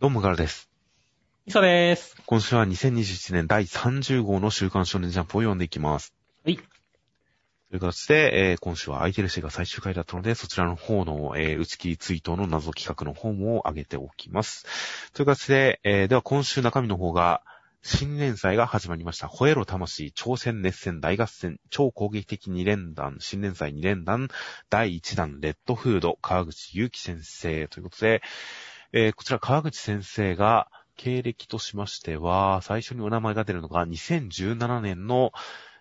[0.00, 0.70] どうもガルです。
[1.44, 2.16] みそです。
[2.24, 6.14] 今週は2021年第30号の週刊少年ジャンプを読んでいきます。
[6.42, 6.56] はい。
[6.56, 6.64] とい
[7.76, 14.64] う形で、えー今週は空いてるシが最終回だったので、そちらの方の、えー打ち切り追悼の謎企画の方も上げておきます。
[15.12, 17.42] という形で、えーでは今週中身の方が、
[17.82, 19.26] 新連載が始まりました。
[19.26, 24.28] 吠えろ魂、挑戦熱戦大合戦、超攻撃的2連弾、新連載2連弾、
[24.70, 28.22] 第1弾、レッドフード、川口祐希先生ということで、
[28.92, 35.30] えーこちら川口先生が、経歴としましては、最初にお名前が出るのが2017年の、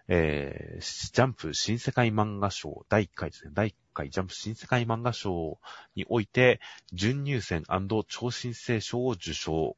[0.07, 3.51] えージャンプ新世界漫画賞第1回ですね。
[3.55, 5.57] 第1回ジャンプ新世界漫画賞
[5.95, 6.59] において、
[6.93, 7.63] 準入選
[8.07, 9.75] 超新星賞を受賞。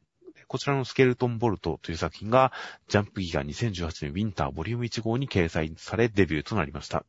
[0.48, 2.52] こちらのスケルトンボルトという作品が、
[2.90, 7.06] ジャンプギガ2018年ウィンターボリューム1号に掲載されデビューとなりました。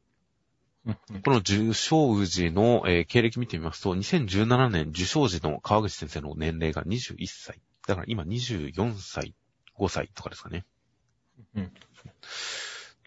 [1.24, 7.60] この受賞時の、えー経歴見てみますと、2017年受賞時の川口先生の年齢が21歳。
[7.86, 9.34] だから今24歳、
[9.78, 10.64] 5歳とかですかね。
[11.54, 11.72] うん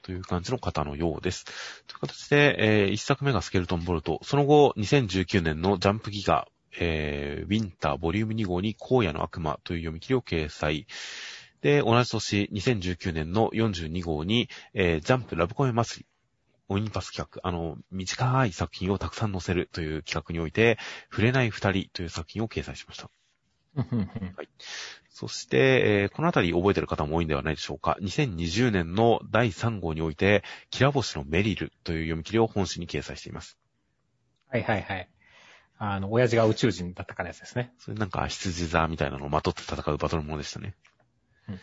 [0.03, 1.45] という感じの方のようです。
[1.87, 4.19] という形で、え1作目がスケルトンボルト。
[4.23, 10.85] その後、2019年のジャンプギガ、えーウィンターボリューム2号に荒野の悪魔という読み切りを掲載。
[11.61, 16.14] で、同じ年、2019年の42号に、えージャンプラブコメ祭り。
[16.67, 20.77] オニパス企画、あの、短い作品をたくさん載せるという企画において、
[21.09, 23.09] 触れない二人という作品を掲載しました。
[25.09, 27.97] そして、えーこのあたり覚えてる方も多いんではないでしょうか。
[28.01, 33.57] 2020年の第3号において、キラ星のメリルという読み切りを本誌に掲載しています。
[34.49, 35.09] はいはいはい。
[35.77, 37.73] あの、親父が宇宙人だったかのやつですね。
[37.77, 40.73] それなんか羊座みたいなのをまとって戦うバトルものでしたね。
[41.49, 41.59] うん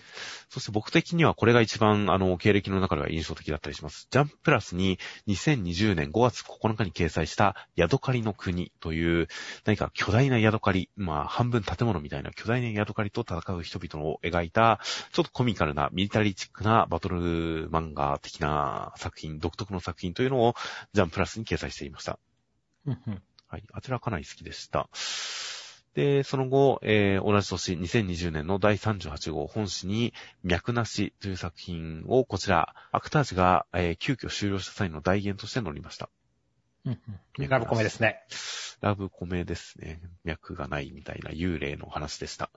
[0.53, 4.07] そして僕的にはこれが一番あの経歴の中では印象的だったりします。
[4.11, 9.29] ジャンププラスに2020年5月9日に掲載したヤドカリの国という
[9.65, 14.81] 何か巨大なヤドカリ、まあ半分建物みたいな巨大なヤドカリと戦う人々を描いた
[15.13, 20.55] ちょっとコミカルなミリタリーチックなバトル漫画的な作品、独特の作品というのを
[20.93, 22.19] ジャンププラスに掲載していました。
[23.49, 23.65] はい。
[23.73, 24.91] あちらかなり好きでした。
[25.95, 36.09] で、その後、えー同じ年、2020年の第38号本誌に、脈なしという作品を、こちら、アクタージが、えー急遽終了した際の代言として載りました。
[37.49, 38.23] ラブコメですね。
[38.81, 40.01] ラブコメですね。
[40.25, 42.51] 脈がないみたいな幽霊の話でした。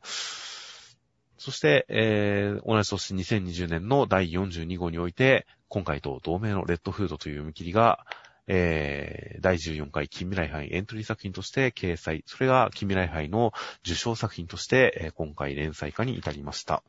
[1.38, 8.06] そして、えー同じ年2020年の第42号において、今回と同名のレッドフードという読み切りが、
[8.48, 12.24] えー第14回近未来杯エントリー作品として掲載。
[12.26, 13.54] それが近未来杯の
[13.86, 16.84] 受賞作品として、えー今回連載化に至りました。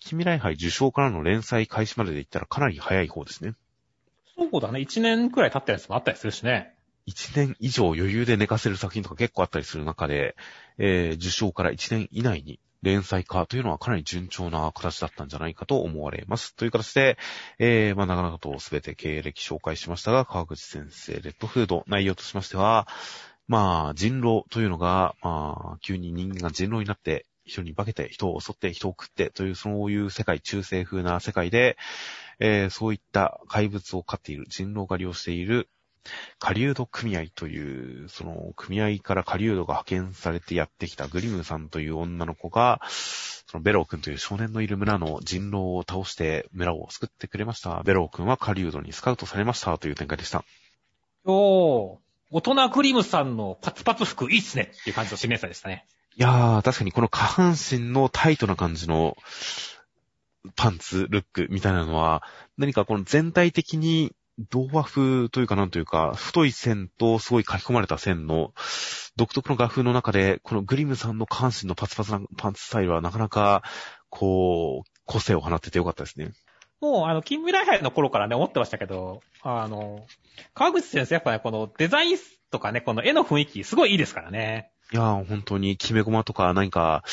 [0.00, 3.54] 近未来杯受賞からの連載開始までで言ったらかなり早い方ですね。
[4.36, 4.80] そうだね。
[4.80, 6.74] 1年くらい経ったやつもあったりするしね。
[7.08, 10.36] 1年以上余裕で寝かせる作品とか結構あったりする中で、
[10.76, 16.54] えー受賞から1年以内に連載化というのはかなり順調な形だったんじゃないかと思われます。
[16.54, 17.18] という形で、
[17.58, 22.86] えー、まあ、なかなかと全て経歴紹介しましたが、川口先生、レッドフード、内容としましては、
[23.48, 31.78] まあ、人狼というのが、まあ、急に人間が人狼になって、人に化けて、人を襲って、人を食って、という、そういう世界、中世風な世界で、
[32.40, 35.68] えーそういった怪物を飼っている、人狼狩りをしている、
[36.38, 47.82] 狩人組合という、その組合から狩人が派遣されてやってきたグリムさんという女の子が、そのベロー君という少年のいる村の人狼を倒して村を救ってくれました。
[47.82, 50.44] ベロー君は狩人にスカウトされましたという展開でした。
[51.24, 51.98] おー。
[52.30, 55.86] 大人クリムさんのパツパツ服いいっすねっていう感じの新連載でしたね。
[56.16, 59.16] いやー、確かにこの下半身のタイトな感じの
[60.56, 62.22] パンツ、ルックみたいなのは、
[62.58, 64.12] 何かこの全体的に
[64.50, 68.52] 童話風というかなんというか、太い線とすごい書き込まれた線の
[69.16, 73.62] 独特の画風の中で、このグリムさんの下半身のパツパツなパンツスタイルはなかなか、
[74.10, 76.30] こう、個性を放っててよかったですね。
[76.80, 80.06] もう、あの、近未来杯の頃からね、思ってましたけど、あの、
[80.54, 82.18] 川口先生やっぱね、このデザイン
[82.50, 84.70] とかね、この絵の雰囲気、すごいいいですからね。
[84.90, 87.04] いやー、本当に、キメゴマとか、何か、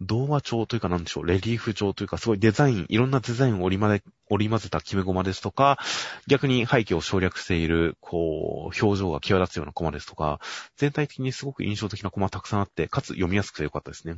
[0.00, 5.78] 童話調というかなんでしょう、レリーフ調というか、すごいデザイン、いろんなデザインを織り交ぜ、織り交ぜたキメゴマですとか、
[6.28, 10.38] 逆に背景を省略している、こう、表情が際立つようなコマですとか、
[10.76, 14.14] 全体的にすごく印象的なコマたくさんあって、かつ読みやすくてよかったですね。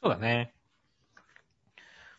[0.00, 0.52] そうだね。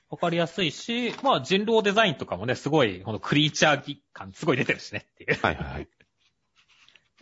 [0.10, 5.40] わかりやすいし、まあ人狼デザインとかもね、すごい、このクリーチャー感すごい出てるしねっていう。
[5.42, 5.88] はいはいはい。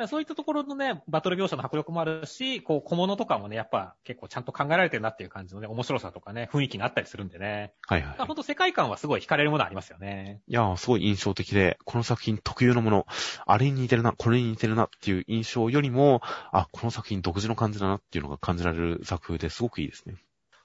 [0.07, 7.73] そういったところのね、バトル描写の迫力もあるし、こう小物とかもね、やっぱ結構ちゃんと考えられてるなっていう感じのね、面白さとかね、雰囲気があったりするんでね。
[7.87, 8.25] はいはい。
[8.25, 10.41] ほんと世界観はすごい惹かれるものありますよね。
[10.47, 13.05] いやー、すごい印象的で、この作品特有のもの、
[13.45, 20.15] あれに似てるな、これに似てるなっていう印象よりも、あ、この作品独自の感じだなっていうのが感じられる作風ですごくいいですね。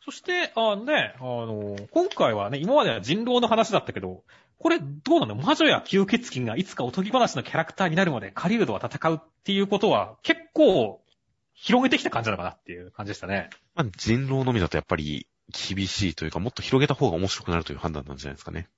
[0.05, 4.23] そして、あのね、あの、今回はね、今までは人狼の話だったけど、
[4.59, 5.35] これどうなの？
[5.37, 11.00] 魔女や吸血鬼がいつかおとぎ話のキャラクターになるまでカリウドは戦うっていうことは結構
[11.53, 13.50] 広げてきた感じなのかなっていう感じでしたね。
[13.77, 18.69] まあ、人狼のみだとやっぱり厳しいというか、もっと広げた方が面白くなるという判断なんじゃないですかね。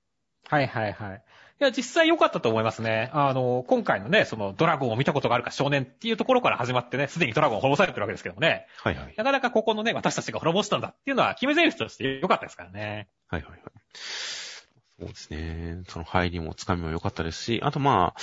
[0.49, 1.23] はいはいはい。
[1.61, 3.11] いや、実際良かったと思いますね。
[3.13, 8.65] あの、今回のね、そのドラゴンを見たことがあるか少年っていうところから始まってね、すでにドラゴンを滅ぼされてるわけですけどもね。
[8.77, 9.13] はいはい。
[9.15, 13.09] なかなかここのね、私たちが滅ぼしたんだっていうのは決め台詞として良かったですからね。
[13.27, 13.61] はいはいはい。
[13.93, 15.83] そうですね。
[15.87, 18.19] その入りもつかみも良かったですし、あとまあ、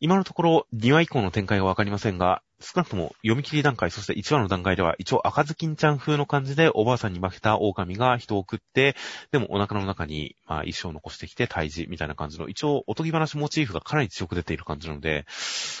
[0.00, 8.94] 今のところ2話以降の展開がわかりませんが、少なくとも読み切り段階、そして1話の段階では一応赤ずきんちゃん風の感じでおばあさんに負けた狼が人を食って、
[9.32, 15.26] でもお腹の中に、まあ、一生残してきて退治みたいな感じの、一応おとぎ話モチーフがかなり強く出ている感じなので、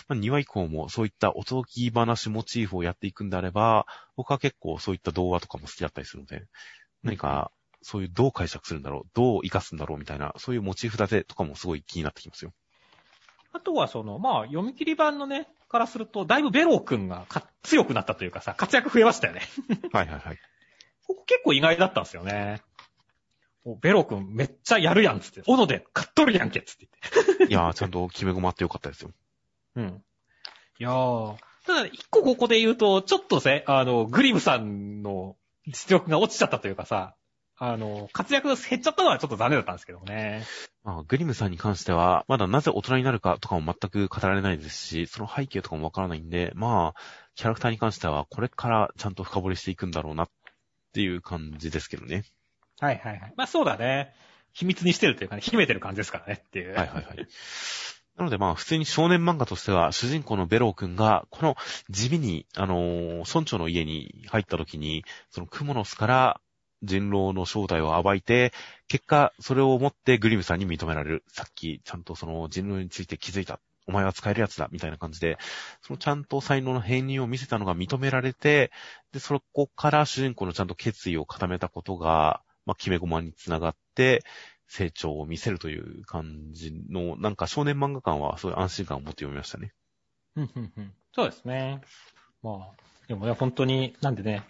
[0.08, 3.86] まあ、2話以降もそういったおとぎ話モチーフをやっていくんであれば、
[4.16, 6.42] 僕は結構そういった童話とかも好きだったりするので、
[7.04, 12.52] 何か、そういうどう解釈するんだろう、どう活かすんだろうみたいな、そういうモチーフ立てとかもすごい気になってきますよ。
[13.58, 19.42] あとはその、まあ、読み切り版のね、からすると、だいぶベロー君がか強くなったというかさ、活躍増えましたよね。
[19.92, 20.38] はいはいはい。
[21.06, 22.62] ここ結構意外だったんですよね。
[23.64, 27.44] おベロー君めっちゃやるやんっつって、斧で買っとるやんけっつって言って。
[27.50, 29.10] いやー、ちゃんと決め駒あってよかったですよ。
[29.74, 30.04] うん。
[30.78, 31.36] いやー。
[31.66, 37.16] ただね、一個ここで言うと、ちょっとね、あの、グリムさんの実力が落ちちゃったというかさ、
[37.60, 40.44] あの、活躍が減っちゃったのはちょっと残念だったんですけどね。
[40.84, 47.00] まあ、グリムさんに関しては、まだなぜ大人になるかとかも全く語られないですし、その背景とかもわからないんで、まあ、
[47.34, 50.30] キャラクターに関してはこれからちゃんと深掘りしていくんだろうなっ
[50.92, 52.24] ていう感じですけどね。
[52.80, 53.34] はいはいはい。
[53.36, 54.14] まあそうだね。
[54.52, 56.74] 秘密にしてるというかね、秘めてる感じですからねっていう。
[56.74, 57.28] はいはいはい。
[58.16, 61.56] なのでまあ普通に少年漫画としては主人公のベロー君がこの
[61.88, 66.40] 地味にあのー村長の家に入った時にそのクモの巣から
[66.82, 68.52] 人狼の正体を暴いて
[68.86, 71.24] 結果それをもってグリムさんに認められる。
[71.28, 73.60] さっきちゃんとその人狼について気づいた。
[73.86, 74.68] お前は使えるやつだ。
[74.70, 75.38] みたいな感じで
[75.80, 78.70] そのちゃんと才能の変任を見せたのが認められて
[79.12, 84.22] で、そこから主人公のちゃんと決意を固めたことがまあ決め駒につながって
[84.68, 89.72] 成長を見せるという感じの、なんか少年漫画感はすごいう安心感を持って読みましたね。
[90.36, 91.80] うんうんうんそうですね。
[92.42, 92.70] まあ、
[93.08, 94.44] でもね、本当に、なんでね、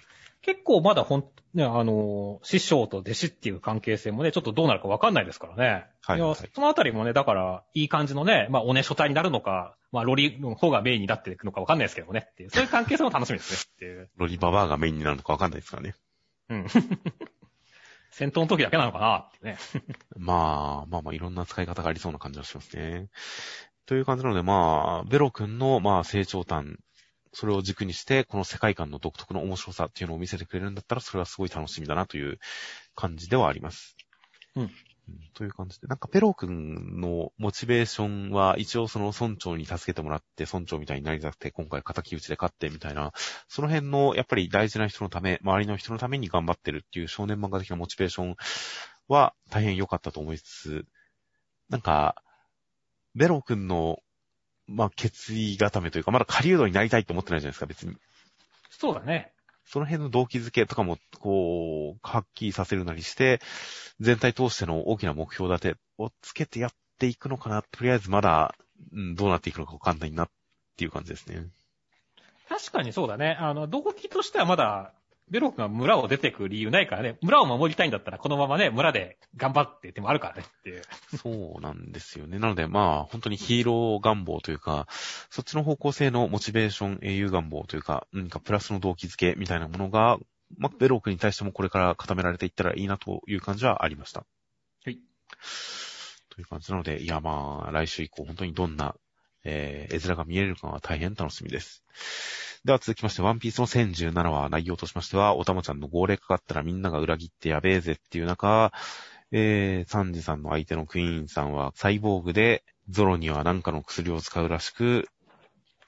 [0.48, 5.62] 結構まだほん、ね、あの、師匠と弟子っていう関係性もね、ちょっとどうなるかわかんないですからね。
[6.00, 14.08] はいはいやそのあたりもね、だから、いい感じのね、まあ、おね書体になるのか、まあ、ロリの方がメインになっていくのかわかんないですけどねっていう、そういう関係性も楽しみですねっていう。
[14.16, 15.94] ロリババアがメインになるのかわかんないですからね。
[16.48, 16.66] うん。
[18.10, 19.58] 戦闘の時だけなのかなってね。
[20.16, 23.10] まあ、まあまあいろんな使い方がありそうな感じがしますね。
[23.84, 26.78] という感じなので、まあ、ベロ君の、まあ、成長端、
[27.32, 32.38] それを軸にして、この世界観の独特の面白さっていうのを見せてくれるんだったら、それはすごい楽しみだなという
[32.94, 33.96] 感じではあります。
[34.56, 34.70] うん
[35.34, 43.12] という感じで、なんかペロ君のモチベーションは一応その村長に助けてもらって村長みたいになりたくて今回敵討ちで勝ってみたいな、
[43.48, 48.36] その辺のやっぱり大事な人のため、周りの人のために頑張ってるっていう少年漫画的なモチベーション
[49.08, 50.84] は大変良かったと思いつつ、
[51.70, 52.22] なんか、
[53.14, 53.98] ベロ君の、
[54.68, 57.96] まあ、決意固めというか、まだ狩人になりたいと思ってないじゃないですか、別に。
[58.70, 59.32] そうだね。
[59.64, 63.40] その辺の動機づけとかも、こう、はっきりさせるなりして、
[64.00, 67.62] 全体通しての大きな目標立てをつけてやっていくのかな。
[67.62, 68.54] とりあえずまだ、
[68.92, 70.30] うん、どうなっていくのかわかんないなっ
[70.76, 71.46] ていう感じですね。
[72.48, 73.36] 確かにそうだね。
[73.40, 74.92] あの、動機としてはまだ、
[75.30, 77.18] ベロ君が村を出てく理由ないからね。
[77.22, 80.82] 村を守りたいんだったら、このままね、村で頑張ってってもあるからねっていう。
[81.16, 82.38] そうなんですよね。
[82.38, 84.86] なのでまあ、本当にヒーロー願望というか、
[85.30, 90.18] そっちの方向性のモチベーション、英雄願望というか、何かプラスの動機づけみたいなものが、
[90.56, 94.24] まあ、ベロー君に対してもこれから固められていったらいいなという感じはありました。
[94.84, 94.98] はい。
[96.30, 98.94] という感じなので、いやまあ、来週以降本当にどんな、
[99.44, 101.84] えー、絵面が見えるかは大変楽しみです。
[102.64, 108.72] では続きまして、ワンピースの1017話内容としましては、おたまちゃんの号令かかったらみんなが裏切ってやべえぜっていう中、
[109.30, 115.08] えー、サンジさんの相手のクイーンさんはサイボーグで、ゾロには何かの薬を使うらしく、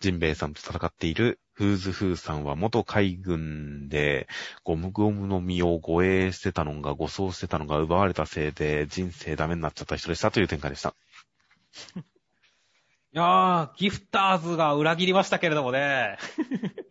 [0.00, 4.29] ジンベエさんと戦っているフーズフーさんは元海軍で、
[4.65, 10.95] ゴムゴムの実を護衛してたのが、護送してたのが奪われたせいで、人生ダメになっちゃった人でしたという展開でした。
[13.12, 16.17] いやー、ギフターズが裏切りましたけれどもね。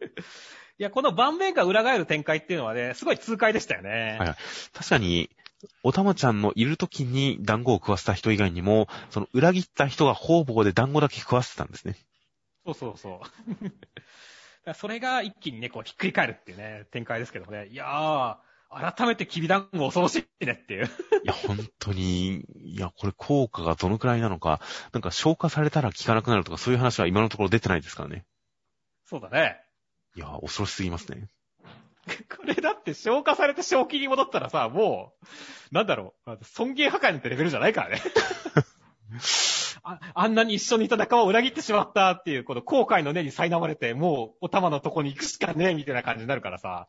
[0.78, 4.18] いや、この盤面が裏返る展開っていうのはね、すごい痛快でしたよね。
[4.20, 4.36] はい
[4.74, 5.30] 確かに、
[5.84, 11.96] おたまちゃんのいる時に団子を食わせた人以外にも、その裏切った人が方々で団子だけ食わせてたんですね。
[12.66, 13.22] そうそうそ
[14.66, 14.74] う。
[14.76, 17.68] それが一気にね、こうひっくり返るっていうね、展開ですけどね。
[17.68, 18.38] いやー、
[18.70, 20.86] 改めてきびだんご恐ろしいねっていう。
[20.86, 20.90] い
[21.24, 24.62] や、本当に、いや、これ効果がどのくらいなのか、
[24.94, 28.26] なんか消化されたら効かなくなるとか、そういう話は今のところ出てないですからね。
[29.06, 29.60] そうだね。
[30.16, 31.30] いや、恐ろしすぎますね。
[32.30, 35.14] これだって消化されて正気に戻ったらさ、も
[35.72, 38.02] う、なんだろう、尊厳破壊なんてレベルじゃないからね。
[39.82, 46.88] ああんなに一緒にいた仲間を裏切ってしまったっていう、この後悔の根に苛まれて、もうお玉のとこに行くしかねえみたいな感じになるからさ。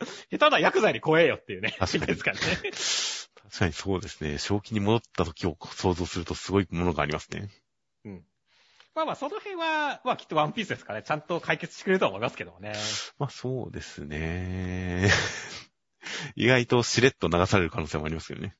[0.30, 1.74] 下手なヤクザより怖えよっていうね。
[1.78, 2.40] 確かにですからね。
[3.50, 4.38] 確かにそうですね。
[4.38, 7.50] 正気に戻った時を想像するとすごいものがありますね。
[8.98, 11.04] まあまあ、その辺は、まあきっとワンピースですからね。
[11.06, 12.72] ちゃんと解決してくれるとは思いますけどもね。
[13.16, 15.08] まあそうですね。
[16.34, 18.56] 意外としれっと流される可能性もありますけどね。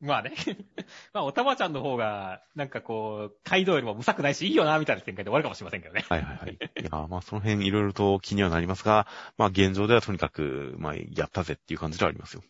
[0.00, 0.32] まあね。
[1.12, 6.04] まあ、おたまちゃんの方が、なんかこう、カイドウよりも無策ないし、いいよな、みたいな展開で終わるかもしれませんけどね。
[6.08, 6.52] はいはいはい。
[6.52, 12.42] いや、まあその辺いろいろと気にはなりますが、まあ現状ではとにかく、まあやったぜっていう感じではありますよ。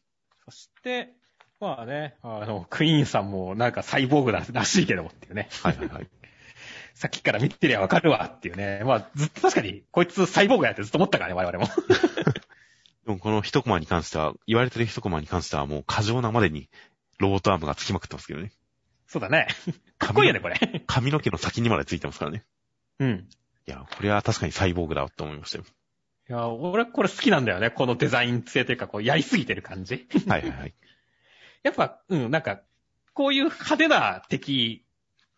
[0.45, 1.13] そして、
[1.59, 5.49] まあね、あの、クイーンさんもなんかサイボーグだらしいけどもっていうね。
[5.63, 6.09] はいはいはい。
[6.95, 8.83] さっきから見てりゃわかるわっていうね。
[8.85, 11.71] まあ、ずっと確かに、こいつサイボーグやってずっと思ったからね、我々も。
[13.07, 16.69] でもこの一コマに関しては、言われてる一コマに関してはもう過剰なまでに
[17.21, 18.51] ロボットアームがつきまくってますけどね。
[19.07, 19.49] そうだね。
[19.99, 20.85] かっこいいよね、これ。
[20.87, 22.45] 髪の毛の先にまでついてますからね。
[22.99, 23.29] うん。
[23.67, 25.65] いや、これは確かにサイボーグだと思いましたよ。
[26.29, 27.71] いや、俺これ好きなんだよね。
[27.71, 30.07] このデザイン性というか、こう、やりすぎてる感じ。
[30.29, 30.75] はいはいはい。
[31.63, 32.63] やっぱ、うん、なんか、
[33.13, 34.85] こういう派手な敵、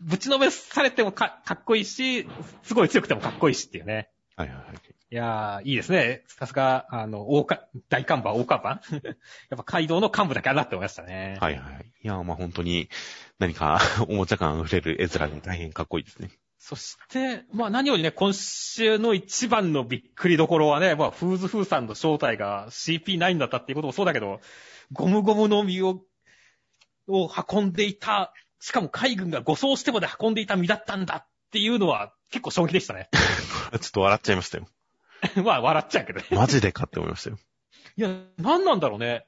[0.00, 2.28] ぶちのめされてもかかっこいいし、
[2.62, 4.10] すごい強くてもかっこいいしっていうね。
[4.36, 4.91] はいはいはい。
[5.12, 6.22] いやー、いいですね。
[6.26, 11.36] さすが、あの、大か、大看板、大看板 やっぱ街道の幹部だけあるなって思いましたね。
[11.38, 11.92] はいはいはい。
[12.02, 12.88] いや、まあ本当に
[13.38, 13.78] 何か
[14.08, 16.30] おもちゃ感溢れる絵面で大変かっこいいですね。
[16.56, 24.40] そして、まあ何よりね、今週の一番のびっくりどころはね、まあ、フーズフーさんの正体が CP9 だったっていうこともそうだけど、
[24.92, 26.06] ゴムゴムの実を、
[27.06, 33.10] を運んでいた、しかも海軍が護送してまで運んでいた実だったんだっていうのは結構衝撃でしたね。
[33.78, 34.66] ちょっと笑っちゃいましたよ。
[35.44, 36.26] まあ笑っちゃうけどね。
[36.30, 37.38] マジでかって思いましたよ。
[37.96, 39.26] いや、なんなんだろうね。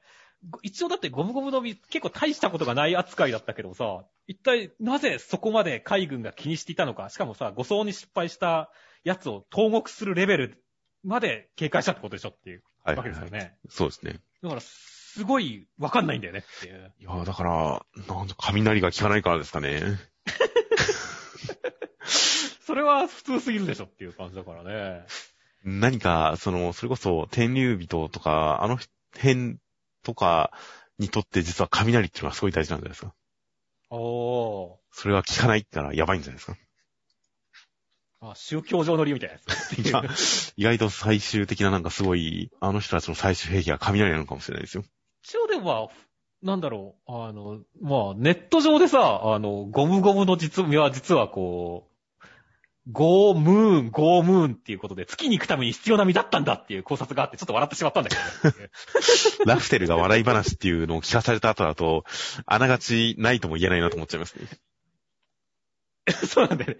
[0.61, 8.71] 一応だってゴムゴムの実結構大したことがない扱いだったけどさ、一体なぜそこまで海軍が気にしていたのか、しかもさ、護送に失敗した
[9.03, 10.63] やつを投獄するレベル
[11.03, 13.21] まで警戒したってことでしょっていうはいわはいはい。
[13.21, 13.57] けですよね。
[13.69, 14.19] そうですね。
[14.43, 16.93] だから、すごいわかんないんだよねっていう。
[16.99, 19.81] いや、だから、なんだ、雷が効かないからですかね。
[22.65, 25.05] それは普通すぎるでしょっていう感じだからね。
[25.65, 28.77] 何か、その、それこそ、天竜人とか、あの
[29.15, 29.57] 辺
[30.03, 30.51] とか
[30.99, 33.13] にとって実は雷っていうのはすごい大事なんじゃないですか。
[33.89, 34.75] おー。
[34.91, 36.57] それは効かないってのはやばいんじゃないですか。
[38.21, 39.79] あ宗教上の理由みたいなやつ。
[39.79, 40.03] いや、
[40.55, 44.83] 意外と最終的ななんかすごい、あの人たちの最終兵器は雷なのかもしれないですよ。
[45.23, 45.91] 一応でも、
[46.43, 51.94] なんだろう、あの、まあ、ネット上でさ、あの、ゴムゴムの実味は実はこう、
[52.91, 58.21] ゴームーン、ゴームーンっていうことで、月に行くために必要な身だったんだっていう考察があって、ちょっと笑ってしまったんだけど、
[59.45, 62.05] ラフテルが笑い話っていうのを聞かされた後だと、
[62.45, 64.47] あながちないとも言えないなと思っちゃいますね。
[66.27, 66.79] そうなんだよね。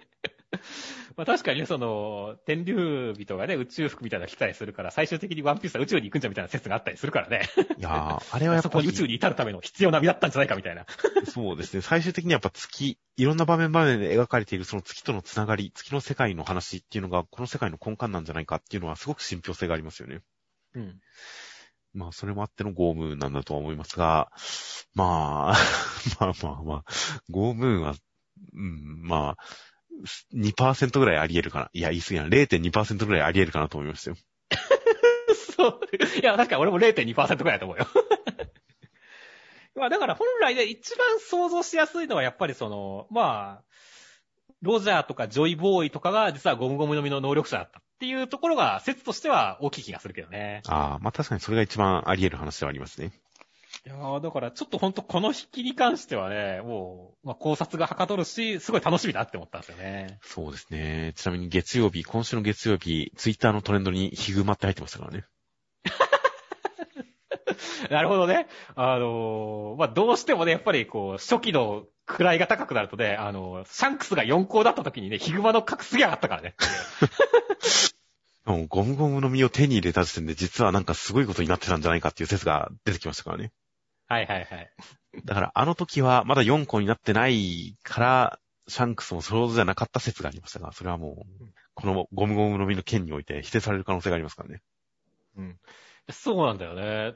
[1.18, 7.50] まあ確かにね、その、天竜人がね、宇宙服みたいなの着たりするから、最終的にワンピースは宇宙に行くんじゃみたいな説があったりするからね。
[7.78, 10.86] いやー、あれはやっそぱり、こに宇宙に至るための必要な身だったんじゃないかみたいな。
[11.26, 11.82] そうですね。
[11.82, 20.22] 最終的にやっぱ月、いろんな場面場面で描かれているその月とのつながり、月の世界の話っていうのが、この世界の根幹なんじゃないかっていうのはすごく信憑性がありますよね。
[20.74, 21.00] うん。
[21.94, 24.30] まあ、それもあってのゴームーンなんだとは思いますが、
[24.94, 25.56] まあ、
[26.20, 26.84] まあまあまあ、
[27.30, 27.96] ゴームーンは、
[28.54, 29.44] うん、まあ、
[30.34, 31.70] 2%ぐらいあり得るかな。
[31.74, 32.28] いや、言い過ぎな。
[32.28, 34.18] 0.2%ぐらいあり得るかなと思いましたよ。
[35.56, 35.80] そう。
[36.20, 37.88] いや、確かに俺も0.2%くらいだと思うよ。
[39.76, 43.64] まあだから本来で一番想像しやすいのはやっぱりその、まあ、
[44.62, 50.62] ロジャーとかジョイボーイとかが実はゴムゴムの実の能力者だったっていうところが説としては大きい気がするけどね。
[50.68, 53.12] ああ、まあ確かにそれが一番あり得る話ではありますね。
[53.88, 60.18] いやーだからちょっとほんとこの引きに関してはね、もう、まあ考察がはかどるし、すごい楽しみだって思ったんですよね。
[60.24, 61.14] そうですね。
[61.16, 65.26] ちなみに月曜日、今週の月曜日、ツイッターのトレンドにヒグマって入ってましたからね。
[67.92, 68.48] なるほどね。
[68.76, 76.56] あのーまあ、どうしてもね、やっぱりこう、初期の位が高くなるとね、あのーシャンクスが4校だった時にね、ヒグマの格すげえ上がったからね。
[78.46, 83.52] もうゴムゴムの実を手に入れた時点で実はなんかすごいことになってたんじゃないかっていう説が出てきましたからね。
[84.08, 84.72] はいはいはい。
[85.24, 94.62] だからあの時はまだ4個になってないから、シャンクスもそれほどじゃなかった説がありましたが、それはもう、このゴムゴムの実の件において否定される可能性がありますからね。
[95.38, 95.60] うん。
[96.12, 97.16] そうなんだよね。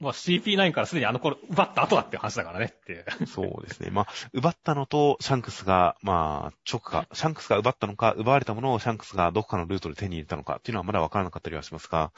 [0.00, 3.04] まあ CP9 からすでにあの頃奪った後だっていう話だからねっていう。
[3.26, 3.90] そうですね。
[3.90, 12.12] まあ、奪ったのと、シャンクスが、まあ、直か、シャンクスが奪ったのか、奪われたものをシャンクスがどこかのルートで手に入れたのかっていうのはまだわからなかったりはしますが、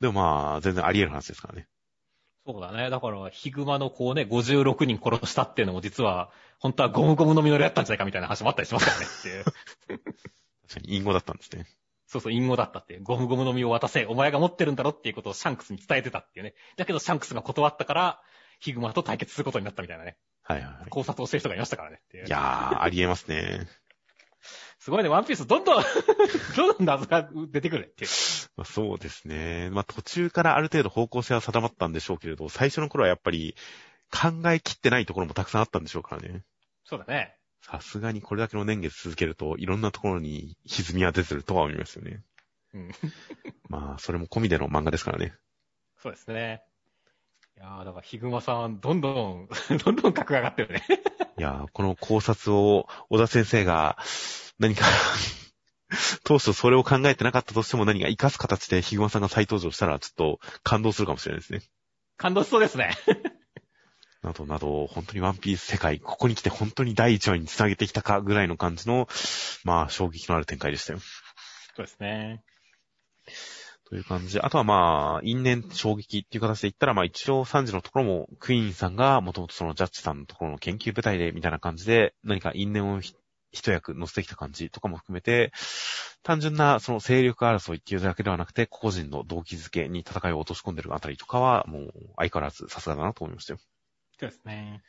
[0.00, 1.66] でもまあ、全然あり得る話ですからね。
[2.46, 2.90] そうだね。
[2.90, 9.44] だから、ヒグマのこうね、56人殺したっていうのも実は、本当はゴムゴムの実りやったんじゃないかみたいな話もあったりしますからねっていう。
[10.68, 11.66] 確かに隠語だったんですね。
[12.06, 13.02] そうそう、隠語だったっていう。
[13.02, 16.54] ゴムゴムの実を渡せ、お前が持ってるんだろっていうことをシャンクスに伝えてたっていうね。
[16.76, 18.22] だけどシャンクスが断ったから、
[18.60, 20.16] ヒグマと対決することになったみたいなね。
[20.42, 20.90] はいはいはい。
[20.90, 22.26] 考察をしてる人がいましたからねっていう。
[22.26, 23.66] いやー、あり得ますね。
[24.78, 25.82] すごいね、ワンピースどんどん、
[26.56, 28.10] どんどん謎が出てくるっていう。
[28.56, 29.68] まあ、そうですね。
[29.70, 33.54] まあ途中からある程度方向性は定まったんでしょうけれど、最初の頃はやっぱり
[34.10, 36.42] 考えきってないところもたくさんあったんでしょうからね。
[36.84, 37.36] そうだね。
[37.60, 42.22] さすがにこれだけの年月続けると、いろんなところに歪みは出てるとは思いますよね。
[42.74, 42.90] うん。
[43.68, 45.34] まあ、それも込みでの漫画ですからね。
[45.98, 46.62] そうですね。
[47.56, 49.48] いやー、だからヒグマさん、どんどん、
[49.84, 50.84] どんどん格が上がってるね。
[51.38, 53.98] いやー、この考察を小田先生が
[54.58, 54.84] 何か
[56.24, 61.62] 当初それを考えてなかったとしても何か活かす形でヒグマさんが再登場したらちょっと感動するかもしれないですね。
[62.16, 62.96] 感動しそうですね。
[64.22, 69.08] な どなど、本当にワンピース世界、ここに来て本当に第一話につなげてきたかぐらいの感じの、
[69.64, 71.00] まあ、衝撃のある展開でしたよ。
[71.76, 72.42] そうですね。
[73.88, 74.40] という感じ。
[74.40, 83.14] あとはまあ、因縁衝撃っていう形で言ったら、まあ一応3時のところも、クイーンさんがもともとそのジャッジさんのところの研究部隊でみたいな感じで、何か因縁をひ
[83.52, 85.52] 一役乗せてきた感じとかも含めて、
[86.22, 93.60] 単純なその勢力争いっていうだけではなくて、個人の動機づけに戦いを落とし込んでるあたりとかは、もう相変わらずさすがだなと思いましたよ。
[94.18, 94.82] そうですね。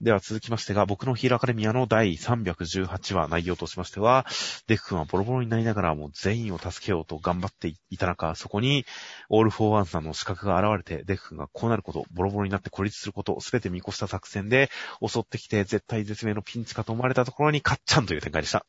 [0.00, 4.26] では続きましてが、僕のヒーローアカデミアの第318話内容としましては、
[4.66, 8.84] デク君はボロボロになりながらも全員を助けようと頑張っていた中、そこに、
[9.28, 14.68] オール・フォー・ワンさんの刺客が現れて、デク君がこうなること、ボロボロになって孤立すること、すべて見越した作戦で、
[15.00, 18.66] 襲ってきて絶対絶命のピンチかと思われたところに、カッチャンという展開でした。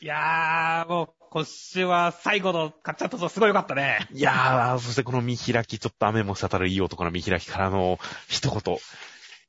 [0.00, 4.08] いやー、もう、今週は最後のカッチャンとすごい良かったね。
[4.12, 8.78] いやー、そしてこの見開き、ちょっと雨も滴るいい男の見開きからの一言、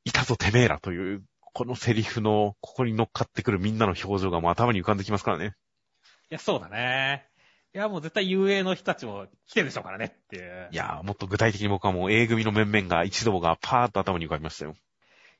[0.04, 5.56] いたぞてめえらという、このセリフの、ここに乗っかってくるみんなの表情がもう頭に浮かんできますからね。
[6.32, 7.28] いや、そうだね。
[7.74, 10.70] いや、もう絶対遊泳の人たちも来てるでしょうからねっていう。
[10.72, 14.76] いやー、もっと具体的に僕はもう A 組の面々が一同がパーッと頭に浮かびましたよ。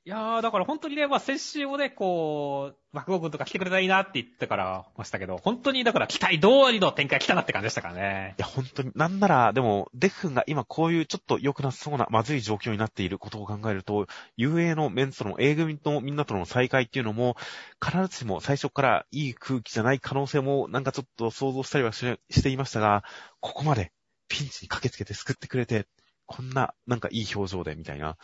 [0.10, 8.34] いやー、だから本当にね、まあ先週もね、こう、爆豪軍とか来てくれたらいいなって言ってからましたけど、本当にだから期待通りの展開来たなって感じでしたからね。
[8.40, 17.36] いや、本当に、なんなら、でも、デフ君が今こういうちょっと良くなそうな、まずい状況になっていることを考えると、遊泳のメンツとの A 組とみんなとの再会っていうのも、
[17.80, 23.04] 必ずしも最初からいい空気じゃない可能性も、なんかちょっと想像したりはしていましたが、
[23.42, 23.92] ここまで
[24.28, 25.86] ピンチに駆けつけて救ってくれて、
[26.26, 28.18] こんな、なんかいい表情で、みたいな、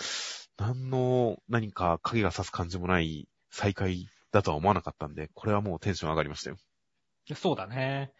[0.57, 6.57] 何の、何か影が差す感じもない再会だとは思わなかったんで、これはもうテンション上がりましたよ。
[7.35, 8.11] そうだね。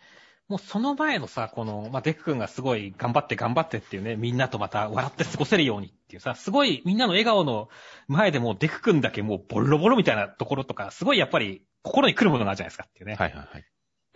[0.47, 7.67] もうその前のさ、この、まあ、デク君がすごい頑張って頑張ってっていうね、みんなとまた笑って過ごせるようにっていうさ、すごいみんなの笑顔の
[8.07, 13.15] 前でもうデク君だけもうボロボロみたいなところとか、すごいやっぱり心に来るものがあるじゃないですかっていうね。
[13.15, 13.65] はいはいはい。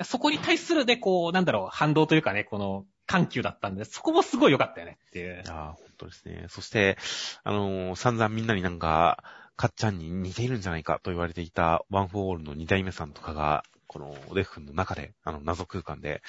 [0.04, 5.38] そこに対するね、こう、なんだろう、反動というかね、この、緩急だったんで、そこもすごい良かったよねっていうい。
[5.38, 6.46] やー、本当ですね。
[6.48, 6.98] そして、
[7.44, 9.24] あのー散々みんなになんか、
[9.58, 16.22] かっちゃんに似ているんじゃないかと言われていたワンフォーオールの二代目さんとかが、このデフ君の中で、あの謎空間で、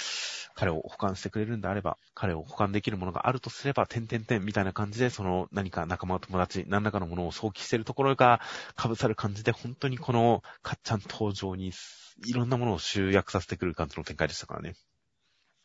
[0.55, 8.41] 彼を保管してくれるんであれば、彼を保管できるものがあるとすれば、点点点みたいな感じで、その何か仲間友達、何らかのものを想起しているところが
[8.79, 11.73] 被さる感じで、本当にこのかっちゃん登場に、
[12.25, 14.75] いろんなものを集約させてくる感じの展開でしたからね。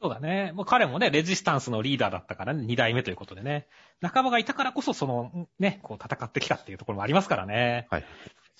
[0.05, 0.51] そうだね。
[0.51, 3.65] もう彼もね、レジスタンスのリーダーだったからね、二代目ということでね。
[4.01, 7.87] 仲間がいたからこそ、その、ね、こう戦ってきたっていうところもありますからね。
[7.89, 8.05] はい。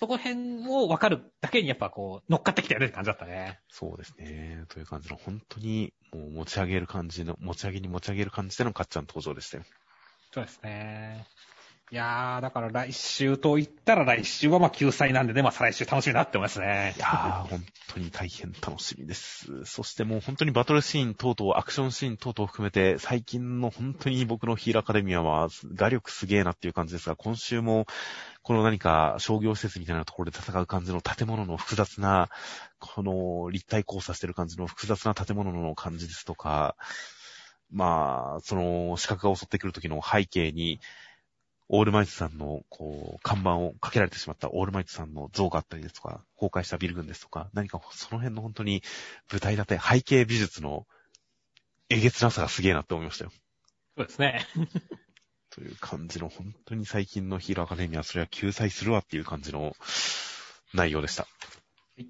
[0.00, 3.60] そこ辺を分かるだけにやっぱこう、乗っかってきたよねって感じだったね。
[3.68, 4.64] そうですね。
[4.70, 9.62] という感じの、本当に、もう持ち上げる感じの、持ち上げに持ち上げる感じでのかっちゃん登場でしたよ。
[10.32, 11.26] そうですね。
[11.92, 16.98] いやー、だから来週と言ったら来週はまあ救済なんでね、まあ再来週楽しみだって思いますねい。
[16.98, 19.64] やー、本当に大変楽しみです。
[19.64, 27.86] そしてもう本当にバトルシーン等々、アクションシーン等々含めて、最近の本当に僕のヒーローアカデミアは、画力すげーなっていう感じですが、今週も、
[28.42, 32.30] この何か商業施設みたいなところで戦う感じの建物の複雑な、
[32.80, 36.74] この立体交差してる感じの複雑な建物の感じですとか、
[37.70, 40.80] まあ、その資格が襲ってくる時の背景に、
[41.68, 48.82] オールマイトさんの、こう、看板をかけられてしまったオールマイトさんの像があったりですとか、崩壊したビル群ですとか、何かその辺の本当に
[49.30, 50.86] 舞台立て、背景美術の
[51.88, 53.32] えげつなさがすげえなって思いましたよ。
[53.96, 54.46] そうですね。
[55.50, 59.74] という感じの、本当に最近のヒーローアカデミア、それは救済するわっていう感じの
[60.74, 61.24] 内容でした。
[61.24, 62.06] はい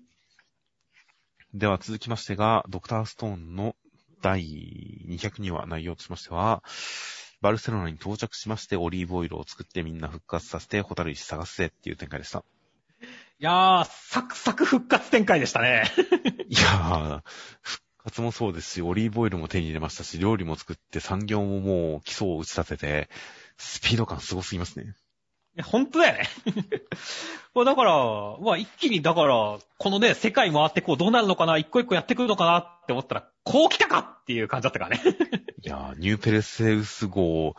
[1.54, 3.76] では続きましてが、ドクターストーンの
[4.20, 4.42] 第
[5.08, 6.62] 202話内容としましては、
[7.40, 12.44] バルセロナに到着しまして、オリーブオイルを作ってみんな復活させて、ホタル石探すぜっていう展開でした。
[13.38, 15.84] いやー、サクサク復活展開でしたね。
[16.48, 17.22] いやー、
[17.60, 23.10] 復活もそうですし、オリーブオイルも手に入れましたし、料理も作って産業ももう基礎を打ち立てて、
[23.58, 24.94] スピード感すごすぎますね。
[25.56, 26.28] いや、本当だよね。
[27.54, 27.92] まあだから、
[28.40, 35.02] まあ一気に、だから、このね、世界回ってこうどうなるのかな、一個一個やってくるのかなって思ったら、こう来たかっていう感じだったからね。
[35.60, 37.56] いやー、ニューペレセウス号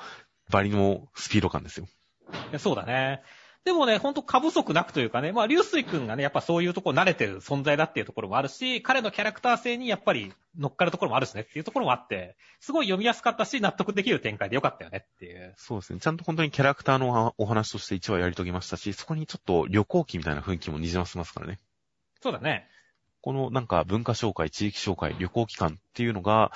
[0.50, 1.88] ばりのスピード感ですよ。
[2.32, 3.22] いやそうだね。
[3.66, 15.54] でもね、ほんと過不足なくというかね、まあ、流水くんがね、やっぱそういうところ慣れてる存在だっていうところもあるし、彼のキャラクター性にやっぱり乗っかるところもあるしねっていうところもあって、すごい読みやすかったし、納得できる展開でよかったよねっていう。
[15.58, 16.00] そうですね。
[16.00, 21.60] ちゃんと本当にキャラクターのお話として1話やり遂げましたし、そこにちょっと旅行記みたいな雰囲気も滲ませますからね。
[22.22, 22.70] そうだね。
[23.22, 26.52] このなんか文化紹介、地域紹介、旅行機関っていうのが、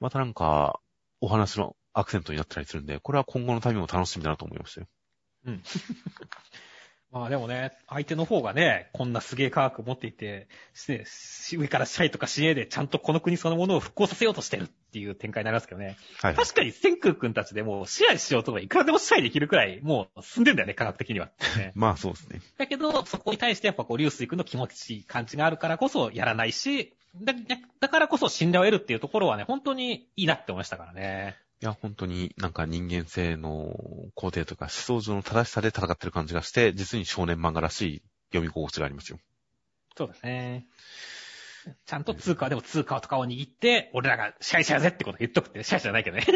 [0.00, 0.80] またなんか
[1.20, 4.86] お話のアクセントになったりするんで、これは今後の旅も楽しみだなと思いましたよ。
[5.46, 5.62] うん
[7.12, 10.48] まあでもね、相手の方がね、こんなすげえ科学持っていて、
[10.88, 11.04] ね
[11.52, 15.98] 上から支配とか支援でちゃんとこの国そのものを復興させようとしてるっていう展開になりますけどね。
[16.22, 16.34] はい。
[16.34, 21.26] 確かに千空くんたちでもう支配しようとかいくらでも支配できるくらい、もう進んでんだよね、科学的には。
[21.58, 22.40] ね まあそうですね。
[22.56, 27.34] だけど、そこに対してやっぱこう、流水君の気持ちいい感じがあるからこそやらないし、だ
[27.78, 31.36] だからこそ信頼を得るっていうところはね、本当にいいなって思いましたからね。
[31.62, 33.76] いや、本当になんか人間性の
[34.16, 39.18] 肯定とか思想上の正しさで戦ってる感じがして、実に少年漫画らしい読み心地がありますよ。
[39.96, 40.66] そうですね。
[41.86, 46.26] ちゃんと通貨でも通貨とかを握って、俺らが支配者やぜってこと言っとくって、支配者じゃないけどね。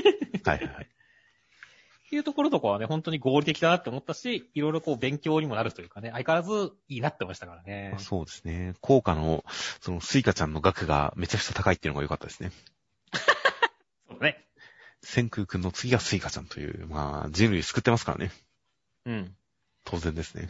[0.44, 0.84] はいはいはい。
[0.84, 7.96] っていうところとかはね、本当に合理的だなって思ったし、いろいろこう勉強にもなるというかね、相変わらずいいなって思いましたからね。
[7.98, 8.74] そうですね。
[8.80, 9.44] 効果の、
[9.80, 12.52] そのスイカちゃんの額がめちゃくちゃ高いっていうのが良かったですね。
[14.08, 14.45] そうね。
[15.07, 18.33] 千空くんの次がスイカちゃんという、まあ、人類救ってますからね。
[19.07, 19.37] うん。
[19.85, 20.49] 当然ですね。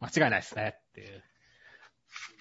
[0.00, 0.74] 間違いないですね。
[0.76, 1.24] っていう。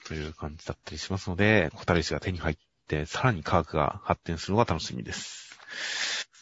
[0.06, 5.58] という感じだったりしますので、ホタル石が手に入って、さらに科学が発展するのが楽しみです。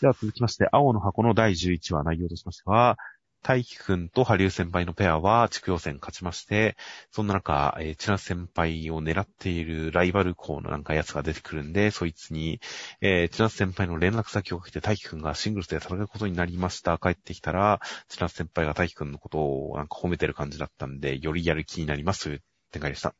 [0.02, 2.98] では続きまして、アオのハコの第11話内容としましては、
[3.44, 6.78] 大輝くんと羽生先輩のペアは地区予選勝ちまして、
[7.12, 12.62] そんな中、えー、千奈先輩を狙っているライバル校のなんかやつが出てくるんで、そいつに、
[13.02, 16.98] えー、千奈先輩の連絡先をかけて大輝くんがシングルスで戦うことになりました。
[16.98, 23.14] 帰ってきたら、千奈先輩が大輝くんのことをなんか褒めてる感じだったんで、よりやる気になりますという展開でした。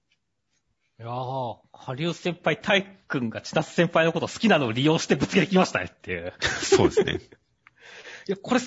[1.00, 6.34] いやー、ハリウ先輩、タイ君が千夏先輩のこと好きなのを利用してぶつけてきましたねっていう。
[6.64, 7.20] そうですね。
[8.28, 8.62] いや、これ、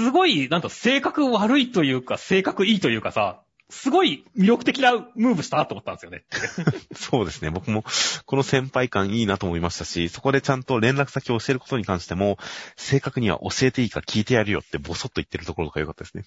[0.00, 6.24] すごい、なんと性格悪いというか、性格いいというかさ、すごい魅力的なムーブしたなと思ったんですよね。
[6.96, 7.50] そうですね。
[7.50, 7.84] 僕も、
[8.24, 12.38] この先輩感いいなと思いましたし、そこでちゃんと連絡先を教えることに関しても、
[12.76, 16.24] 正確には教えていいか聞いてやるよってボソッと言ってるところとか良かったですね。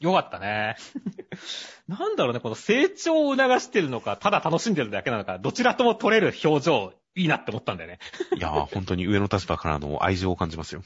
[0.00, 0.76] よかったね。
[1.86, 8.00] なんだろうね、この成長を促してるのか、ただ楽しんでるだけなのか、どちらとも取れる表情、いいなって思ったんだよね。
[8.36, 10.82] いやー、本当に上の立場からの愛情を感じますよ。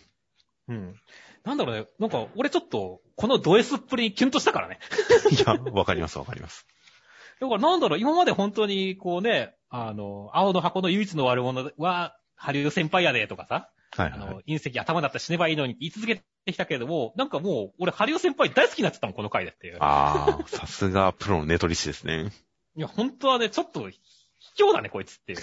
[0.68, 1.00] うん。
[1.48, 4.78] なんだろうね、なんか、俺ちょっと、このド S っぷりにキュンとしたからね。
[5.32, 6.66] いや、わかりますわかります。
[7.40, 19.78] だからなんだろう、今まで本当に、こうね、あの、青の箱の唯一の悪者は、ハリウ先輩やでとかさ、はいはい、あの、隕石頭だったら死ねばいいのに言い続けてきたけれども、なんかもう、俺、ハリウ先輩大好きになっちゃったもん、この回でっていう。
[19.80, 22.30] あー、さすがプロのネトリ師ですね。
[22.76, 23.88] いや、本当はね、ちょっと、
[24.38, 25.38] 卑怯だね、こいつっていう。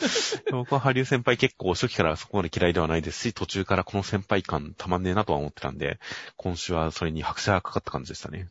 [0.52, 5.98] 僕はハリウ先輩結構初期からそこまで嫌いではないですし、途中からこの先輩感たまんねえなとは思ってたんで、
[6.36, 8.48] 今週はそれに拍車がかかった感じでしたね。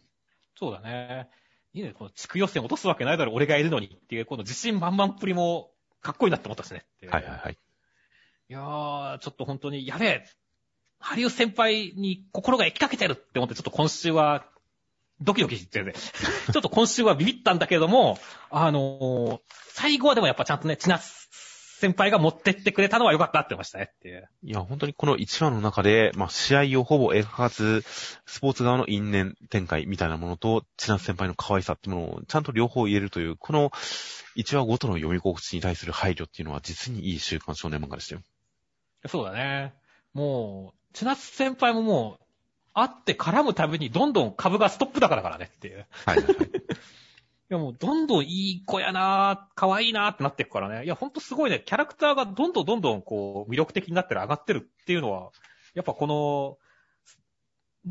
[0.56, 1.30] そうだね。
[1.74, 6.86] いいね、この地区予選落とすわけないだろ、俺がいるのにっていう、この自信満々っぷりも、かっこいいなって思ったしね。
[7.10, 7.58] はいはいはい。
[8.50, 10.26] いやー、ちょっと本当に、やべえ、
[11.00, 14.48] ハリウ先輩に心が生きかけてるって思って、ちょっと今週は、
[15.22, 15.94] ドキドキしてるね。
[16.52, 19.40] ちょっと今週はビビったんだけども、あのー、
[19.74, 21.28] 最後はでもやっぱちゃんとね、千夏
[21.80, 24.28] 先輩が持ってってくれたのは良かったって思いましたねっていう。
[24.42, 27.84] いや、本当にこの1話の中で、まあ、試合をほぼ描かず、
[28.26, 33.70] スポーツ側の因縁展開みたいなものと、千夏先輩の可愛さってものをちゃんと両方言えるという、この
[34.38, 38.22] 1話ごとの読み心地に対する配慮っていうのは実にいい週刊少年漫画でしたよ。
[39.06, 39.76] そうだね。
[40.14, 42.27] もう、千夏先輩ももう、
[42.80, 45.88] 会って絡むたびにどんどん株がストップだからからねっていう。
[46.06, 46.36] はいはいはい。
[47.50, 50.86] いやもうどんどんいい子やな可愛いなってなっていくからね。
[50.86, 55.32] いやほんとすごいね、キャラクターがどんどんどんどんこう魅力的になってる、上がってるっていうのは、
[55.74, 56.58] やっぱこの、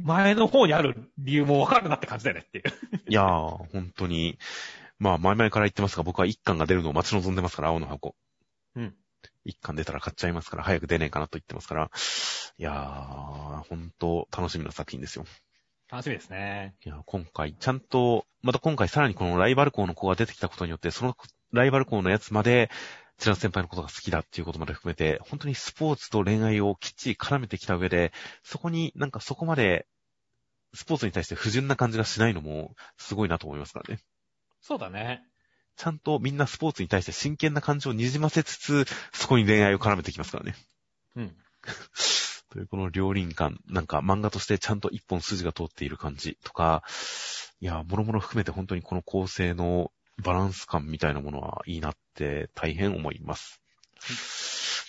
[0.05, 2.65] 前の方にある理由もわかるなって感じだよねっていう。
[3.09, 4.39] いやー、本当に、
[4.99, 8.15] まあ前々から言ってますが、僕は一巻が出るのを待ち望んでますから、青の箱。
[8.77, 8.95] うん。
[9.47, 11.91] 一巻出たら買っちゃいますから、早く出ねえかなと言ってますから、
[12.59, 15.25] いやー、本当楽しみな作品ですよ。
[15.91, 16.75] 楽しみですね。
[16.85, 21.17] いや、今回、ちゃんと、また今回さらにこのライバル校の子が出てきたことによって、その
[21.53, 22.71] ライバル校のやつまで、
[23.19, 29.87] 千奈先輩のことが好きだっていうことまで含めて、本当にスポーツと恋愛をきっちり絡めてきた上で、そこになんかそこまで、
[30.75, 34.01] スポーツに対して不純な感じがしないのも、すごいなと思いますからね。
[34.61, 35.23] そうだね。
[35.77, 40.55] ちゃんとみんなスポーツに対して真剣な感情をにじませつつ、そこに恋愛を絡めてきますからね。
[41.17, 41.37] うん。
[42.51, 46.83] というこの両輪感、なんか漫画としてちゃんと一本筋が通っている感じとか、
[47.61, 53.61] いや、もろもろ含めて本当にこの構成のバランス感みたいなものはいいなって大変思います。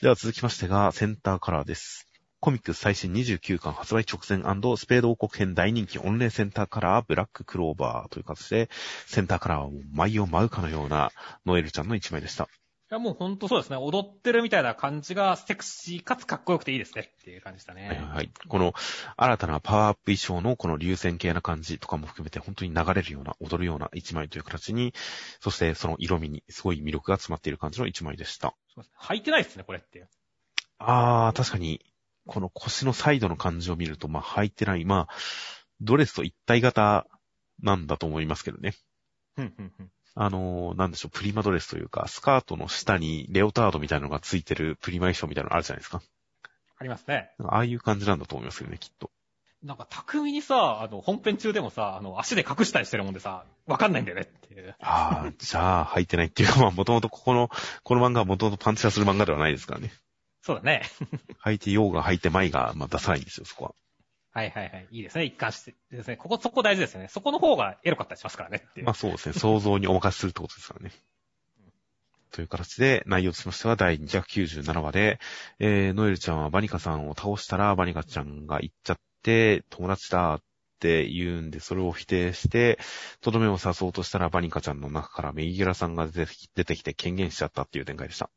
[0.02, 2.07] では続きましてが、センターカラーです。
[2.40, 4.40] コミックス最新29巻発売直前
[4.78, 8.70] スペード王国編大人気オンレイセンターカラーブラッククローバーという形で、
[9.08, 11.12] センターカラーは舞を舞うかのような
[11.48, 12.44] ノエルちゃんの一枚でした。
[12.90, 13.76] いや、もうほんとそうですね。
[13.76, 17.88] 踊ってるみたいな感じがセクシーかつかっこよくていいですねっていう感じでしたね。
[17.88, 18.32] はいはいはい。
[18.48, 18.74] この
[19.18, 24.94] 新たなパワーアップ衣装のこの流線形な感じとかも含めて本当に流れるような、踊るような一枚という形に、
[25.42, 28.54] そしてその色味にすごい魅力が詰まっている感じの一枚でした。
[28.74, 30.08] そうですね履いてないですね、これって。
[30.78, 31.82] あー、確かに、
[32.28, 35.14] この腰のサイドの感じを見ると、まあ履いてない、まあ、
[35.82, 37.08] ドレスと一体型
[37.62, 38.74] なんだと思いますけどね。
[39.38, 39.92] うん、うん、うん。
[40.20, 46.02] あのーなんでしょう、プリマドレスというか、スカートの下にレオタードみたいなのがついてるプリマ衣装みたいなのあるじゃないですか。
[46.80, 47.32] ありますね。
[47.40, 49.12] ああいう感じなんだと思いますよね、きっと。
[49.64, 54.76] なんか、巧にさ、あの、本編中でもさ、あの、足で隠したりしてるもんでさ、わかんないんだよねっていう。
[54.80, 57.50] ああ、じゃあ、履いてないっていうか、まあ、もともとここの、
[57.84, 59.92] この漫画はもともとパンチラする漫画ではないですからね。
[60.48, 60.82] そうだね。
[61.44, 63.76] 履いてようが履いてまいが、まあ、出さないんですよ、そこは。
[64.32, 64.88] はいはいはい。
[64.92, 65.26] いいですね。
[65.26, 66.16] 一貫してですね。
[66.16, 67.10] ここ、そこ大事ですよね。
[67.10, 68.64] そこの方がエロかったりしますからね。
[68.84, 69.34] まあ、そうですね。
[69.34, 70.94] 想像にお任せするってことですからね。
[72.32, 75.20] という形で、内容としましては第297話で、
[75.60, 80.42] えー、ノエルちゃんはバニカさんを倒したら、バニカちゃんが行っちゃって、友達だっ
[80.80, 82.80] て言うんで、それを否定して、
[83.20, 86.26] とどめを刺そうとしたら、バニカちゃんの中からメギギラさんが出
[86.64, 88.30] てきて権限しちゃったっていう展開でした。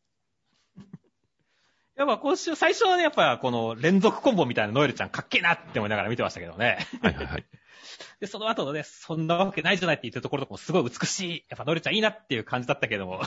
[2.00, 6.78] やっぱ今週、最初はね、やっぱこの連続コンボみたいなノエルちゃんかっけえなって思いながら見てましたけどね。
[7.02, 7.44] はいはいはい。
[8.20, 11.44] で、その後のね、そんなわけないじゃないって言ってるところとかもすごい美しい。
[11.50, 13.20] やっぱノエルちゃんいいなっていう感じだったけども。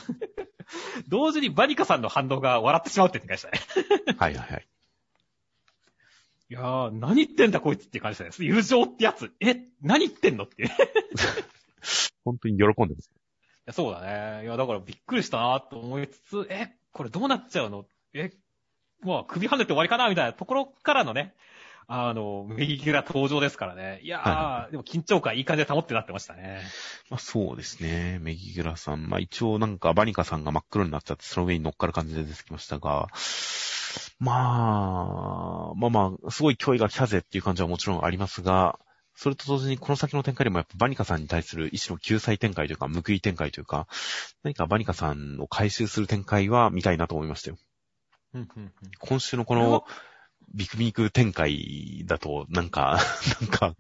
[1.07, 4.15] 同時にバニカさんの反応が笑ってしまうって展開でしたね。
[4.17, 4.67] はいはいはい。
[6.49, 8.47] いやー、何言ってんだこいつっていう感じでしたね。
[8.47, 9.31] 友情ってやつ。
[9.39, 10.67] え、何言ってんのって
[12.25, 13.12] 本当に喜んでます。
[13.65, 14.45] やそうだね。
[14.45, 17.86] いや、だからびっくりしたなと思いつつ、え、これどうなっちゃうの？
[18.13, 18.31] え、
[19.03, 21.33] まあ、首跳ねて終わりかなみたいなところからのね、
[21.87, 23.99] あの、右ギラ登場ですからね。
[24.03, 26.61] いやー、はでも緊張感いい感じで保ってなってましたね。
[27.09, 28.19] まあそうですね。
[28.21, 29.09] メギグラさん。
[29.09, 33.07] まあ一応なんかバニカさんが真っ黒になっちゃって、その上に乗っかる感じで出てきましたが、
[34.19, 38.79] まあ、まあまあ、すごい脅威が来たぜっていう感じはもちろんありますが、
[39.15, 43.87] それと同時にこの先の展開でもやっぱバニカさんに対する意志の救済展開というか、報い展開というか、
[44.43, 47.57] 何かバニカさんを回収する展開は見たいなと思いましたよ。
[48.33, 49.85] うんうんうん今週のこの、
[50.53, 52.99] ビクビク展開だと、なんか、
[53.41, 53.75] なんか、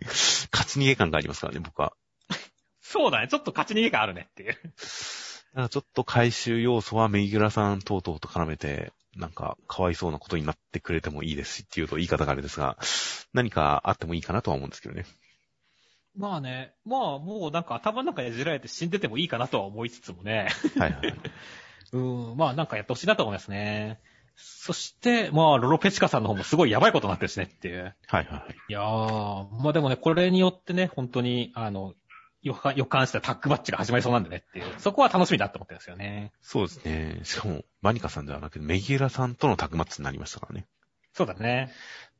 [0.51, 1.93] 勝ち逃げ感がありますからね、僕は。
[2.81, 3.27] そうだね。
[3.27, 4.57] ちょっと勝ち逃げ感あるねっていう。
[5.69, 12.77] ちょっと回収要素はメギュラさん等々と絡めて、なんか、かわいそうなことになってくれてもいいですしっていうと言い方があれですが、
[13.33, 15.05] 何かあってもいいかなとは思うんですけどね。
[16.15, 20.49] まあね、まあもうなんか頭の中でじられて死んでてもいいかなとは思いつつもね。
[20.77, 21.15] はいはいはい。
[21.93, 23.99] うん、まあなんかやってほしいなと思いますね。
[24.35, 27.95] そして、まあ、ロロペチカさんの方もすごいやばいことになってるしねっていう。
[28.07, 28.55] はいはいはい。
[28.69, 31.93] いやー、まあでもね、これによってね、本当に、あの、
[32.41, 34.65] 予感予感したタッグマッチが始まりそうなんでねっていう。
[34.79, 36.33] そこは楽しみだって思ってるんですよね。
[36.41, 37.21] そうですね。
[37.23, 40.65] しかも、バニカさんではなくて、メギュラさんとのタグマッチになりましたからね。
[41.13, 41.71] そうだね。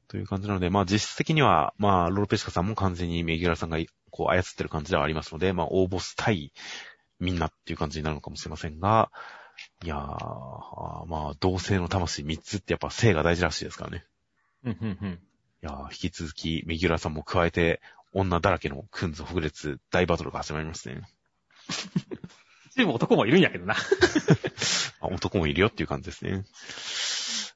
[0.07, 3.77] という感じなので、まあ実質的には、まあ、ロロペシカさんも完全にメギュラさんが
[4.11, 6.53] こう操ってる感じではありますので、まあ、大ボス対
[7.19, 9.11] みんなっていう感じになるのかもしれませんが、
[9.83, 14.05] いやー、まあ、同性の魂3つってやっぱ性が大事らしいですからね。
[14.63, 15.09] うん、うん、うん。
[15.11, 15.19] い
[15.61, 17.81] やー、引き続き、メギュラさんも加えて、
[18.13, 21.01] 女だらけのクンズ・ホグレツ大バトルが始まりますね。
[22.75, 23.75] チーム男もいるんやけどな。
[24.99, 26.43] ま あ男もいるよっていう感じですね。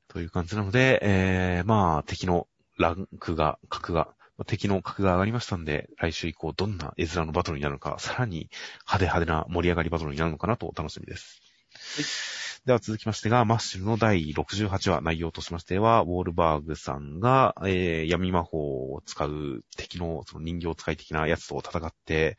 [0.07, 8.49] という感じなので、えー、まあ、敵のランクが、格が、まあ敵の格が上がりましたんで、来週以降どんな絵面のバトルになるのか、さらに
[8.85, 11.41] 派手派手な盛り上がりバトルになるのかなと楽しみです。
[12.65, 22.37] では続きましてが、マッシュルの第68話内容としましては、ウォールバーグさんが、えー、闇魔法を使う敵のその人形使い的なやつと戦って、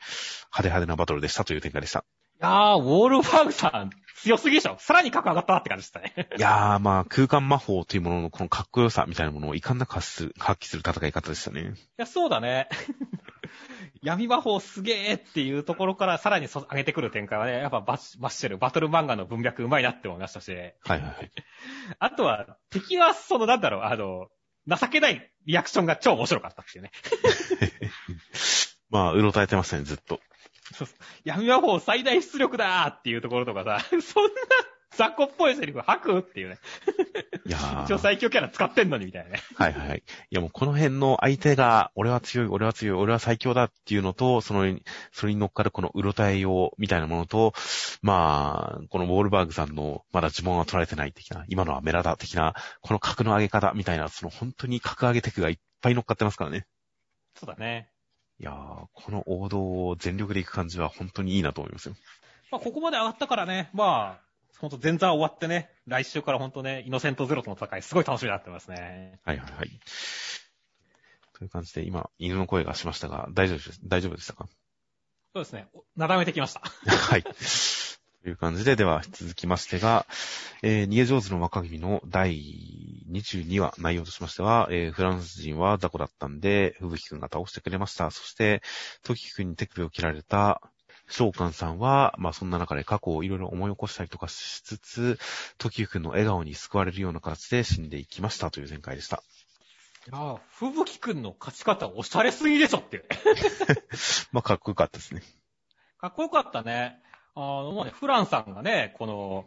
[0.53, 2.05] 派手派手なバトルでしたという展開でした。
[2.40, 3.90] いやー、ウォールバーグさん、
[4.22, 6.29] 強すぎでしょさらに格上がったなって感じでしたね。
[6.37, 11.61] いやー、まあ、空間魔法というもののこのかっこよさみたいなものをいかんなく発する発揮する戦い方でしたね。
[11.62, 11.64] い
[11.96, 12.68] や、そうだね。
[14.03, 21.33] 闇魔法すげーっていうところからさらにそ上げてくる展開はね、やっぱバッバッシェル、バトル漫画の文脈うまいなって思いましたし、はいはいはい。
[21.98, 24.29] あとは、敵はそのなんだろう、あの、
[24.68, 26.92] 情けないリアクションが超面白かったっていうね。
[28.90, 30.20] まあ、うろたえてましたね、ずっと。
[31.25, 34.31] 闇魔法最大出力だーっていうところとかさ、 そんな
[34.91, 36.59] 雑魚っぽいセリフ吐くっていうね。
[37.47, 39.41] いやー一応最強キャラ使ってんのにみたいなね。
[39.55, 39.99] はいはいはい。
[39.99, 40.03] い
[40.35, 44.77] やもうこの辺の相手が、俺は強い、俺は強い、俺は最強だっていうのと、その、
[45.13, 47.55] それに乗っかるこのうろたえようみたいなものと、
[48.03, 56.67] まあ、このウォールバーグさんのまだ呪文は取られてない的な、今のはメラダ的な、この格の上げ方みたいな、その本当に格上げテクがいっぱい乗っかってますからね。
[57.37, 57.93] そうだね。
[58.40, 61.94] いやー、この王道を全力で行く感じは本当にいいなと思いますよ。
[62.51, 69.20] まあ、ここまで上がったからね、まあ、ほんと前座終わってね、来週からほんとね、イノセントゼロとの戦い、すごい楽しみになってますね。
[69.24, 69.81] はいはいはい。
[71.37, 74.48] という感じで、今、犬の声がしましたが、大丈夫です、大丈夫でしたか？
[75.35, 75.68] そうですね。
[75.74, 76.61] おなだめてきました。
[76.90, 77.24] はい。
[78.29, 80.05] という感じで、では続きましてが、
[80.61, 82.45] えー逃げ上手の若君の第
[83.11, 88.11] 22話内容としましては、えーフランス人は雑魚だったんで、吹雪くんが倒してくれました。
[88.11, 88.61] そして、
[89.03, 90.61] 時くんに手首を切られた
[91.09, 95.19] 召喚さんは、まあそんな中で過去をいろいろ思い起こしたりとかしつつ、
[95.57, 99.23] 時くんの笑顔に救われるような形で死んでいきましたという展開でした。
[100.07, 103.07] いやー、ふぶきくんの勝ち方おしゃれすぎでしょって。
[104.33, 105.23] まあかっこよかったですね。
[105.97, 107.03] かっこよかったね。
[107.40, 109.44] あの、もうね、フランさんがね、この、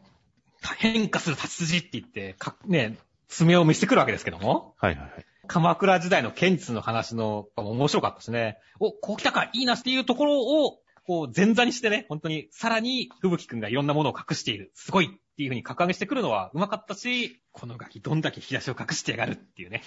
[0.78, 4.76] 変化する立ち筋って言って、かね、爪を見せてくるわけですけども。
[4.78, 5.26] はいはいはい。
[5.48, 8.58] 鎌倉時代の剣術の話の、面白かったしね。
[8.80, 14.72] お、こう来たか、いいなっていうところを、こう、前座にしてね、本当に、さらに、吹雪くんがいろんなものを隠している。
[14.74, 19.84] すごいっていう風に格上げしてくるのはうまかったし、このガキどんだけ引き出しを隠してやがるっていうね。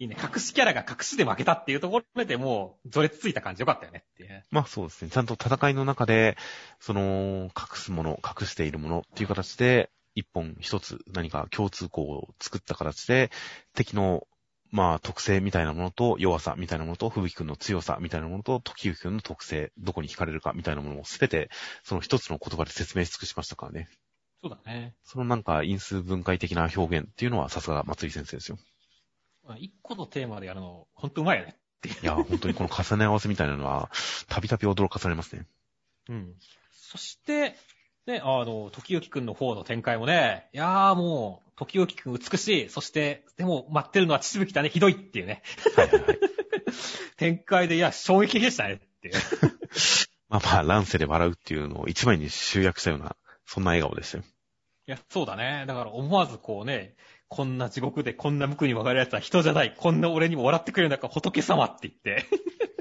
[0.00, 0.16] いいね。
[0.18, 4.42] 隠しキャラが隠しで負けたっていうところでもう、序列ついた感じよかったよねっていう。
[4.50, 5.10] まあそうですね。
[5.10, 6.38] ちゃんと戦いの中で、
[6.80, 13.30] その、隠すもの、隠しているものっていう形で、一本一つ何か共通項を作った形で、
[13.74, 14.26] 敵の、
[14.70, 21.50] まあ特性みたいなものと弱さみたいなものと、吹雪くんの強さみたいなものと、時雪くんの特性、どこに惹かれるかみたいなものをすべて、
[21.84, 23.88] その一つの言葉で説明し尽くしましたからね。
[24.42, 24.94] そうだね。
[25.04, 28.56] そのなんか因数分解的な表現っていうのはさすが松井先生ですよ。
[29.46, 31.56] まあ一個のテーマでやるの、ほんとうまいよね。
[32.02, 33.90] いや、本当にこの重ね合わせみたいなのは、
[34.28, 35.46] たびたび驚かされますね。
[36.08, 36.34] うん。
[36.72, 37.56] そして、
[38.06, 42.68] ね、あの、時行くんの方の展開もね、いやーもう、時行くん美しい。
[42.68, 45.42] そして、でも待ってるのは父吹きだね、ひどいっていうね。
[45.76, 46.18] はいはいはい。
[47.16, 49.14] 展開で、いや、衝撃でしたねっていう。
[50.28, 54.24] まあまあ、乱世で笑うっていうのを一枚に集約したような、そんな笑顔でしたよ。
[54.86, 55.64] いや、そうだね。
[55.66, 56.94] だから思わずこうね、
[57.30, 59.72] こんな地獄でこんな無垢に分かる奴は人じゃない。
[59.78, 62.26] こんな俺にも笑ってくれるんだから仏様って言って。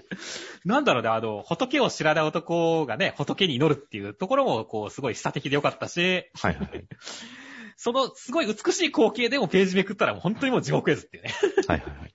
[0.65, 6.87] なんだろうね、あの、仏を知らない男がね、仏に祈るっていうところも、こう、すごい示唆的でよかったし、はいはいはい。
[7.77, 11.33] その、すごい美しい光景でもページめくったらもう本当にもう地獄絵図っていうね。
[11.67, 12.09] はいはいはい。
[12.09, 12.11] い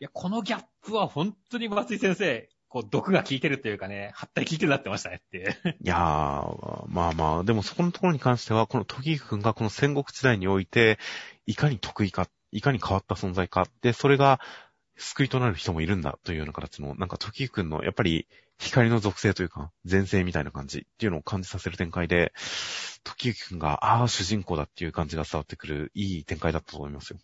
[0.00, 10.98] や、このギャップは本当に松井先生、こう、毒が効いてるというかね、はったり効いてるなってましたねっていやー、まあまあ、でもそこのところに関しては、この時くんがこの戦国時代において、
[11.46, 14.40] いかに得意か、いかに変わった存在か、で、それが
[14.96, 18.26] 救いとなる人もいるんだというような形の、なんか時くんの、やっぱり
[18.58, 22.32] 光の属性というか、前世みたいな感じっていうのを感じさせる展開で、
[23.04, 27.18] 時くんが、ああ、主人公だっていう感じが伝わってくる、いい展開だったと思いますよ。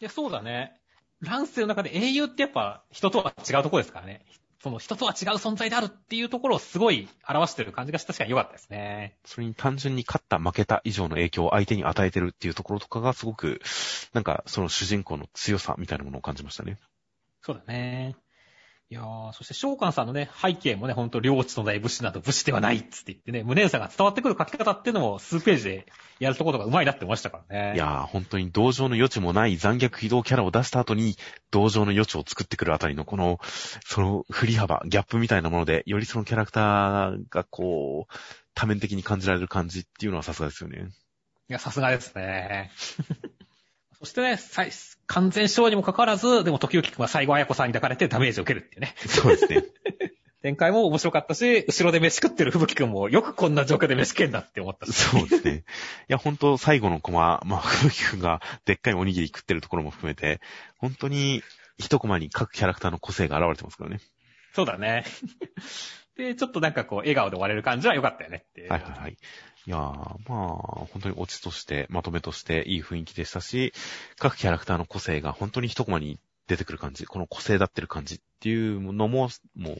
[0.00, 0.80] いや、そうだね。
[1.20, 4.24] 乱世の中で英雄ってやっぱ人とは違うところですからね。
[4.64, 9.14] その人とは違う存在であるっていうところをすごい表してる感じが確かに良かったですね。
[9.26, 13.60] それに単純に勝った負けた以上の影響を相手に与えてるっていうところとかがすごく、
[14.14, 16.78] なんかその主人公の強さみたいなものを感じましたね。
[17.42, 18.16] そうだね。
[18.90, 25.86] いやー、そして召喚さんのね、背景もね、ほんと領地のない武士など武士ではないっつって言ってね、無念さが伝わってくる書き方っていうのも数ページで
[26.20, 27.74] やるところが上手いなって思いましたからね。
[27.76, 31.16] いやー、本当に同情の余地もない残虐非道キャラを出した後に、
[31.50, 33.40] 同情の余地を作ってくるあたりのこの、
[33.86, 38.14] その振り幅、ギャップみたいなもので、よりそのキャラクターがこう、
[38.54, 40.90] 多面的に感じられる感じっていうのはさすがですよね。
[41.48, 42.70] いや、さすがですね。
[44.04, 44.70] そしてね、最
[45.06, 48.94] 完全勝利にもかかわらず、でも時々くんは最後綾子さんに抱かれてダメージを受けるっていうね。
[49.06, 49.64] そうですね。
[50.42, 54.92] 展開も面白かったし、後ろで飯食ってる吹雪くんもよくこんな状況で飯食えんだって思ったし。
[54.92, 55.56] そうですね。
[55.56, 55.62] い
[56.08, 60.42] や、本当最後のコマ、まあ、ふきくんがでっかいおにぎり食ってるところも含めて、
[60.76, 61.42] 本当に
[61.78, 64.00] 一コマに各キャラクターの個性が現れてますからね。
[64.52, 65.04] そうだね。
[66.18, 68.68] で、ちょっとなんかこう、笑顔で終われる感じは良かったよねって。
[68.68, 69.16] はいはいはい。
[69.66, 70.36] いやー、まあ、
[70.92, 73.72] 本当にオチとして、まとめとしていい雰囲気でしたし、
[74.18, 79.76] 各キャラクターの個性が本当に一コマに出てくる感じ、この個性立ってる感じっていうのも、もう、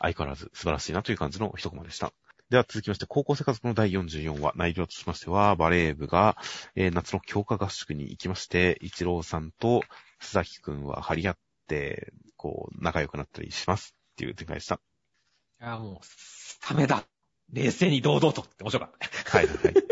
[0.00, 2.12] 相変わらず素晴らしいなという感じの一コマでした。
[2.50, 6.36] では続きまして、高校生活の第44話、内容としましては、バレー部が、
[6.76, 9.82] えー夏の強化合宿に行きまして、一郎さんと
[10.20, 14.80] 須崎くんは張り合って、こう、仲良くなったりしますっていう展開でした。
[15.60, 17.04] いや、もう、ダメだ。
[17.52, 19.12] 冷静に堂々とって面白かったね。
[19.26, 19.84] はいはいはい。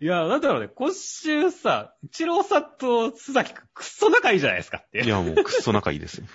[0.00, 5.02] いや、なんだろうね、今週さ、一郎さんと須崎くんくっそ仲いいじゃないですかって。
[5.02, 6.26] いや、もうくっそ仲いいですよ。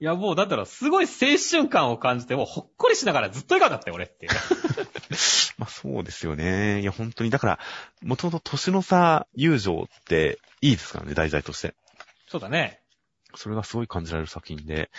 [0.00, 4.26] いや、もう、だったら、すごい青春感を感じて、もうほっこりしながらずっと笑顔だったよ、俺って。
[5.56, 6.80] まあそうですよね。
[6.80, 7.58] いや、本当に、だから、
[8.02, 11.74] もともと年の差友情っていいですからね、題材として。
[12.26, 12.80] そうだね。
[13.36, 14.90] それがすごい感じられる作品で、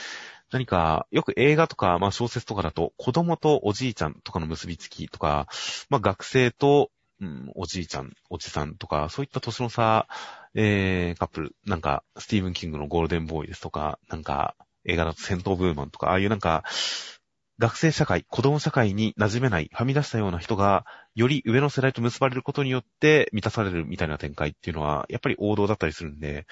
[0.52, 5.48] 何か、よく映画とか、まあ小説とかだと、子供とおじいちゃんとかの結びつきとか、
[5.90, 6.92] まあ学生と、
[7.22, 10.08] うん、おじいちゃん、おじさんとか、そういった年の差、
[10.54, 16.64] えー、カップル、なんか、スティーブン・キングのゴールデンボーイですとか、なんか、映画だと戦闘ブーマンとか、ああいうなんか、
[17.58, 20.86] 学生社会、子供社会に馴染めない、はみ出したような人が、
[21.16, 26.46] より上の世代と結ばれることによって満たされるみたいな展開っていうのは、やっぱり王道だったりするんで、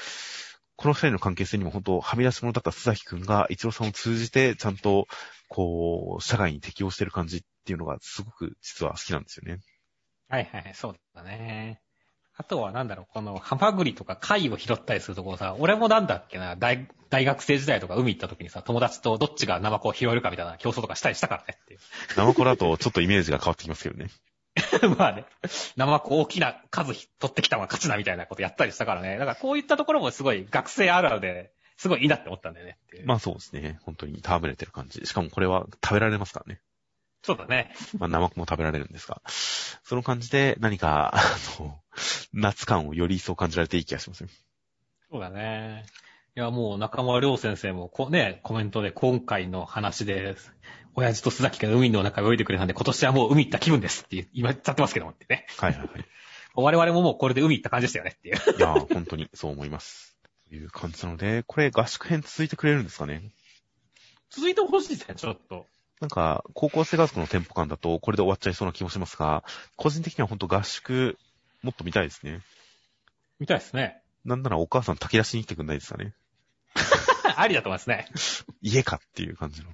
[0.76, 5.08] この二人の関係性にも本当、はみ出し者だった須崎くんが、一郎さんを通じて、ちゃんと、
[5.48, 9.60] こう、社会に適応してる感じっていうのが、すごく実は好きなんですよね。
[10.30, 11.80] はいはいはい、そうだね。
[12.36, 21.80] あとはなんだろう、このハマグリとか貝を拾ったりするところさ、俺もなんだっけな、大大学生時代とか海行った時にさ、友達とどっちがナマコを拾えるかみたいな競争とかしたりしたからねっていう。
[22.18, 24.10] 生子だとちょっとイメージが変わってきますけどね。
[24.98, 25.26] まあね、
[25.76, 29.18] ナマコ大きな数取ってきたのが勝ちだみたいなことやったりしたからね。
[29.18, 32.78] だからこういったところもすごい学生あるあるで、すごいいいなって思ったんだよね。
[33.06, 33.80] まあそうですね。
[33.84, 35.06] 本当に戯れてる感じ。
[35.06, 36.62] しかもこれは食べられますからね。
[37.22, 37.74] そうだね。
[37.98, 39.22] まあ生子も食べられるんですが。
[39.84, 41.22] その感じで何か、あ
[41.60, 41.80] の、
[42.34, 44.30] 夏感をより一層感じられていい気がしますよ。
[45.12, 45.86] そうだね。
[46.36, 50.36] いや、もう中村良先生もこ、ね、コメントで今回の話で、
[50.96, 55.46] 親父と須崎が海の中を泳いでくれたんで、今年はもう海行った気分ですって言っちゃってますけどもってね。
[55.58, 56.06] はいはいはい。
[56.56, 58.36] 我々ももうこれで海行った感じでしたよねっていう。
[58.36, 60.16] いやー、本当にそう思います。
[60.50, 63.32] という感じなので、これ合宿編続いてくれるんですかね？
[64.30, 65.68] 続いてほしいですね、ちょっと。
[66.00, 69.44] なんか、高校生活のテンポ感だと、これで終わっちゃいそうな気もしますが、
[69.78, 71.18] 個人的には本当合宿、
[71.62, 72.42] もっと見たいですね。
[73.40, 74.02] 見たいですね。
[74.26, 76.14] なんならお母さん炊き出しに来てくんないですかね？
[77.36, 78.08] ありだと思いますね。
[78.62, 79.70] 家かっていう感じの。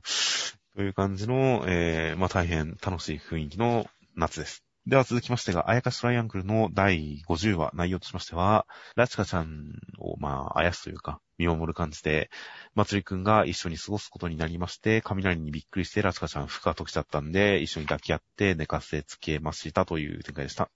[0.80, 4.64] という感じの、えー、まあ大変楽しい雰囲気の夏です。
[4.88, 8.66] では続きましてが、あやかしトライアングルの第50話、内容としましては、
[8.96, 12.30] ラチカちゃんを、まあ、あやすというか、見守る感じで、
[12.76, 20.70] まつりくんが一緒に過ごすことになりまして、雷にびっくりして、ラチカちゃん服が溶けちゃったんで、一緒に抱き合って寝かせつけましたという展開でした。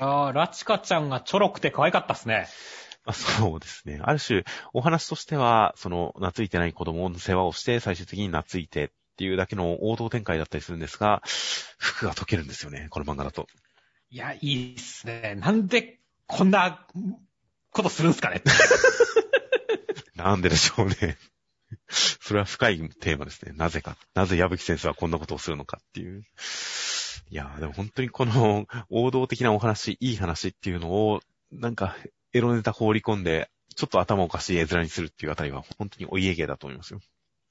[0.00, 2.48] あー、ラチカちゃんがちょろくて可愛かったっすね。
[3.04, 4.00] まあ、そうですね。
[4.02, 4.42] ある種、
[4.72, 11.22] お話としては、その、懐いてない子供の世話をして、最終的に懐いてっていうだけの王道展開だったりするんですが、
[11.78, 13.46] 服が溶けるんですよね、この漫画だと。
[14.10, 15.36] いや、いいっすね。
[15.38, 16.86] なんでこんな
[17.70, 18.42] ことするんすかね
[20.14, 21.18] なんででしょうね。
[21.88, 23.52] それは深いテーマですね。
[23.56, 23.96] なぜか。
[24.14, 26.24] なぜ矢吹先生はこんなことをするのかっていう。
[27.30, 31.96] いやー、でも本当にこの王道的なお話、いい話っていうのを、なんか、
[32.32, 37.00] エロネタ放り込んで、ちょっと頭おかしい絵面にするっていうあたりは、本当にお家芸だと思いますよ。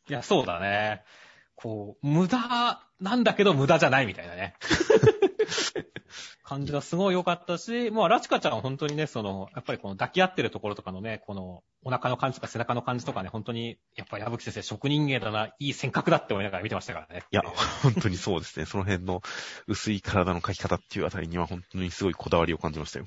[0.09, 1.03] いや、そうだね。
[1.55, 4.55] こう、無駄なんだけど無駄じゃないみたいなね。
[6.43, 17.23] 感じがすごい良かったし、まあ、ラチカちゃんは本当にね、その、やっぱりこの抱き合ってるところとかのね、この、お腹の感じとか背中の感じとかね、本当に、やっぱ矢吹先生職人芸だな、いい尖閣だって思いながら見てましたからね。
[17.31, 17.41] いや、
[17.81, 18.65] 本当にそうですね。
[18.65, 19.21] その辺の
[19.67, 23.05] 薄い体の描き方っていうあたりには本当にすごいこだわりを感じましたよ。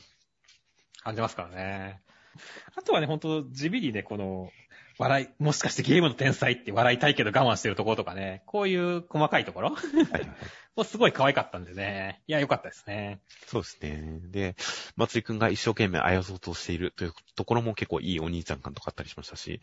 [1.04, 2.00] 感じますからね。
[2.74, 4.50] あとはね、本当地味にね、この、
[4.98, 9.76] 笑い、もしかしてゲームの天才って笑いたいけど我慢してるところとかね、こういう細かいところ？
[10.76, 12.22] もうすごい可愛かったんでね。
[12.26, 13.20] いや、良かったですね。
[13.46, 14.20] そうですね。
[14.30, 14.56] で、
[14.94, 19.60] まつりくんが一生懸命あやそうとしているというところも結構いいお兄ちゃん感とかあったりしましたし、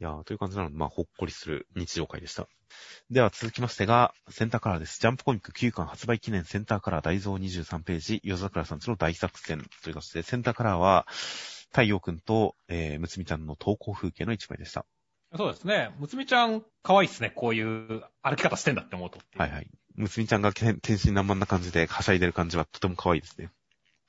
[0.00, 2.46] いやーという感じなので、まあ、ほっこりする日常会でした。
[3.10, 5.00] では続きましてが、センターカラーです。
[5.00, 11.06] ジャンプコミック9巻発売記念センターカラー大蔵23ページ、夜桜さんちの大作戦という形で、センターカラーは、
[11.74, 14.86] 太陽くんと、えー、むつみちゃんの投稿風景の一枚でした。
[15.36, 15.90] そうですね。
[15.98, 17.32] むつみちゃん、可愛いっすね。
[17.34, 19.18] こういう歩き方してんだって思うと。
[19.36, 19.66] はいはい。
[19.96, 23.50] むつみちゃんが天天真爛漫な感じではしゃいでる感じはとても可愛いですね。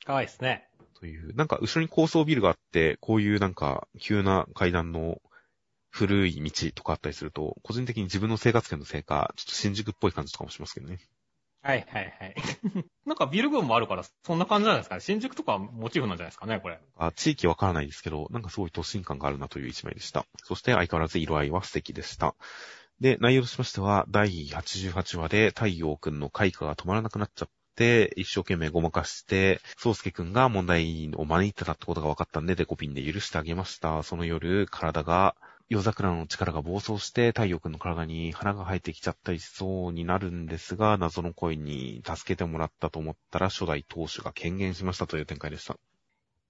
[0.05, 0.70] 可愛いっすね。
[0.99, 5.20] という、なんか後ろに高層ビルがあって、こういうなんか急な階段の
[5.89, 10.99] 古い道とかあったりすると、個人的に自分の生活圏のせいか、ちょっと新宿っぽい感じとかもしますけどね。
[11.66, 12.36] はいはいはい。
[13.07, 15.01] なんかビル群もあるから、そんな感じなんですかね。
[15.01, 16.80] 新宿とかモチーフなんじゃないですかね、これ。
[16.95, 20.28] あ地域わからないですけど、なんかすごい都心感があるなという一枚でした。
[20.43, 22.36] そして相変わらず色合いは素敵でした。
[23.01, 34.03] で、内容としましては、第88話で太陽くんの開花が止まらなくなっちゃって、一生懸命ごまかして、宗介くんが問題を招いてたってことが分かったんで、デコピンで許してあげました。
[34.03, 35.36] その夜、体が、
[35.68, 45.74] 夜桜の力が暴走して、太陽くんの体に花が生えてきちゃったりしそうになるんですが、謎の声に助けてもらったと思ったら、初代当主が権限しましたという展開でした。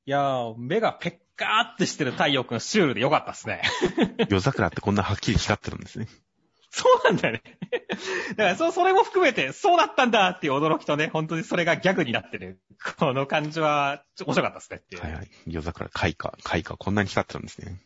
[0.07, 3.61] いやー、目がペッカーってしてる太陽くんシュールでよかったっすね。
[4.29, 6.07] 夜桜ってこんなはっきり光ってるんですね。
[6.69, 7.43] そうなんだよね。
[8.31, 12.59] だから、そ、それも含めて、そうだったんだっていう驚きとね、本当にそれがギャグになってる。
[12.97, 15.01] この感じは、ちょ面白かったですねっていう。
[15.01, 15.31] はいはい。
[15.47, 17.81] 夜桜、開花、開花、こんなに光ってるんですね。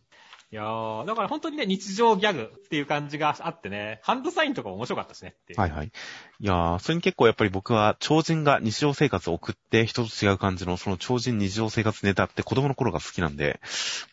[0.51, 5.59] いやー、だから本当にね、日常ギャグっていう感じがあってね、ハンドサインとかも面白かったしねっていう。
[5.59, 5.87] はいはい。
[5.87, 5.91] い
[6.39, 13.59] やー、それに結構やっぱり僕は超人が日常生活を送って人と違う感じのその超人日常生活ネタって子供の頃が好きなんで、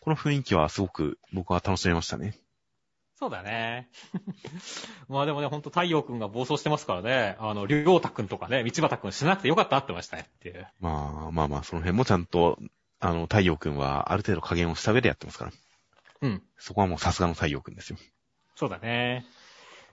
[0.01, 2.35] この雰囲気はすごく僕は楽しめましたね。
[3.15, 3.89] そうだね。
[5.09, 10.67] まあでもね、ほんと太陽くんが暴走してますからね、あの、りょうたくんとかね、道端くんしなくてよかったってましたねっていう。
[10.79, 12.59] まあまあまあ、その辺もちゃんと、
[12.99, 15.51] あの、太陽くんはある程度加減をした上でやってますから。
[16.21, 16.43] うん。
[16.57, 17.97] そこはもうさすがの太陽くんですよ。
[18.55, 19.25] そうだね。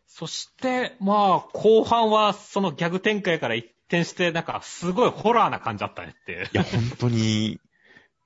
[0.06, 6.44] そして、まあ、後半はそのギャグ展開から一転して、なんか、すごいホラーな感じだったねっていう。
[6.44, 7.58] いや、本当に、い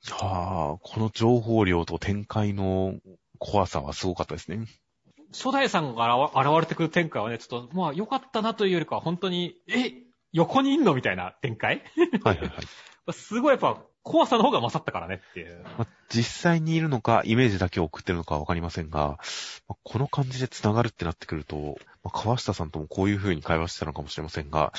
[0.09, 2.95] やーこの情報量と展開の
[3.39, 4.67] 怖さはすごかったですね。
[5.33, 9.93] 初代さんが現現れてくる展開はね、ちょっと、まあ、良かったなというよりかは、本当に、え、
[10.33, 11.83] 横にいんのみたいな展開？
[12.23, 13.13] はいはいはい。
[13.13, 15.63] すごいやっぱ、怖さの方が勝ったからねっていう。
[15.77, 19.19] まあ実際にいるのか、イメージだけを送ってるのかはわかりませんが、
[19.69, 24.73] まあこの感じで繋がるってなってくると、まあ川下さんともこういう風に会話してたのかもしれませんが、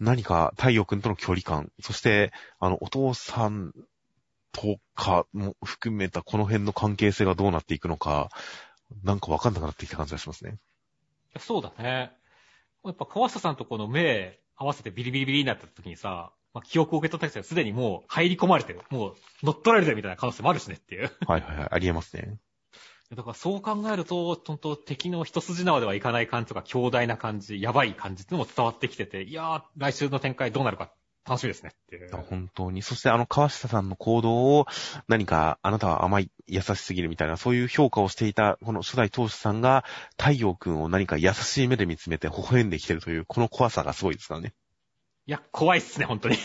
[0.00, 3.72] 何か太陽くんとの距離感、そして、あの、お父さん
[4.50, 8.30] とかも含めたこの辺の関係性がどうなっていくのか、
[9.04, 10.58] なんかわかんなくなってきた感じがしますね。
[11.38, 12.12] そうだね。
[12.84, 18.80] やっぱ川下さんとこの目合わせてビリビリビリになった時にさ、まあ、記憶を受け取った人はすでにもう入り込まれてる。
[18.90, 21.10] もう乗っ取られてるみたいな可能性もあるしねっていう。
[21.26, 22.38] はいはいはい、ありえますね。
[23.14, 30.92] だからそう考えると、本当敵の一筋縄ではいかない感じとか強大な感じ、やばい感じっていうのも伝わってきてて、いやー、来週の展開どうなるか
[31.24, 32.10] 楽しみですねっていう。
[32.10, 32.82] 本当に。
[32.82, 34.66] そしてあの川下さんの行動を
[35.08, 39.84] 何かあなたは甘い、優しすぎるみたいなそういう評価をしていたこの初代当主さんが
[40.18, 44.52] 太陽くんを何か優しい目で見つめて微笑んできてるというこの怖さがすごいですからね。
[45.32, 46.36] いや、怖いっすね、本当に。
[46.36, 46.38] い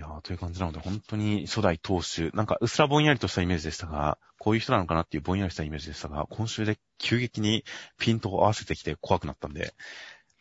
[0.00, 7.66] やーという感じなので本当に初代当主、なんかうっすらぼんやりとしたイメージでしたが、こういう人なのかなっていうぼんやりしたイメージでしたが、今週で急激に
[7.98, 9.74] ピントを合わせてきて怖くなったんで、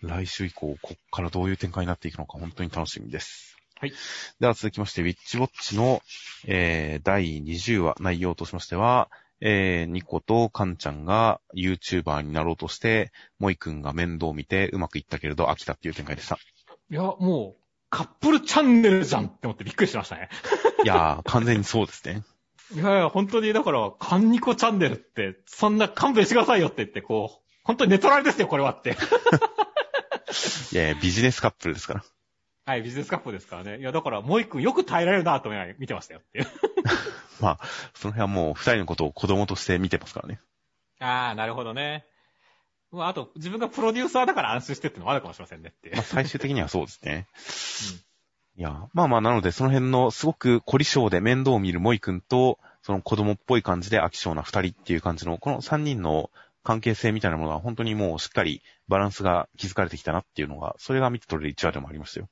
[0.02, 3.58] 来週以降、こっからどういう展開になっていくのか本当に楽しみです。
[3.76, 3.92] はい。
[4.40, 6.02] では続きまして、ウィッチウォッチの、
[6.48, 9.10] えー、第20話内容としましては、
[9.42, 16.38] えー、ニコとカンちゃんが YouTuber になろうとして、モイくんが面倒を見てうまくいったけれど飽きたっていう展開でした。
[16.92, 20.30] いや、もう、カップルチャンネルじゃんって思ってびっくりしましたね。
[20.84, 22.24] いやー、完全にそうですね。
[22.74, 28.98] いやいや、本当に、だから、カンニコチャンネルって、そんな勘弁してくださいよって言って、こう、本当にネトラレですよ、これはって。
[30.72, 32.04] いやいや、ビジネスカップルですから。
[32.66, 33.80] はい、ビジネスカップですからね。
[33.80, 36.48] いや、だから、モイ君よく耐えられるなと思いながら見てましたよっていう。
[37.42, 37.60] まあ、
[37.96, 40.40] その辺はもう二人のことを子供として見てますからね。
[41.00, 42.06] ああ、なるほどね。
[42.92, 46.04] まあ、あと、自分がプロデューサーだから安心してってのもあるかもしれませんねってまあ、。
[46.04, 47.28] 最終的にはそうですね。
[48.58, 56.32] いや、まあまあ、なので、その辺のすごく凝り性で面倒を見るモイ君と、その子供っぽい感じで飽き性な二人っていう感じの、この三人の
[56.64, 62.30] 関係性みたいなものは本当にもうしっかりバランスが築かれてきたなっていうのが、それが見て取れる一話でもありましたよ。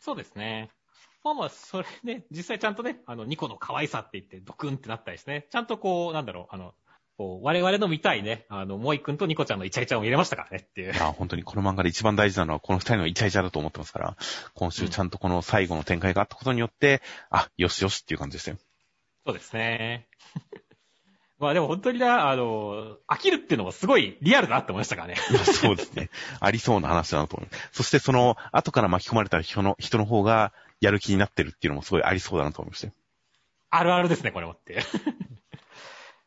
[0.00, 0.70] そうですね。
[1.22, 5.46] まあまあ、それね、実際ちゃんとね、あの、ニコの可愛さって言って、ドクンってなったりですね。
[5.50, 6.74] ちゃんとこう、なんだろう、あの、
[7.16, 10.96] こう、我々の見たいね、あの、モイ君とニコちゃんのイチャイチャを入れましたからねっていうい。
[10.96, 14.16] や、本当にこの漫画で一番大事なのはこの二人のイチャイチャだと思ってますから、
[14.54, 18.56] 今週ちゃんとこの最後の展開があったことによって、あ、よしよしっていう感じですよ。
[19.26, 20.08] そうですね。
[21.38, 25.16] まあでも本当にな、あの、飽きるっていうのもすごいリアルだなって思いましたからね。
[25.16, 26.10] そうですね。
[26.40, 27.48] ありそうな話だなと思う。
[27.72, 32.92] そしてその、後から巻き込まれた人の、人の方が、やる気になってるっていうのもすごいありそうだなと思いましたよ。
[33.70, 34.82] あるあるですね、これもって。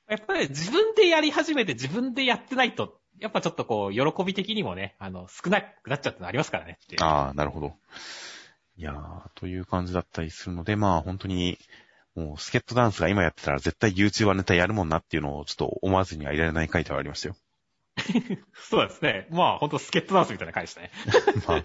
[0.09, 6.77] やっぱり自分でやり始めて自分でやってないと、やっぱちょっとこう、喜び的にもね、あの、少なくなっちゃってのありますからね。
[7.01, 7.73] ああ、なるほど。
[8.77, 11.57] いやー、という感じだったりするので、まあ本当に、
[12.15, 17.35] もうスケットダンスが今やってたら絶対 YouTuber ネタやるもんなっていうのをちょっと思わずにはいられない回ではありましたよ。
[18.69, 19.27] そうですね。
[19.29, 20.91] まあ、ほんとスケットダンスみたいな回でしたね。
[21.47, 21.63] まあ、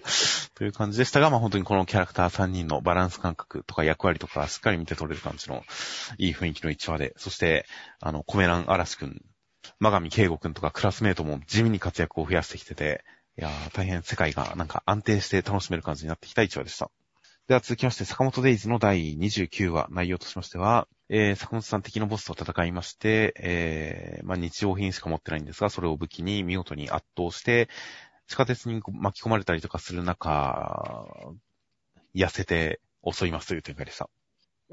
[0.55, 5.63] という感じでしたが、まあ本当にこのキャラクター3人のバランス感覚とか役割とかしっかり見て取れる感じの
[6.17, 7.65] いい雰囲気の一話で、そして、
[7.99, 9.21] あの、コメラン嵐くん、
[9.79, 13.03] マガミケイゴくんとかクラスメイトも地味に活躍を増やしてきてて、
[13.37, 16.91] いやー、大変世界がなんか安定して楽しめる感じになってきた一話でした。
[17.45, 27.67] では続きまして、坂本デイズの第29話、内容としましては、えー、坂本さん敵のボスと戦いまして、えー、まあ日用品しか持ってないんですが、それを武器に見事に圧倒して、
[28.27, 31.13] 地下鉄に巻き込まれたりとかする中、
[32.15, 34.09] 痩せて襲いますという展開でした。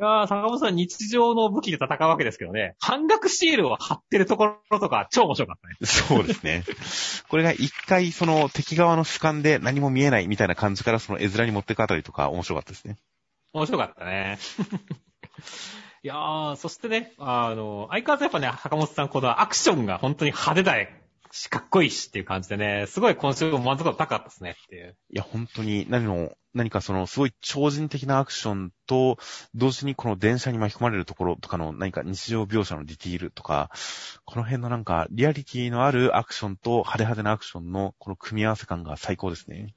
[0.00, 5.76] いやー、坂本さん日常の武器で戦うわけですけどね、半額シールを貼ってるところとか超面白かったね。
[5.82, 6.64] そうですね。
[7.28, 12.96] これが一回その敵側の主観で何も見えないみたいな感じからその絵面に持っていくあたりとか面白かったですね。
[13.52, 14.38] 面白かったね。
[16.02, 20.80] いやー、そしてね、あの、相変わらずやっぱね、坂本さんこのアクションが本当に派手だ
[21.32, 24.96] し、かっこいいしっていう感じでね、すごい今週も満足度高かったですねっていう。
[25.10, 29.18] いや、本当に何の、何かそのすごい超人的なアクションと、
[29.54, 33.70] 同時にこの電車に巻き込まれるところとかの何か日常描写のディティールとか、
[34.24, 39.74] この辺のなんかリアリティのあるアクションと派手派手なアクションのこの組み合わせ感が最高ですね。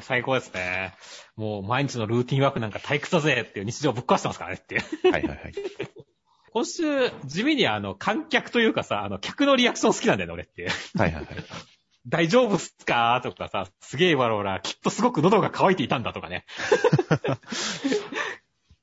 [0.00, 0.94] 最高ですね。
[1.36, 5.12] もう毎日のルーティンワークなんか退屈だぜっていう日常をぶっ壊してますからねっていう。
[5.12, 5.52] はいはいはい。
[6.52, 10.68] 今週、地味にあの、観客というかさ、あの、客のリアクション好きなんだよね、俺って。
[10.98, 11.36] はいはいはい。
[12.08, 13.20] 大丈夫っすか？
[13.22, 16.44] とかさ、すげえわろうら、きっとすごく喉が渇いていたんだとかね。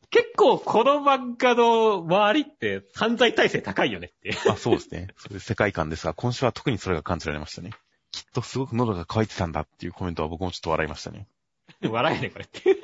[0.09, 4.35] 結構この漫画の周りって犯罪体制高いよねって。
[4.49, 5.09] あ、そうですね。
[5.17, 7.71] そういう世界観ですが、今週は特にそれが感じられましたね。
[8.11, 11.27] きっとすごく喉が渇いてたんだっていうコメントは僕もちょっと笑いましたね。
[11.87, 12.75] 笑えね、これって。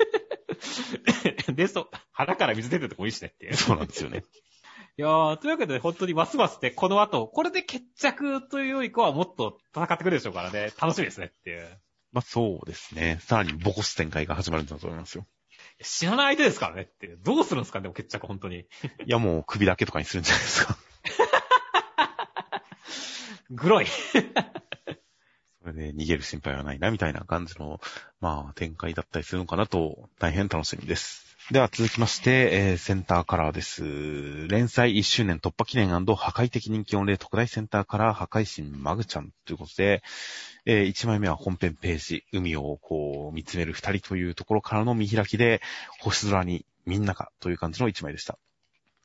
[1.52, 3.52] で、そう、腹から水出てるとこもいいしねって。
[3.54, 4.22] そうなんですよね。
[4.98, 11.68] いやー、というわけで本当にますますね、この後、これで決着というよりかはもっと戦ってくるでしょうからね、楽しみですねっていう。
[12.12, 13.18] まあそうですね。
[13.20, 15.26] さらにボコス展開が始まるんだと思いますよ。
[15.82, 17.08] 知らない相手ですからねって。
[17.22, 18.60] どうするんですかでも決着本当に。
[19.04, 20.78] いやもう首だけとかにするんじゃないですか。
[23.50, 23.86] グロい。
[25.60, 27.82] それで逃げる心配はないな、みたいな感じの、
[28.20, 31.35] まあ展開だったりするのかなと、大変楽しみです。
[31.52, 34.48] では続きまして、えーセンターカラーです。
[34.48, 40.02] 連載1周年突破記念破壊的人気御礼特大センターカラー破壊神マグちゃんということで、
[40.64, 45.60] え1枚目は本編ページ、海をこう見つめる二人というところからの見開きで、
[46.00, 48.38] 星空にみんながという感じの1枚でした。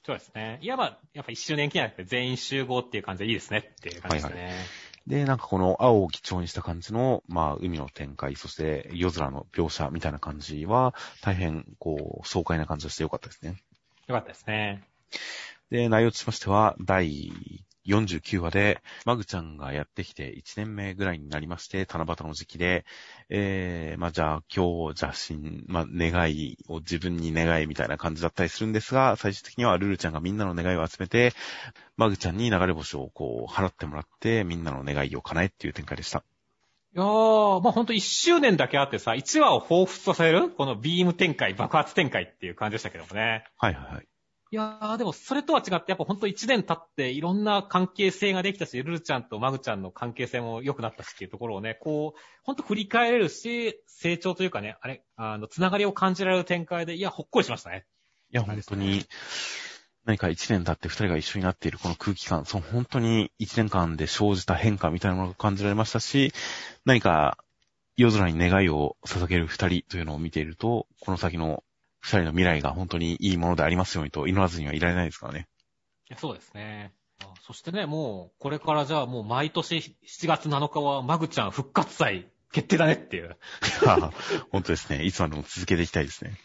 [0.04, 0.58] そうですね。
[0.64, 4.56] いや、まあ、やっぱ一周年記念って全員集合っていう感じでいいですねっていう感じですね。
[5.08, 13.62] で、なんかこの青を基調にした感じの、まあ、海の展開、そして夜空の描写みたいな感じは、大変、こう、爽快な感じがしてよかったですね。
[14.08, 14.84] よかったですね。
[15.70, 17.32] で、内容としましては、第
[17.86, 22.86] 49話で、マグちゃんがやってきて1年目ぐらいになりまして、七夕の時期で、
[23.30, 31.34] えー、まあじゃあ今日邪神、まあ願いを自分に願いみたいな感じだったりするんですが、最終的にはルルちゃんがみんなの願いを集めて、
[31.98, 36.24] マグちゃんに流れ星をこう払ってもらって、みんなの願いを叶えっていう展開でした。
[36.94, 43.46] いやー、まあほんと一周年だけあってさ、1話を彷彿とさせるこのビーム展開、爆発展開っていう感じでしたけどもね。
[43.58, 44.11] はいはいはい。
[44.54, 57.86] いやー、でもそれとは違って、やっぱほんと1年経っていろんな関係性ができたし、ルルちゃんとマグちゃんの関係性も良くなったしっていうところをね、こう、ほんと振り返れるし、成長というかね、あれ、あの、つながりを感じられる展開で、いや、ほっこりしましたね。
[58.34, 59.06] いや、本当に、
[60.04, 66.34] 何か一年経って二人が一緒になっているこの空気感、その本当に一年間で生じた変化みたいなものが感じられましたし、
[66.84, 67.38] 何か
[67.96, 71.64] 夜空に願いを捧げる二人というのを見ていると、この先の
[72.02, 75.48] 二人の未来が本当にいいものでありますようにと祈らずにはいられないですからね。
[76.18, 76.94] そうですね。
[77.24, 83.38] あそしてね、もう、これからじゃあもう毎年7月7日はマグちゃん復活祭決定だねっていう。
[83.84, 84.12] い や
[84.52, 85.04] 本当ですね。
[85.04, 86.38] いつまでも続けていきたいですね。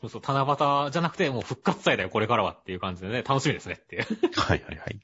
[0.00, 0.40] そうそう、七
[0.86, 4.06] 夕じゃなくてもう復活祭だよ、これからはっていう感じでね、楽しみですねっていう。
[4.36, 5.00] はいはいはい。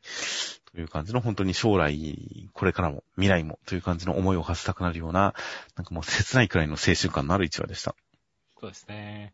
[0.73, 5.35] という感じの本当に将来、これからも未来もという感じの思いを馳せたくなるような、
[5.77, 7.95] なんかもう切ないくらいの青春感のある一話でした。
[8.61, 9.33] そうですね。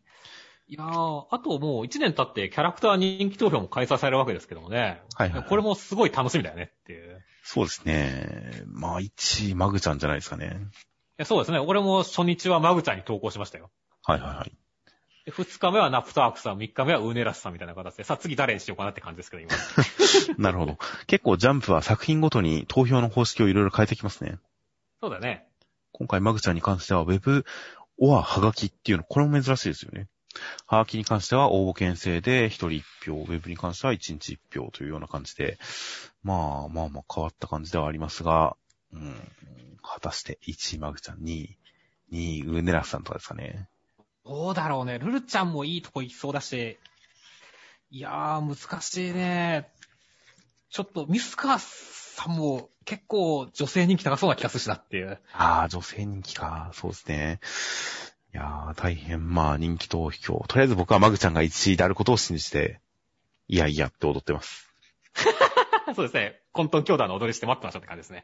[0.69, 5.01] いやー、あともう1年経ってキャラクター人気投票も開催されるわけですけどもね。
[5.15, 7.17] はいはいはいこれもすごい楽しみだよねっていう。
[7.17, 8.63] いそうですね。
[8.65, 10.59] まあ、1位、マグちゃんじゃないですかね。
[11.17, 11.59] やそうですね。
[11.59, 13.71] 俺も初日はマグちゃんに投稿しましたよ。
[14.03, 14.51] はいはいはい。
[15.25, 19.51] で二日目はナプトアークさん、三日目はウーネラスさんみたいな形で、さあ次誰にしようかなって感じですけど、今。
[20.37, 20.77] なるほど。
[21.07, 24.39] 結構ジャンプは作品ごとに投票の方式をいろいろ変えてきますね。
[25.01, 25.47] そうだね。
[25.91, 27.45] 今回マグちゃんに関しては、ウェブ、
[27.97, 30.07] オアハガキっていうの、これも珍しいですよね。
[30.65, 35.57] ハガキに関しては応募券制で一人一票、ウェブに関しては一日一票というような感じで、
[36.23, 38.55] まあまあまあ変わった感じではありますが、
[38.93, 39.15] うん、
[39.81, 41.57] 果たして1位マグちゃん、2位、
[42.11, 43.69] 2位ウーネラスさんとかですかね。
[44.25, 44.99] どうだろうね。
[44.99, 46.77] ルルちゃんもいいとこ行きそうだし。
[47.89, 49.71] いやー、難しいね。
[50.69, 55.19] ちょっと、ミスカーさんも結構女性人気高そうな気がするしなっていう。
[55.31, 56.71] ああ、女性人気か。
[56.73, 57.39] そうですね。
[58.33, 60.43] いやー、大変、まあ人気投票。
[60.47, 62.81] とりあえず僕はマグちゃんが1位であることを信じて、
[63.47, 64.67] いやいやって踊ってます。
[65.95, 66.41] そうですね。
[66.51, 68.23] コントン兄弟の踊りして待ってましたって感じですね。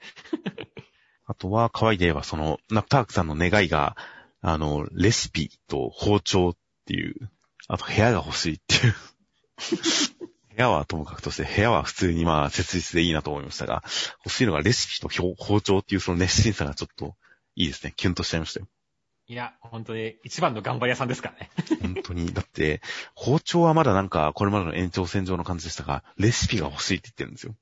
[1.26, 3.96] あとは、可愛いで言えば、その、ナプタークさんの願いが、
[4.42, 7.32] あの、レシピと包丁っていう、
[7.68, 8.96] あと部屋が欲しいっていう。
[10.56, 13.84] 部屋はともかくとして、部屋は普通にまあ、切実でいいなと思いましたが、
[14.26, 17.16] 欲しいのがレシピと包包丁っていうその熱心さがちょっと、
[17.56, 17.94] いいですね。
[17.96, 18.68] キュンとしちゃいましたよ。
[19.34, 21.50] いや、本当に一番の頑張り屋さんですからね。
[21.82, 22.32] 本当に。
[22.34, 22.82] だって、
[23.16, 27.56] 包丁はまだなんか、これまでの延長線上の感じでしたが、レシピが欲しいって言ってるんですよ。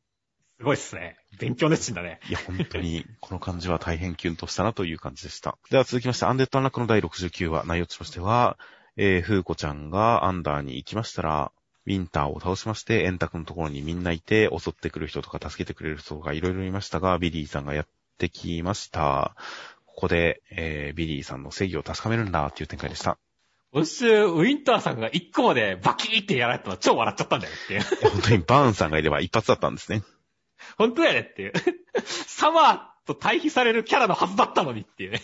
[0.59, 1.15] すごいっすね。
[1.39, 2.19] 勉強熱心だね。
[2.28, 5.57] いや、本当に、この感じは大変キュンとしたなという感じでした。
[5.69, 8.57] では続きまして、アンデッドアンラックの第69話、内容としましては、
[8.97, 11.53] えー、フーコちゃんがアンダーに行きましたら、
[11.86, 19.36] ウィンターを倒しまして、エンタクのところにみんないて、襲ってくる人とか助けてくれる人がいろいろいましたが、ビリーさんがやってきました。
[19.93, 23.17] ここで、えー、ビリーさんの正義を確かめるんだっていう展開でした。
[23.73, 28.09] 今週、ウィンターさんが一コマでバキーってやられたの超笑っちゃったんだよっていう。
[28.09, 30.03] 本当にバーンさんがいれば一発だったんですね。
[30.77, 31.53] 本当やねっていう。
[32.03, 35.21] サマーと対比されるキャラのはずだったのにっていうね。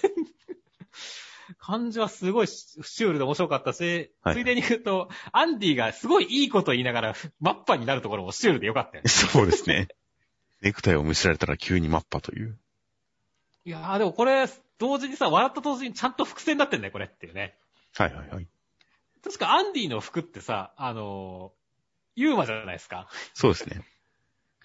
[1.60, 9.10] 感じはすごいシュールで面白かったし、はいついでに言うと、アンディがすごいいいこと言いながら、マッパになるところもシュールでよかったよね。
[9.10, 9.88] そうですね。
[10.62, 12.58] ネクタイをむしられたら急にマッパという。
[13.68, 14.48] いやーでもこれ、
[14.78, 17.54] 同時にさ、笑った同時にちゃんと伏線になってんだよ、これっていうね。
[17.98, 18.48] はいはいはい。
[19.22, 23.10] 確かアンディの服ってさ、あのー、ユーマじゃないですか。
[23.34, 23.82] そうですね。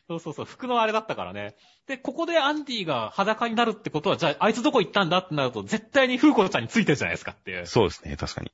[0.06, 1.56] そうそうそう、服のあれだったからね。
[1.88, 7.66] で、ここでアンディが裸になるってことは、じゃあ、あいつどこ行ったんだってなると、絶対にフーコちゃんについてるじゃないですかっていう。
[7.66, 8.52] そうですね、確かに。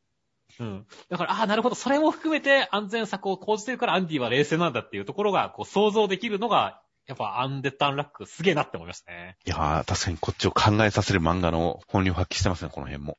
[0.61, 0.87] うん。
[1.11, 9.39] だから、ああ、なるほど、それも含めて安全策を講じてるからアンディは冷静なんだっていうところが、こう、想像できるのが、やっぱアンデッドアンラックすげえなって思いましたね。
[9.47, 13.17] いやー、確かにこっちを考えさせる漫画の本領発揮してますね、この辺も。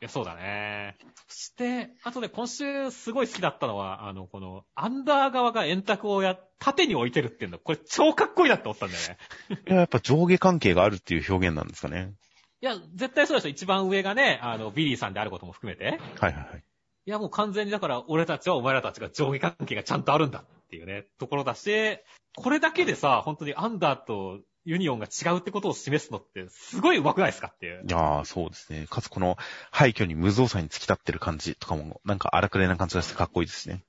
[0.00, 0.96] いや、そうだね。
[1.26, 9.18] そして、あとで今週すごい好きだったのは、あの、この、アンダー側が円卓をや、縦に置いてるっていうの、これ超かっこいいなって思ったんだよね。
[9.66, 12.12] いや、やっぱ上下関係があるっていう表現なんですかね。
[12.60, 13.48] いや、絶対そうでしょ。
[13.48, 15.98] 一番上がね、あの、ビリーさんであることも含めて。
[16.20, 16.64] はいはいはい。
[17.06, 20.44] いや、もう完全にだから、俺たちはお前らたちが上下関係がちゃんとあるんだっ
[20.74, 21.98] ていうね、ところだし、
[22.36, 27.90] これだけでさ、本当にアンダーとユニオンが違うってことを示すのって、すごい上手くないですかっていうい。
[27.90, 28.86] やー、そうですね。
[28.90, 29.36] かつこの
[29.70, 33.84] 廃墟に無造作に突き立ってる感じとかも、なんか荒くれな感じがしてかっこいいですね。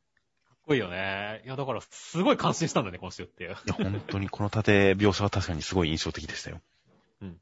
[0.48, 1.42] かっこいいよね。
[1.46, 3.52] いや、だから、すごい感心したんだね、今週っていう。
[3.52, 6.62] いや、本当にこの縦描写は確かにすごい印象的でしたよ。
[7.22, 7.40] うん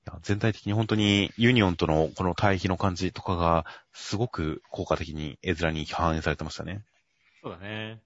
[0.00, 6.82] いや全体的に本当にユニオンとのこの対比の感じとかが、すごく効果的に絵面に反映されてましたね。
[7.42, 8.00] そうだね。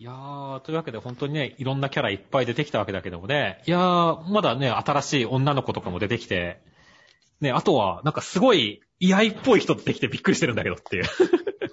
[0.00, 6.60] いやー、というわけで本当にね、いろんなキャラいっぱい出てきたわけだけどもね、いやー、まだね、新しい女の子とかも出てきて、
[7.40, 11.04] ね、あとは、なんかすごい、居合っぽい人出てきてびっくりしてるんだけどっていう。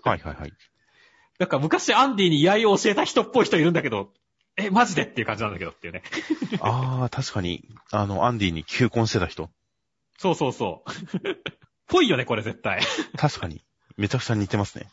[0.03, 0.53] はいはいはい。
[1.37, 4.11] なんか昔アンディに居合を教えた人っぽい人いるんだけど、
[4.57, 6.01] え、マジでっていう感じなんだけどっていうね。
[6.61, 9.51] あー、確かに、あの、アンディに求婚してた人。
[10.17, 10.89] そうそうそう。
[11.85, 12.81] ぽいよね、これ絶対。
[13.17, 13.61] 確かに、
[13.97, 14.89] めちゃくちゃ似てますね。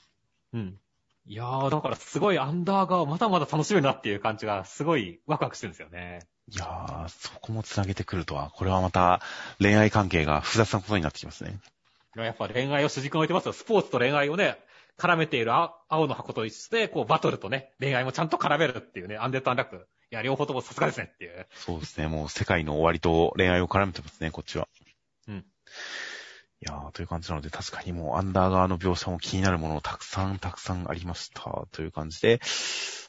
[0.52, 0.78] うん。
[1.26, 6.20] いやー、だからすごいアンダーがまだまだ楽しめるなっていう感じがすごいワクワクしてるんですよね。
[6.50, 9.20] いやー、そこも繋げてくるとは、これはまた
[9.60, 11.60] 恋愛関係が複雑なことになってきますね。
[12.16, 13.52] いややっぱ恋愛を主軸に置いてますよ。
[13.52, 14.58] スポーツと恋愛をね、
[14.98, 19.86] 絡めている青青の箱と一緒で、こうバトルとね、恋愛もちゃんと絡めるっていうね、アンデッドアンラック。
[20.10, 21.46] いや、両方ともさすがですねっていう。
[21.54, 22.08] そうですね。
[22.08, 24.68] もう世界の終わりと恋愛を絡めてますね、こっちは。
[25.28, 25.44] うん。
[26.64, 31.66] いやー、という感じなので、確かにもうアンダー側の描写も気になるものたくさんたくさんありました。
[31.72, 32.40] という感じで、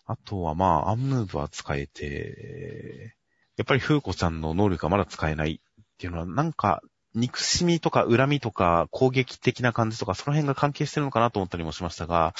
[0.08, 3.16] あとはまあ、アンムーブは使えて、
[3.56, 6.82] やっぱりフーコちゃんの能力がまだ使えないっていうのは、なんか、
[7.14, 12.34] 憎しみとか恨みとか攻撃的な感じとか、その辺が関係してるのかなと思ったりもしましたが、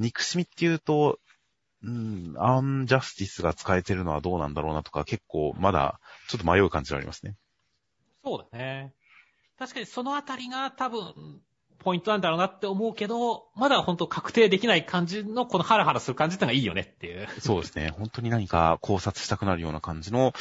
[0.00, 1.20] 憎しみっていうと、
[1.84, 7.36] うん、アンジャスティスが使えてるのはどうなんだろうなとか、結構まだちょっと迷う感じがありますね。
[8.24, 8.92] そうだね。
[9.58, 11.40] 確かにそのあたりが多分、
[11.78, 17.28] ポイントなんだろうなって思うけど、まだ本当確定できない感じのこのハラハラする感じってのがいいよねっていう。
[17.40, 17.90] そうですね。
[17.90, 20.34] 本当に何か考察したくなるような感じの、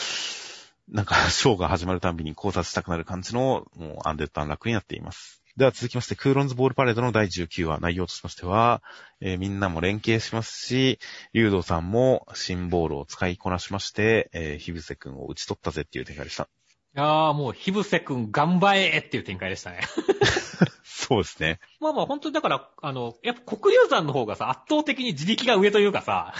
[0.90, 5.44] なんか、 ショーが始まるたんびに考察したくなる感じの、もう、アンデッド・アンラックになっています。
[5.56, 8.82] では続きまして、クーロンズボールパレードの第19話、内容としましては、
[9.22, 11.00] えーみんなも連携しますし、
[11.34, 16.50] 竜道さんも新ボールを使いこなしまして、えー、ヒブセ君を打ち取ったぜっていう展開でした。
[16.96, 19.82] いやーもう、ヒブセ君頑張れっていう展開でしたね。
[20.86, 21.60] そうですね。
[21.82, 26.34] まあまあ本当にだから、あの、やっぱ黒竜山の方がさ、圧倒的に自力が上というかさ、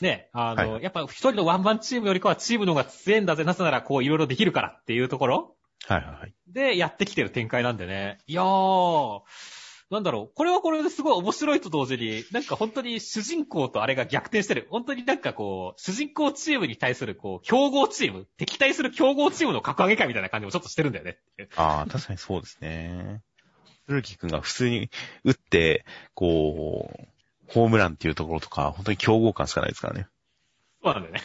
[0.00, 6.34] ね、あの、はやっぱ一人のワンマンチームよりかはチームの方が強いんだぜ、なぜならこういろいろできるからっていうところはいはいはい。
[6.48, 8.18] でやってきてる展開なんでね。
[8.26, 9.22] いやー、
[9.88, 14.66] なんだろう、これはこれですごい面白いと同時に、なんか本当に主人公とあれが逆転してる。
[14.68, 21.18] 本当になんかこう、主人公チームに対するこう、競合チーム、敵対する競合チームの格上げ会みたいな感じもちょっとしてるんだよね。
[21.54, 23.22] ああ、確かにそうですね。
[23.86, 24.90] ルルキ君が普通に
[25.22, 25.84] 打って、
[26.14, 27.06] こう、
[27.46, 30.08] ホームランっていうところとか、本当に競合感しかないですからね。
[30.82, 31.22] そうなんだよね。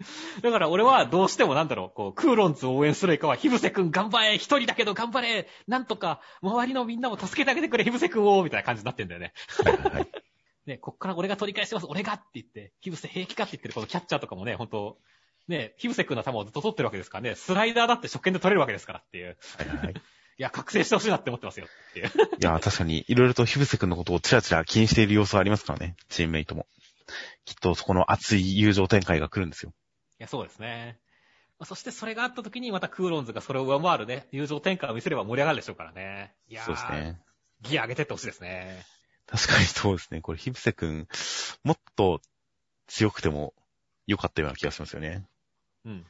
[0.42, 9.32] だから俺はどうしてもなんだろう、こう、クーロンズを応援するよりかは、ヒブセ君頑張れ一人だけど頑張れなんとか、周りのみんなも助けてあげてくれ、ヒブセ君をみたいな感じになってんだよね。
[9.92, 10.08] はい。
[10.66, 14.98] ね、こっから俺が取り返します、俺がって言って、ヒブセ平気かって言ってるこのキャッチャーとかもね、ほんと、
[15.48, 19.36] ね、ヒブセ君の球をずっと取ってるわけですからね、スライダーだって初見で取れるわけですからっていう。
[19.58, 19.94] はいはいはい。
[20.38, 22.06] いや、覚醒してほしいなって思ってますよっていう。
[22.06, 26.66] いや、確かに、いろいろとヒブセ君のことをチラチラ気にしている様子はありますからね、チームメイトも。
[27.44, 29.74] きっとそこの熱い友情展開が来るんですよ。
[30.20, 30.98] いや、そうですね。
[31.58, 36.34] まあそしてそれがあった時にまたクーロンズがそれを上回るね、友情展開を見せれば盛り上がるでしょうからね。
[36.46, 37.20] いやーそうですね。
[37.62, 38.84] ギア上げてってほしいですね。
[39.26, 40.20] 確かにそうですね。
[40.20, 41.06] これ、ヒブセ君、
[41.64, 42.20] もっと
[42.86, 43.54] 強くても
[44.06, 45.24] 良かったような気がしますよね。
[45.84, 46.06] うん。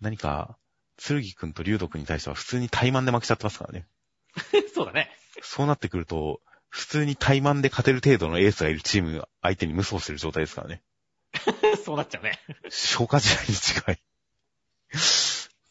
[0.00, 0.56] 何か、
[0.96, 3.86] 剣君と竜斗君に対しては普通に怠慢で負けちゃってますからね。
[4.74, 5.10] そうだね。
[5.42, 10.82] そうなってくると、普通に怠慢で勝てる程度のエースがいるチーム相手に無双してる状態ですからね。
[11.84, 12.38] そうなっちゃうね。
[12.68, 13.98] 消化試合に近い。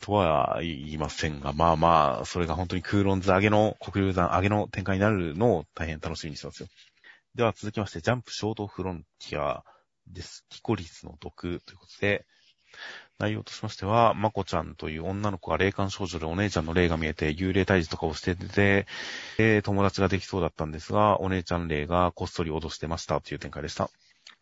[0.02, 6.68] とは言いませんが、まあまあ、それが本当にクーロンズ上げの、国流山上げの展開になるのを大変楽しみにしてますよ。
[7.36, 9.64] では続きまして、ジャンプショートフロンティア
[10.08, 10.44] です。
[10.50, 12.26] キコリスの毒ということで、
[13.20, 18.88] 内容としましては、まこちゃんという女の子が霊感少女でお姉ちゃんの霊が見えて幽霊退治とかをしてて、
[19.38, 23.92] えー友達ができそうだったんですが、お姉ちゃん霊がこっそり脅してましたという展開でした。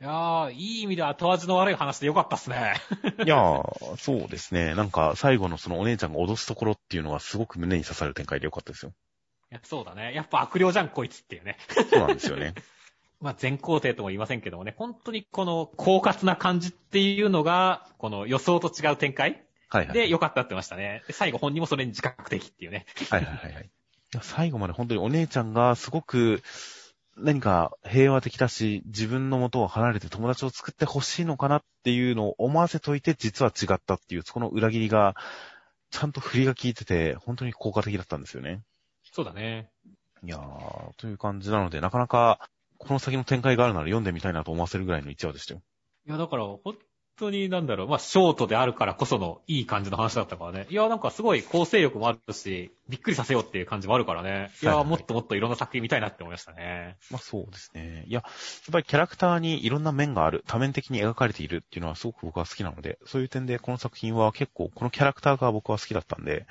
[0.02, 2.76] いやー、いい意味で後味の悪い話でよかったっすね。
[3.26, 4.74] いやー、そうですね。
[4.74, 8.94] なんか、最後のそのお姉ちゃんが脅すところっていうのはすごく胸に刺さる展開でよかったですよ。
[9.52, 10.14] いやそうだね。
[10.14, 11.58] やっぱ悪霊じゃん、こいつっていうね。
[11.90, 12.54] そうなんですよね。
[13.20, 19.94] まあ、全肯定とも言いませんけどもね、本当にこの、狡猾な感じっていうのが、この予想と違う展開はいはい。
[19.94, 21.04] で良かったってましたね。
[21.08, 22.86] で最後本人もそれに自覚的っていうね。
[23.10, 23.70] はいはいはい
[24.24, 26.42] 最後まで本当にお姉ちゃんがすごく
[27.22, 35.16] 何か平和的だし、自分の元を離れて友達を作ってほしいのかなっていうのを思わせといて実は違ったっていう、そこの裏切りが
[35.92, 38.62] ちゃんと振りが効いてて本当に効果的だったんですよね。
[39.12, 39.70] そうだね。
[40.24, 45.62] いやー、という感じなので、なかなかこの先の展開があるなら読んでみたいなと思わせるぐらいの1話でしたよ。
[46.08, 46.76] いや、だから、本
[47.20, 50.68] 当になんだろう、まあ、ショートであるからこそのいい感じの話だったからね。
[50.70, 54.52] いや、なんかすごい構成力もあるし、びっくりさせようっていう感じもあるからね。
[54.62, 56.98] いや、はいはいもっともっといろんな作品見たいなって思いましたね。
[57.12, 58.06] まあそうですね。
[58.08, 66.48] いや、やっぱりキャラクターにいろんな面がある、多面的に描かれているっていうのはすごく僕は好きなので、そういう点でこの作品は結構、このキャラクターが僕は好きだったんで、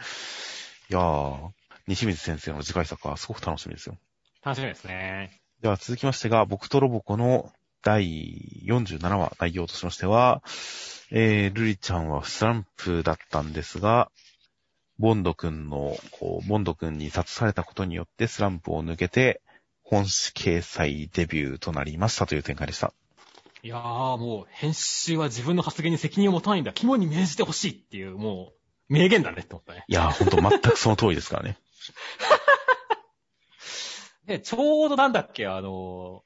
[0.91, 1.51] いやー、
[1.87, 3.97] 西水先生の次回作はすごく楽しみですよ。
[4.45, 5.41] 楽しみですね。
[5.61, 7.51] では続きましてが、僕とロボコの
[7.83, 10.43] 第47話内容としましては、
[11.11, 14.11] えー、ルリちゃんはスランプだったんですが、
[14.99, 19.41] ボンド君の、こう、ボンド君に殺されたことによってスランプを抜けて、
[19.83, 22.93] 本誌掲載デビューとなりましたという展開でした。
[23.62, 23.81] いやー、
[24.18, 26.72] もう、編集は自分の発言に責任を持たないんだ。
[26.72, 28.53] 肝に銘じてほしいっていう、も
[28.89, 29.85] う、名言だねって思ったね。
[29.89, 31.59] いやー、ほんと全くその通りですからね。
[34.26, 36.22] で、ちょうどなんだっけ、あの、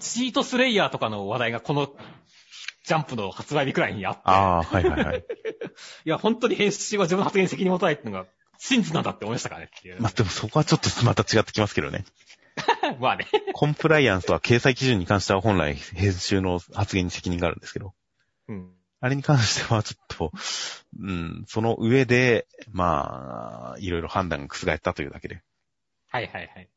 [0.00, 1.88] チートスレイヤーとかの話題がこの、
[2.84, 4.22] ジャンプの発売日くらいにあって。
[4.24, 5.24] ああ、はいはいはい。
[6.04, 8.26] いや、本当に編集は自分の発言に責任を持たないっていうのが、
[8.58, 10.00] 真実なんだって思いましたからねっていう。
[10.00, 12.04] まあ、でもそこはちょっとまた違ってきますけどね。
[13.00, 13.26] まあね。
[13.52, 17.94] コンプライアンスとは掲載基準に関しては本来編集の発言に責任があるんですけど。
[18.48, 18.72] うん。
[19.00, 20.32] あれに関してはちょっと、
[20.98, 25.42] うん、その上で、まあ、いろいろ判断が覆ったというだけで。
[26.08, 26.68] はいはいはい。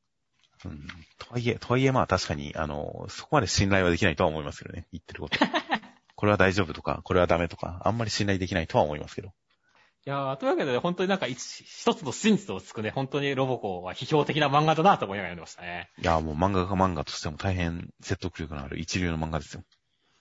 [0.66, 0.88] うん、
[1.18, 4.88] とはいえ、とはいえまあ確かに、あの、そこまで信頼はできないとは思いますけどね。
[4.92, 5.40] 言ってること。
[6.16, 9.34] これは大丈夫とか、これはダメとか、あんまり信頼できないとは思いますけど。
[10.06, 15.90] いやーというわけで、本当になんか一一つの真実をつくね、本当にロボコは批評的な漫画だなと思いながら読んでましたね。
[15.98, 19.64] いや、もう漫画家漫画としても大変説得力のある一流の漫画ですよ。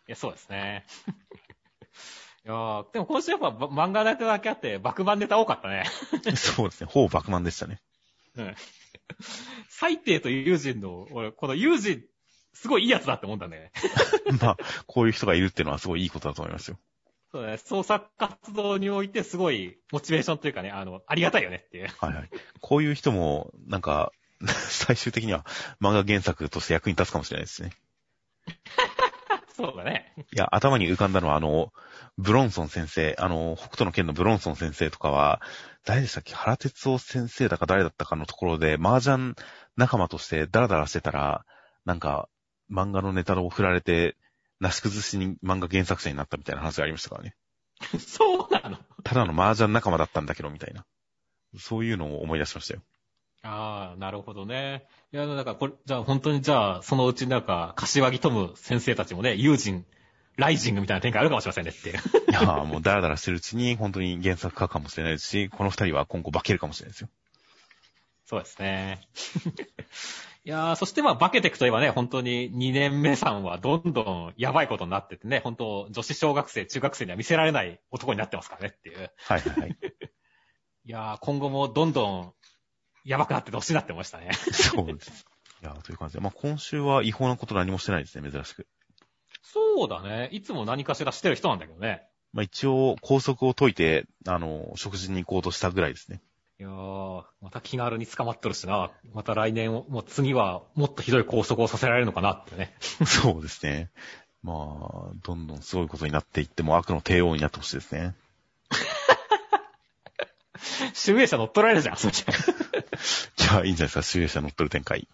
[0.07, 0.84] いや、そうですね。
[2.45, 5.84] いやーでも今週やっぱば漫画ネタだけあって、爆漫ネタ多かったね。
[6.36, 6.88] そうですね。
[6.88, 7.80] ほぼ爆満でしたね。
[8.36, 8.55] うん。
[9.68, 12.03] 最低と友人の、俺、この友人、
[12.55, 13.72] すごいいいやつだって思ったんだよね。
[14.40, 16.78] まあ、こういう人がいるっていうのはすごいいいことだと思いますよ。
[17.32, 17.57] そうだね。
[17.57, 21.88] 創作活動においてすごいモチベーションというかね、あの、ありがたいよねっていう。
[21.99, 22.30] はいはい。
[22.61, 24.12] こういう人も、なんか、
[24.68, 25.47] 最終的には
[25.80, 27.72] 漫画原作として役に立つかもしれないですね。
[29.57, 30.12] そうだね。
[30.34, 31.72] いや、頭に浮かんだのは、あの、
[32.18, 35.40] ブロンソン先生、あの、北斗の剣のブロンソン先生とかは、
[35.85, 36.35] 誰でしたっけ？
[36.35, 39.35] 原哲夫先生だか誰だったかのところで、麻雀
[39.76, 41.45] 仲間としてダラダラしてたら、
[41.85, 42.28] なんか、
[42.70, 44.16] 漫画のネタを振られて、
[44.61, 47.35] なし崩しに漫画原作者になったみたいな話がありましたからね。
[47.99, 48.78] そうなの？
[49.03, 50.85] ただの麻雀仲間だったんだけど、みたいな。
[51.59, 52.83] そういうのを思い出しましたよ。
[53.43, 54.87] ああ、なるほどね。
[55.12, 59.85] いや、なんかこれ、じゃあ本当にじゃあ、そのうちなんか、柏木トム先生たちもね、友人、
[60.37, 61.97] ライジングみたいな展開あるかもしれませんねっていう。
[62.30, 67.09] いやーもうダラダラしてるうちに、本当に原作書くかもしれないですし、この二人は今後化けるかもしれないですよ。
[68.24, 69.01] そうですね。
[70.45, 79.12] いやー、そしてまあ、化けていくといえばね、本当に2年目さんはどんどんやばいことになっててね、本当女子小学生、中学生には見せられない男になってますからねっていう。
[79.18, 79.76] はいはいはい。
[80.85, 82.35] いやー、今後もどんどん
[83.05, 84.33] やばくなっててほしいなって思いましたね。
[84.33, 85.26] そうです。
[85.62, 88.66] いやーという感じで、まあ今週は違法なこと何もしてないですね、珍しく。
[89.53, 90.30] そうだね。
[90.32, 92.03] いつも何かしらしてる人なんだけどね。
[92.32, 96.22] まあ一応、拘束を解いて、あの、食事に行こうとしたぐらいですね。
[96.59, 98.90] いやー、また気軽に捕まっとるしな。
[99.12, 102.74] また来年、もう次はもっとひどい拘束をさせられるのかなってね。
[103.05, 103.90] そうですね。
[104.42, 108.14] まあ、どんどんすごいことになっていっても悪の帝王になってほしいですね。
[110.94, 112.32] 集英社乗っ取られるじゃん、それじゃ。
[113.36, 115.07] じゃあいいんじゃないですか、集英社乗っ取る展開。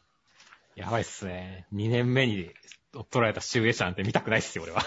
[0.76, 1.66] やばいっすね。
[1.74, 2.52] 2年目に
[2.92, 4.82] 取られた集英社なんて見たくないっすよ、俺は。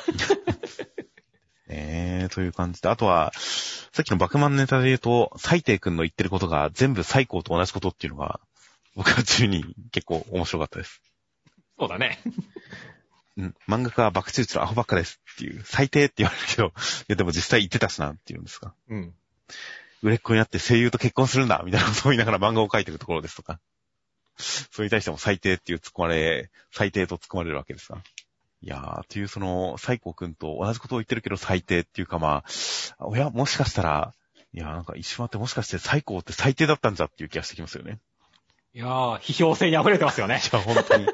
[1.67, 2.89] えー、という感じで。
[2.89, 8.41] あとは、さっきのバクマンネタで言うと、最低君の言ってることが全部最高と同じことっていうのが、
[8.95, 11.01] 僕は中に結構面白かったです。
[11.79, 12.19] そうだね。
[13.37, 16.71] うん、漫画家は爆中中のアホばっかですっていう、最低って言われるけど、い
[17.07, 18.75] やでも実際言ってたしなっていうんですか。
[18.89, 19.13] うん。
[20.01, 23.59] 売れっ子になって声優と結婚するんだみたいなことを言いながら漫画を描いていくところですとか。
[24.71, 28.01] それに対しても最低っていう突っ込まれ、最低と突っ込まれるわけですが。
[28.63, 32.43] いやー、っていうその、サイコ君と同じことを言ってるけど最低っていうかま
[32.99, 34.13] あ、おや、もしかしたら、
[34.53, 37.99] いやーなんか一瞬あってもしかしてサイコって最低だったんじゃっていう気がしてきますよね。
[38.73, 40.41] いやー、批評性に溢れてますよね。
[40.45, 41.07] いや、本当に、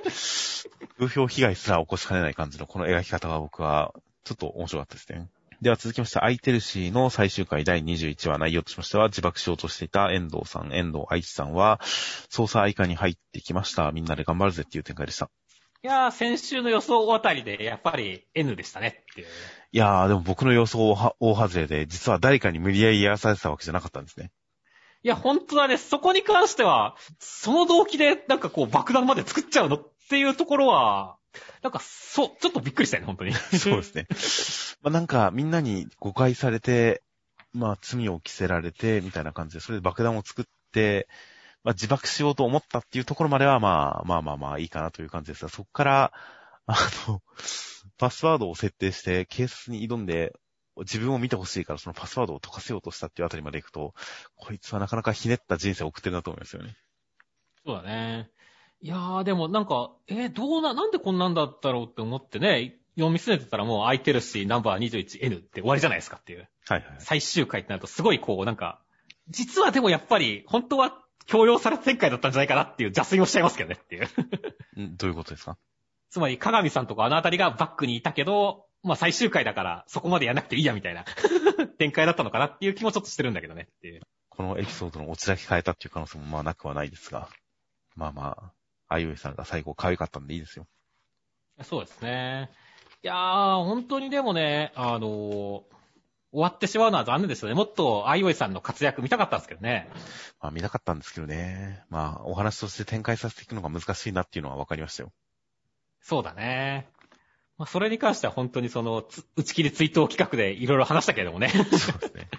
[0.97, 5.29] 風評被害すら起こしかねない感じのこの描き方は僕は、ちょっと面白かったですね。
[5.59, 11.79] では続きまして、アイテルシーの最終回第21話内容としましては、自爆しようとしていた遠藤さん、遠藤愛知さんは、
[12.29, 13.91] 捜査以下に入ってきました。
[13.91, 15.31] みんなで頑張るぜっていう展開でした。
[15.83, 19.27] いやー、先週の予想あたりで、やっぱり N でしたねっていう。
[19.71, 24.31] いやー、でも僕の予想は大外れで、実は誰かに無理やりやらされてたわけじゃなかったんですね。
[25.01, 25.77] いや、本当だね。
[25.77, 31.17] そこに関しては、その動機で、なんかこう、爆弾まで作っちゃうのっていうところは、
[31.61, 33.33] なんか、そう、ちょっとびっくりしたよね、本当に。
[33.57, 34.77] そうですね。
[34.81, 37.03] まあなんか、みんなに誤解されて、
[37.53, 41.07] まあ罪を着せられて、みたいな感じで、それで爆弾を作って、
[41.63, 46.13] まあ自爆しようと思ったっていうところまでは、まあまあまあまあいいかなという感じですが、そこから、
[46.65, 46.75] あ
[47.07, 47.21] の、
[47.97, 50.33] パスワードを設定して、警察に挑んで、
[50.79, 53.93] 自分を見てほしいからそのパスワードを解かせようとしたっていうあたりまで行くと、
[54.35, 56.75] こいつはなかなかひねった人生を送ってるなと思いますよね。
[57.65, 58.29] そうだね。
[58.81, 66.47] いやー、でもなんか、えーどうな、なんでこんなんだったろうって思ってね、読み進めてたらもう空いてるし、ナンバー 21N って終わりじゃないですかっていう。
[66.67, 66.95] はいはい。
[66.99, 68.81] 最終回ってなるとすごいこう、なんか、
[69.29, 74.81] 実はでもやっぱり、本当は強要された展開だったんじゃないかなっていう邪推をしちゃいますけどねっていう。
[74.81, 74.95] ん？
[74.95, 75.57] どういうことですか？
[76.09, 81.03] つまり、鏡さんとかあのあたりがバックにいたけど、まあ最終回だからそこまでやんなくていいやみたいな
[81.79, 84.01] 展開だったのかなっていう気もちょっとしてるんだけどねっていう。
[84.29, 87.27] このエピソードのおちらき変えたっていう可能性もまあなくはないですが。
[87.95, 88.53] まあまあ、
[88.87, 90.67] あゆえさんが最後可愛かったんでいいですよ。
[91.63, 92.49] そうですね。
[93.03, 95.77] いやー、本当にでもね、あのー
[96.33, 97.55] 終わってしまうのは残念ですよね。
[97.55, 99.89] もっと、あいおいさんの活躍見たかったんですけどね。
[100.41, 101.83] まあ見たかったんですけどね。
[101.89, 105.13] まあお話として展開させていくのが難しいなっていうのは分かりましたよ。
[106.01, 106.89] そうだね。
[107.57, 111.49] まあ、それに関しては本当にその、つ打ち切り追悼企画でいろいろ話したけれどもね。
[111.49, 111.63] そう
[111.99, 112.29] ですね。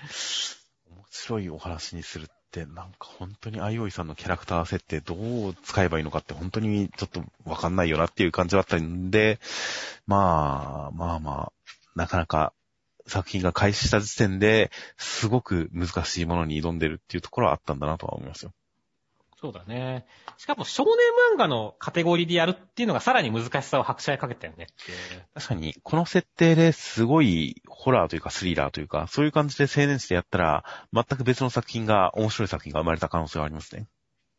[0.90, 9.38] 面白いお話にするって、なんか本当にあいおいさんのキャラクター設定どう使えばいいのかって本当にちょっとわかんないよなっていう感じだったんで、
[10.07, 11.53] まあ、まあまあ、
[11.94, 12.53] なかなか
[13.07, 18.53] 作品が開始した時点で、すごく難しいものに挑んでるっていうところはあったんだなとは思いますよ。
[19.41, 20.05] そうだね。
[20.36, 20.95] しかも少年
[21.34, 24.99] 漫画のカテゴリーでやるっていうのがさらに難しさを拍車へかけたよねっていう。
[25.34, 33.86] 確かに、この設定ですごいホラーというかスリラーというか、そういう感じで青年誌でやったら、全く別の作品が、面白い作品が生まれた可能性はありますね。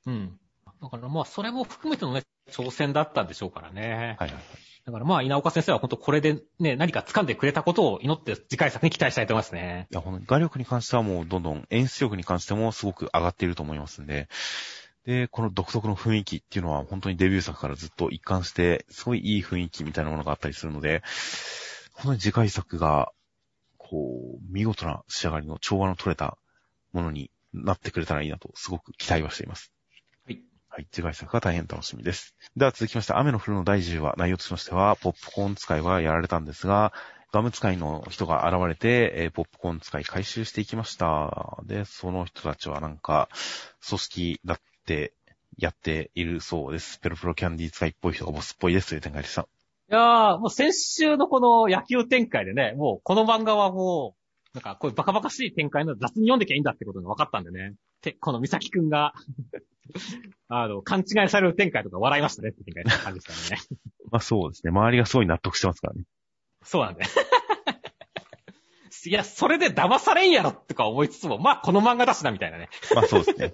[0.06, 0.38] うん。
[0.82, 4.18] だからまあ、それも含めてのね、挑戦だったんでしょうからね。
[4.20, 4.44] はいはいはい。
[4.86, 9.88] だからまあ、稲岡先生は本当これでね、何か掴んでくれたことを祈って次回作に期待したいと思いますね。
[9.92, 14.30] いや、ほんとに画力に関してはもうどんどん演出力に関してもすごく上がっていると思いますんで、
[15.06, 21.04] で、この独特の雰囲気っていうのは本当にデビュー作からずっと一貫して、すごいいい雰囲気みたいなものがあったりするので、
[21.94, 23.12] 本当に次回作が、
[23.78, 26.38] こう、見事な仕上がりの調和の取れた
[26.94, 29.72] ものになってくれたらいいなと、すごく期待はしています。
[30.26, 30.42] はい。
[30.70, 32.36] はい、次回作が大変楽しみです。
[32.56, 36.94] では続きまして、雨の降るの第10話、内容としましては、ポップコーン使いはやられたんですが、
[37.32, 41.58] ガム使いの人が現れて、えーポップコーン使い回収していきました。
[41.64, 43.30] で、その人たちはなんか、
[43.88, 44.64] 組織だって
[45.58, 47.00] やっているそうです。
[47.00, 49.42] ペロペロキャンディー使いっぽい人がボスっぽいですという展開でした。
[49.42, 49.46] い
[49.94, 54.20] やー、もう先週のこの野球展開でね、もうこの漫画はもう、
[54.54, 57.76] なんかこういうバカバカしい展開の雑に読んできゃいいんだってことが分かったんでね。
[58.02, 59.14] て、この美咲くんが、
[60.48, 63.62] あの、勘違いされる展開とか笑いましたねって展開の感じでしたね。
[64.12, 64.72] まあそうですね。
[64.72, 66.04] 周りがすごい納得してますからね。
[66.64, 67.10] そうなんだよ。
[69.06, 72.70] いや、それで騙されんやろとか思いつつも、まあこの漫画だしなみたいなね。
[72.94, 73.54] まあそうですね。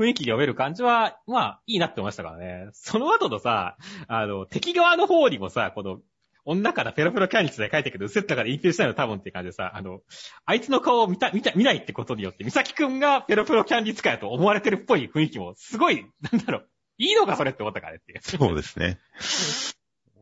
[0.00, 2.70] 雰囲気が読める感じは、まあ、いいなって思いましたからね。
[2.72, 3.76] その後のさ、
[4.08, 6.00] あの、敵側の方にもさ、この、
[6.46, 10.00] 女からペロペロキャンディスで書いてるけど、うせったからインフィルしたいの多分っていう感じでさ、あの、
[10.46, 18.20] あいつの顔を見た、見た、見ないってことによって、美咲くんがペロペロキャンディ使いだと思われてるっぽい雰囲気も、すごい、なんだろう、いいのかそれって思ったからねっていう。
[18.22, 18.98] そうですね。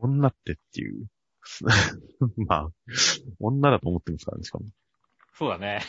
[0.01, 1.07] 女ってっていう。
[2.47, 2.69] まあ、
[3.39, 4.65] 女だと思ってますからね、しかも。
[5.33, 5.81] そうだね。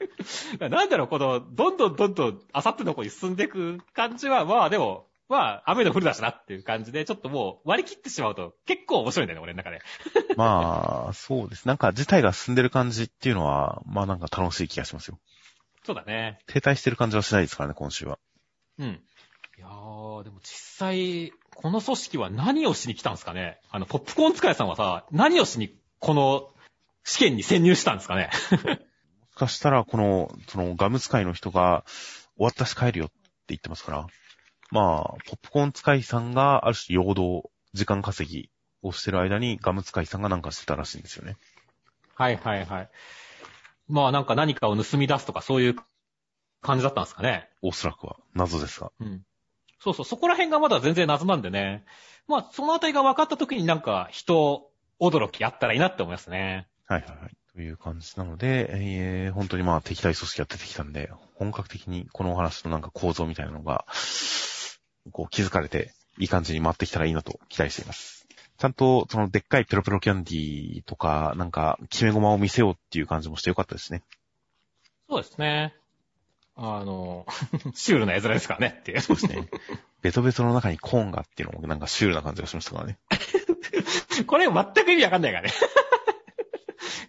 [0.60, 9.80] なんだろう、この、どんどんどんどん、あさっての方に進んでいく感じは、まあでも、まあ、雨の降るだしなっていう感じで、ちょっともう割り切ってしまうと結構面白いんだよね、俺の中で。
[10.36, 11.66] まあ、そうです。
[11.66, 15.18] なんか事態が進んでる感じっていうのは、まあなんか楽しい気がしますよ。
[15.84, 16.38] そうだね。
[16.46, 18.18] 停滞してる感じはしないですからね、今週は。
[18.78, 19.02] うん。
[19.58, 26.50] いやー、でも実際、この組織は何をしに来たんですかねあの、ポップコーン使いさんはさ、何をしに、この
[27.04, 28.30] 試験に潜入したんですかね
[29.36, 31.84] かしたら、この、そのガム使いの人が、
[32.36, 33.14] 終わったし帰るよって
[33.48, 34.06] 言ってますから、
[34.70, 38.50] まあ、ポップコーン使いさんが、ある種、陽動、時間稼ぎ
[38.82, 41.36] をしてる間に、ガム使いさんがなんかしてたらしいんですよね。
[42.14, 42.90] はいはいはい。
[43.88, 45.76] まあなんか何かを盗み出すとかそういう
[46.62, 47.48] 感じだったんですかね。
[47.62, 48.90] おそらくは、謎ですが。
[49.00, 49.22] うん。
[49.78, 51.84] そうそう、そこら辺がまだ全然謎なんでね。
[52.26, 54.70] まあそのあたりが分かった時になんか人
[55.00, 56.68] 驚きあったらいいなって思いますね。
[56.86, 57.36] はいはいはい。
[57.56, 63.86] という感じなので、えー、本当にまあ敵対組織が出てきたんで、本格的にこのお話のなんか構造みたいなのが、
[65.10, 68.26] こう気づかれて、いい感じに回ってきたらいいなと期待しています。
[68.58, 74.02] ちゃんと、そのでっかいペロペロキャンディーとか、なんか、決め駒を見せようっていう感じもしてよかったですね。
[75.08, 75.74] そうですね。
[76.56, 77.26] あの、
[77.74, 79.00] シュールな絵面ですからねっていう。
[79.00, 79.48] そうですね。
[80.02, 82.98] ベトベトの中にコーンがっていうのもなんかシュールな感じがしましたからね。
[84.26, 85.52] これ全く意味わかんないからね。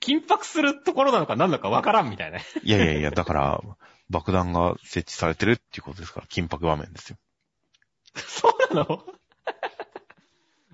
[0.07, 2.39] 緊迫するところなのか何なのかわからんみたいな。
[2.39, 3.61] いやいやいや、だから、
[4.09, 7.17] 爆弾が設置されてるっていうことですから、緊迫場面ですよ。
[8.15, 9.03] そうなの？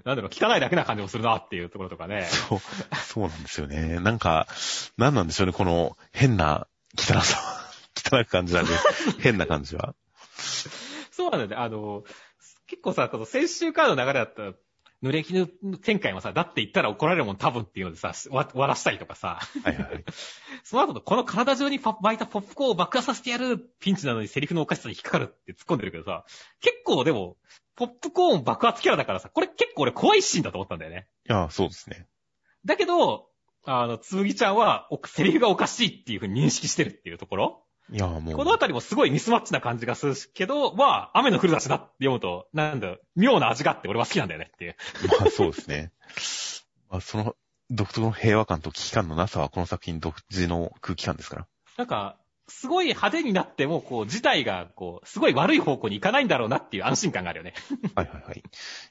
[0.05, 2.27] なんだろう、汚いだけな感じもするなっていうところとかね。
[2.29, 2.59] そう、
[2.97, 3.99] そうなんですよね。
[3.99, 4.47] なんか、
[4.97, 7.63] なんなんでしょうね、この変な汚さは。
[7.95, 8.71] 汚く感じなんで、
[9.19, 9.95] 変な感じは。
[11.11, 11.55] そうなんだよね。
[11.55, 12.03] あの、
[12.67, 14.53] 結構さ、この先週からの流れだったら、
[15.03, 20.05] 濡れ衣展開もさ、だって言ったら怒られるもん多分っていうのでさ、終わ終わらしたりとかさ、はいはいはい。
[20.63, 26.23] その後のこの体中にパ巻いたポップコーンを爆破させてやるピンチなのにセリフのおかしさに引っかかるって突っ込んでるけどさ、
[26.61, 27.35] 結構でも、
[27.75, 31.07] ポップコーン爆発キャラだからさ、これ結構俺怖いシーンだと思ったんだよね。
[31.29, 32.07] いや、そうですね。
[32.65, 33.27] だけど、
[33.65, 38.35] あの、つむぎちゃんは、おセリフがおかしいっていう風に認識してるっていうところいや、もう。
[38.35, 44.75] このあたりもすごいミスマッチな感じがするけど、まあ、雨の降るだしなって読むと、なんだ、妙な味があって俺は好きなんだよねっていう。
[45.19, 45.91] まあそうですね。
[46.89, 47.35] まあその
[47.69, 51.47] 独特の平和感と危機感のなさはこの作品独自の空気感ですから。
[51.77, 52.17] なんか、
[52.47, 57.53] すごい派手になっても、こう、事態が、こう、すごい悪い方向に行かないんだろうなっていう安心感があるよね。
[57.95, 58.39] はいはいはい。
[58.39, 58.41] い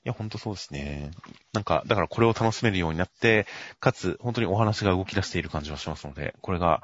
[0.05, 1.11] や、ほんとそうですね。
[1.53, 3.47] なんか、だからこれを楽しめるようになって、
[3.79, 6.83] かつ、本当にお話が動き出している感じはしますので、これが、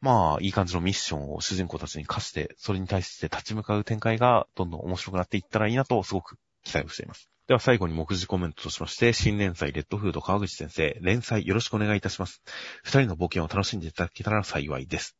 [0.00, 7.30] まあ、いい感じのミッションを主人公たちに課して、それに対して立ち向かう展開がどんどん面白くなっていったらいいなと、すごく期待をしています。
[7.46, 12.42] では最後に目次コメントとしまして、新連載レッドフード川口先生、連載よろしくお願いいたします。
[12.82, 15.16] 二人の冒険を楽しんでいただけたら幸いです。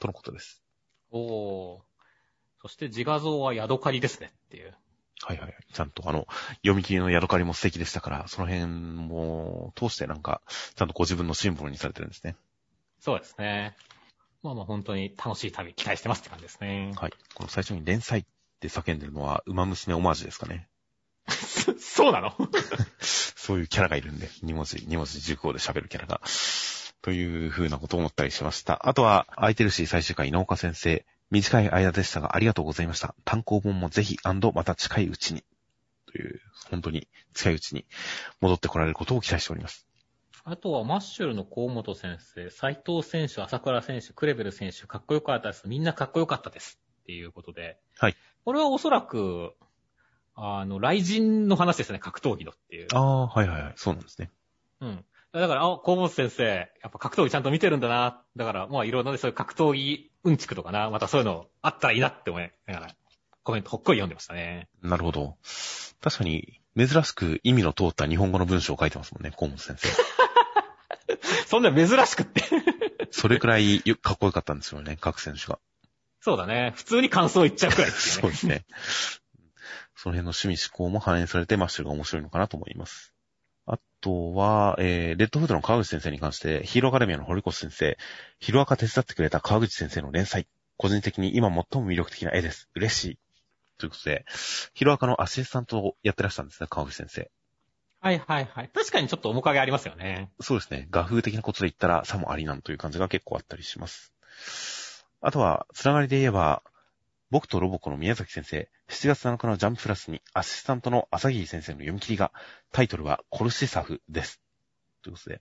[0.00, 0.60] とのことです。
[1.12, 1.80] おー。
[2.62, 4.74] そして自画像はヤドカリですねっていう。
[5.22, 5.54] はいはい。
[5.72, 10.40] ちゃんとあの、読み切りのヤドカリも素敵でしたから、その辺も通してなんか、
[10.74, 12.36] ちゃんとご自分のシンボルにされてるんですね。
[13.00, 13.76] そうですね。
[14.42, 16.92] まあまあ本当に楽しい旅期待してますって感じですね。
[16.96, 17.12] はい。
[17.34, 18.24] この最初に連載っ
[18.60, 20.68] て叫んでるのは、馬娘オマージュですかね。
[21.28, 22.34] そ そうなの？
[23.00, 26.20] そういうキャラがいるんで、2文字、2文字熟語で喋るキャラが。
[27.02, 28.88] という風なことを思ったりしました。
[28.88, 31.04] あとは、空いてるし最終回、農家先生。
[31.30, 33.14] 短い間でしたがありがとうございました。
[33.24, 35.44] 単行本もぜひ、また近いうちに。
[36.06, 36.40] という、
[36.70, 37.86] 本当に近いうちに
[38.40, 39.86] 戻ってこられることを期待しております。
[40.42, 45.68] あとはマッシュルの河本先生、斎藤選手、朝倉選手、クレベル選手、かっこよかったです。
[45.68, 46.80] みんなかっこよかったです。
[47.02, 47.78] っていうことで。
[47.98, 48.16] はい。
[48.44, 49.54] これはおそらく、
[50.34, 52.88] あの、雷神の話ですね、格闘技のっていう。
[52.92, 53.72] ああ、はいはいはい。
[53.76, 54.30] そうなんですね。
[54.80, 55.04] うん。
[55.32, 58.22] だから、あ、河本先生、やっぱ格闘技ちゃんと見てるんだな。
[58.36, 62.94] だから、まあいろんなね、そういう格闘技うんちくとかな、またそういうのあったらいいなって思いながら、
[63.44, 64.68] コメントほっこり読んでましたね。
[64.82, 65.36] なるほど。
[66.00, 69.88] 確かに、珍しく意味の通った日本語の文章を書いてますもんね、河本先生。
[71.46, 72.42] そんな珍しくって。
[73.12, 75.58] それくらいよかっこよかったんですよね、各選手が。
[76.20, 76.72] そうだね。
[76.74, 77.96] 普通に感想言っちゃうくらいね。
[77.96, 78.64] そうですね。
[79.96, 83.14] その辺の趣味思考も反映されてマッシュが面白いのかなと思います。
[83.72, 87.96] あとは、えー、レッドフードの川口先生に関して、ヒーローアカデミアの堀越先生、
[88.40, 92.68] ヒロアカ手伝ってくれた川口先生の連載、個人的に今最も魅力的な絵です。
[92.74, 93.18] 嬉しい。
[93.78, 94.24] ということで、
[94.74, 97.30] ヒロアカのアシスタントをやってらっしゃるんですね、川口先生。
[98.00, 98.70] はいはいはい。
[98.74, 100.30] 確かにちょっと面影ありますよね。
[100.40, 100.88] そうですね。
[100.90, 104.12] 画風的なことで言ったら、さもありなんという感じが結構あったりします。
[105.20, 106.62] あとは、つながりで言えば、
[107.30, 112.32] 僕とロボコの宮崎先生、7月7日のジャンププラスにアシスタントの朝霧先生の読み切りが、
[112.72, 114.40] タイトルはコルシサフです。
[115.02, 115.40] ということで、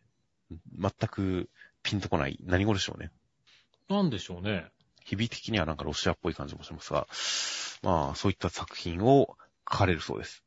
[0.77, 1.49] 全く
[1.81, 2.37] ピンとこない。
[2.43, 3.11] 何語でしょうね。
[3.89, 4.65] なんでしょうね。
[5.03, 7.07] 響き的にはなんかロシアっぽい感じもしますが、
[7.81, 9.35] まあ、そういった作品を
[9.69, 10.43] 書かれるそうです。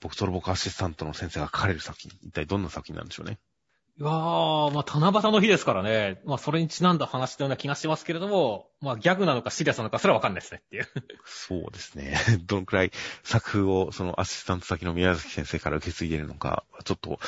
[0.00, 3.38] 僕とロボコアシスタントの先生が書かれる作品、一体どんな作品なんでしょうね。
[4.00, 6.20] いやー、まあ、七夕の日ですからね。
[6.24, 10.86] まあ、それにちなんだ話のような気がしますけれども、まあ、ギャグなのかシリアスなのかそれはわかんないですねっていう。
[11.26, 12.16] そうですね。
[12.46, 12.92] どのくらい
[13.24, 17.18] 作風をそのアシスタント先の宮崎先生から受け継いでいるのか、ちょっと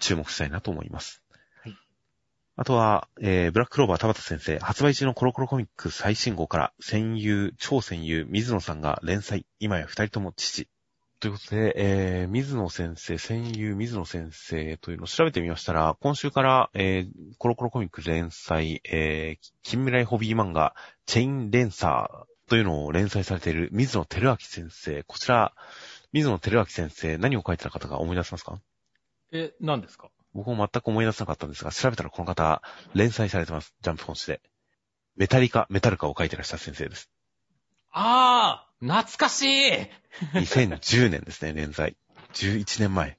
[0.00, 1.22] 注目したいなと思います。
[1.62, 1.76] はい。
[2.56, 10.68] あとは、えー、ブラッククローバー田畑先生、発売中のコロコロコミック最新号から、戦友、超戦友、水野さんが連載、今や二人とも父。
[11.20, 20.76] ということで、えー、水野先生、戦友、水野先生というのを調べてみましたら、今週から、えー、コロコロコミック連載、えー、近未来ホビー漫画、
[21.06, 25.02] チェインレンサーというのを連載されている水野照明先生。
[25.08, 25.54] こちら、
[26.12, 28.60] 水野照明先生、何を書いてた方が思い出せますか？
[29.32, 30.10] え、何ですか？
[30.34, 32.62] 僕も全く思い出せなかったんですが、調べたらこの方、
[32.94, 33.74] 連載されてます。
[33.82, 34.40] ジャンプ本誌で。
[35.16, 37.10] メタリカ、メタルカを書いてらっしゃる先生です。
[37.90, 39.72] あー、懐かしい
[40.34, 41.96] 2010年ですね、連載。
[42.34, 43.18] 11年前。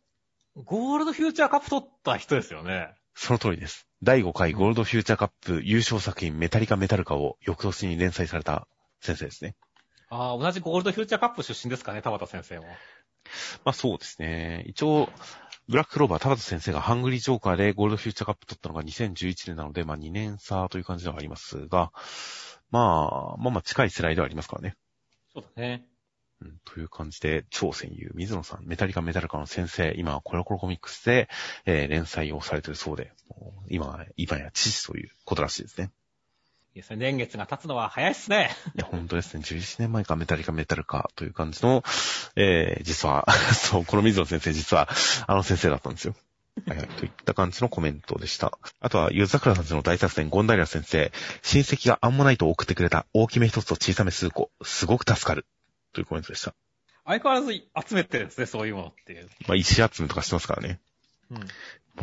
[0.55, 2.89] ゴールドフューチャーカップ取った人ですよね。
[3.15, 3.87] その通りです。
[4.01, 8.67] 第5回ゴールドフューチャーカップ優勝作品メタリカメタルカを翌年に連載された
[9.01, 9.55] 先生ですね。
[10.09, 12.63] あー、同じゴールドフューチャーカップ出身ですかね、田畑先生も。
[13.65, 14.63] まあそうですね。
[14.67, 15.09] 一応、
[15.67, 21.91] ブラッククローバー田畑先生がハングリージョーカーでゴールドフューチャーカップ取ったのが2011年なので、まあ2年差という感じではありますが、
[22.71, 24.75] まあ、まあまあ近い世代ではありますからね。
[25.33, 25.85] そうだね。
[26.41, 31.27] うん、という感じで、超戦友、水野さん、メタリカメタルカの先生、今、コロコロコミックスで、
[31.65, 33.11] えー連載をされているそうで、
[33.69, 35.91] 今、今や知識ということらしいですね。
[36.75, 36.97] いいですね。
[36.97, 38.51] 年月が経つのは早いっすね。
[38.75, 39.43] いや、本当ですね。
[39.43, 41.83] 11年前かメタリカメタルカという感じの、
[42.35, 44.87] えー、実は、 そう、この水野先生、実は、
[45.27, 46.15] あの先生だったんですよ。
[46.67, 46.87] はいはい。
[46.87, 48.57] といった感じのコメントでした。
[48.79, 51.11] あとは、ゆざくらさんちの大作戦、ゴンダイラ先生、
[51.41, 55.45] 親戚がアンモナイトを送ってくれた大きめ一つと小さめ数個、すごく助かる。
[55.93, 56.53] というコメントでした。
[57.05, 59.29] 相変わらず集めてるんですね、そういうものっていう。
[59.47, 60.79] まあ、石集めとかしてますからね。
[61.31, 61.37] うん。
[61.37, 61.45] も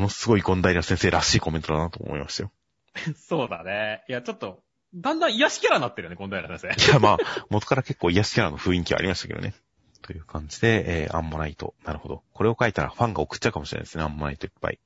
[0.03, 2.53] のすごいゴンダイラ先生らしいコメントだなと思いましたよ。
[3.17, 4.05] そうだね。
[4.09, 4.63] いや、ちょっと、
[4.95, 6.91] だんだん癒しキャラになってるよね、今度やら先生。
[6.91, 9.55] いや、まあ、元から結構癒しキャラの雰囲気はありましたけどね。
[10.03, 11.75] という感じで、えー、アンモナイト。
[11.85, 12.23] なるほど。
[12.33, 14.79] これを書いたらファンが送っちゃうかもしれないですね、アンモナイトいっぱい。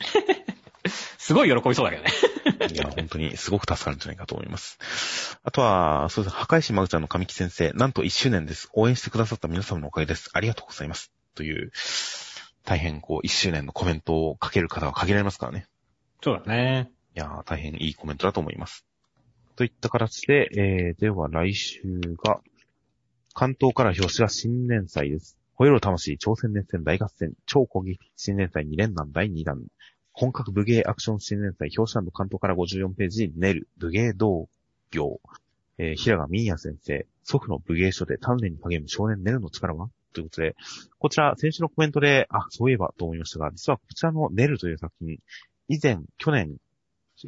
[1.18, 2.10] すごい喜びそうだけどね。
[2.72, 5.38] いや、本当にすごく助かるんじゃないかと思います。
[5.44, 6.36] あとは、そうです。
[6.36, 8.68] 破壊神マグちゃんの神木先生、なんと1周年です。
[8.72, 10.30] 応援してくださった皆様のおかげです。
[10.32, 11.12] ありがとうございます。
[11.34, 11.70] という、
[12.64, 15.66] 大変こう、1周年のコメントを書ける方は限られますからね。
[16.22, 16.90] そうだね。
[17.14, 18.84] いやー、大変いいコメントだと思います。
[19.56, 21.82] といった形で、えー、では来週
[22.24, 22.40] が、
[23.34, 25.38] 関東から表紙が新年祭です。
[25.58, 29.62] 吠えろ魂、朝鮮熱戦大合戦、超攻撃新年祭2連弾第2弾、
[30.12, 34.48] 本格武芸アクション新年祭、表紙関東から54ページ、ネル、武芸道
[34.90, 35.20] 業、
[35.78, 39.88] えー、平賀美也先生、祖父の武芸書で鍛錬に励む少年ネルの力は？
[40.12, 40.56] ということで、
[40.98, 45.18] こちら、先週のコメントで、あ、そういえばと思いましたが、実はこちらのネルという作品、
[45.68, 46.56] 以前、去年、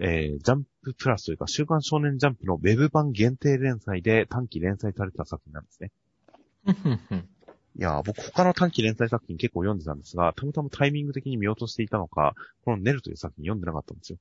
[0.00, 5.90] えー、ジャンププラスというか、週刊少年ジャンプのウェブ版限定連載で短期連載された作品なんですね。
[7.76, 12.34] いや、僕他の短期連載作品結構読んでたんですが、たまたまタイミング的に見落としていたのか、
[12.64, 14.18] このネルという作品読んでなかったんですよ。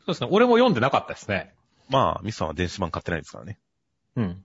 [0.00, 0.28] そうですね。
[0.30, 1.54] 俺も読んでなかったですね。
[1.88, 3.58] まあ、ミスさんは電子版買ってないですからね。
[4.16, 4.44] うん。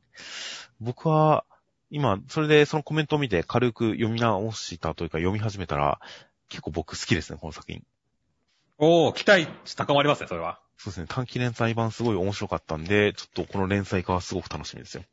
[0.80, 1.45] 僕は、
[1.89, 5.99] 今、それでそのコメントを見て軽く読み直したというか読み始めたら、
[6.49, 7.84] 結構僕好きですね、この作品。
[8.85, 10.60] おー、期待値高まりますね、それは。
[10.77, 15.03] そうですね、短期連載版すごい面白かったんで、ちょっとこの連載化はすごく楽しみですよ。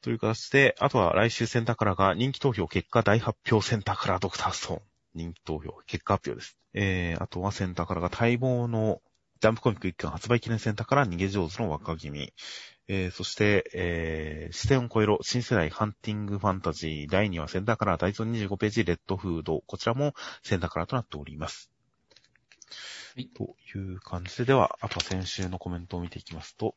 [0.00, 4.82] という形で、あとは来週センターカラーが人気投票結果大発表センターカラードクターストーン。
[5.14, 6.56] 人気投票結果発表です。
[6.72, 9.02] えー、あとはセンターカラーが待望の
[9.40, 12.32] ジャンプコミック一巻発売記念センターから逃げ上手の若君。
[12.88, 19.62] えー、そして、えー、視点を超えろ新世代ハンティングファンタジー第2話センターカラー大蔵25ページレッドフード。
[19.66, 21.70] こちらもセンターカラーとなっております。
[23.14, 23.28] はい。
[23.28, 26.74] という感じで、では、あとは先週のコメントを見ていきますと。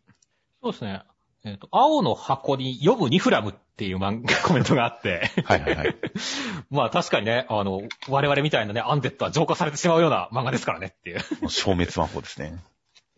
[0.62, 1.04] そうですね。
[1.46, 5.32] えっ、ー、と、青の箱に読むニフラムっていう漫画、 コメントがあって。
[5.46, 5.96] はいはいはい。
[6.70, 11.20] まあ確かにね、あの、我々みたいなね、アンデッドは浄化されてしまうような漫画ですからねっていう。
[11.48, 12.60] 消滅魔法ですね。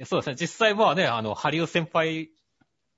[0.06, 0.36] そうですね。
[0.40, 2.30] 実際まあね、あの、ハリウ先輩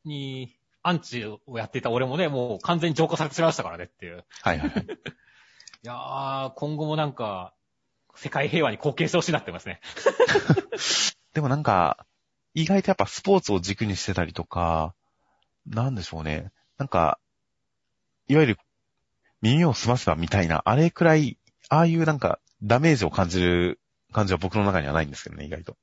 [0.03, 4.25] にアンチをやっていた俺もね、もう完全に浄化されてしまいましたからねっていう。
[4.41, 4.83] はいはいはい。
[5.83, 7.53] いやー、今後もなんか、
[8.15, 9.79] 世界平和に貢献してほしいなってますね。
[11.33, 12.05] でもなんか、
[12.53, 14.93] 意外とやっぱスポーツを軸にしてたりとか、
[15.65, 16.51] なんでしょうね。
[16.77, 17.19] なんか、
[18.27, 18.57] いわゆる
[19.41, 21.37] 耳を澄ませばみたいな、あれくらい、
[21.69, 23.79] ああいうなんかダメージを感じる
[24.11, 25.77] 感じは僕の中にはないんですけどね、意外と。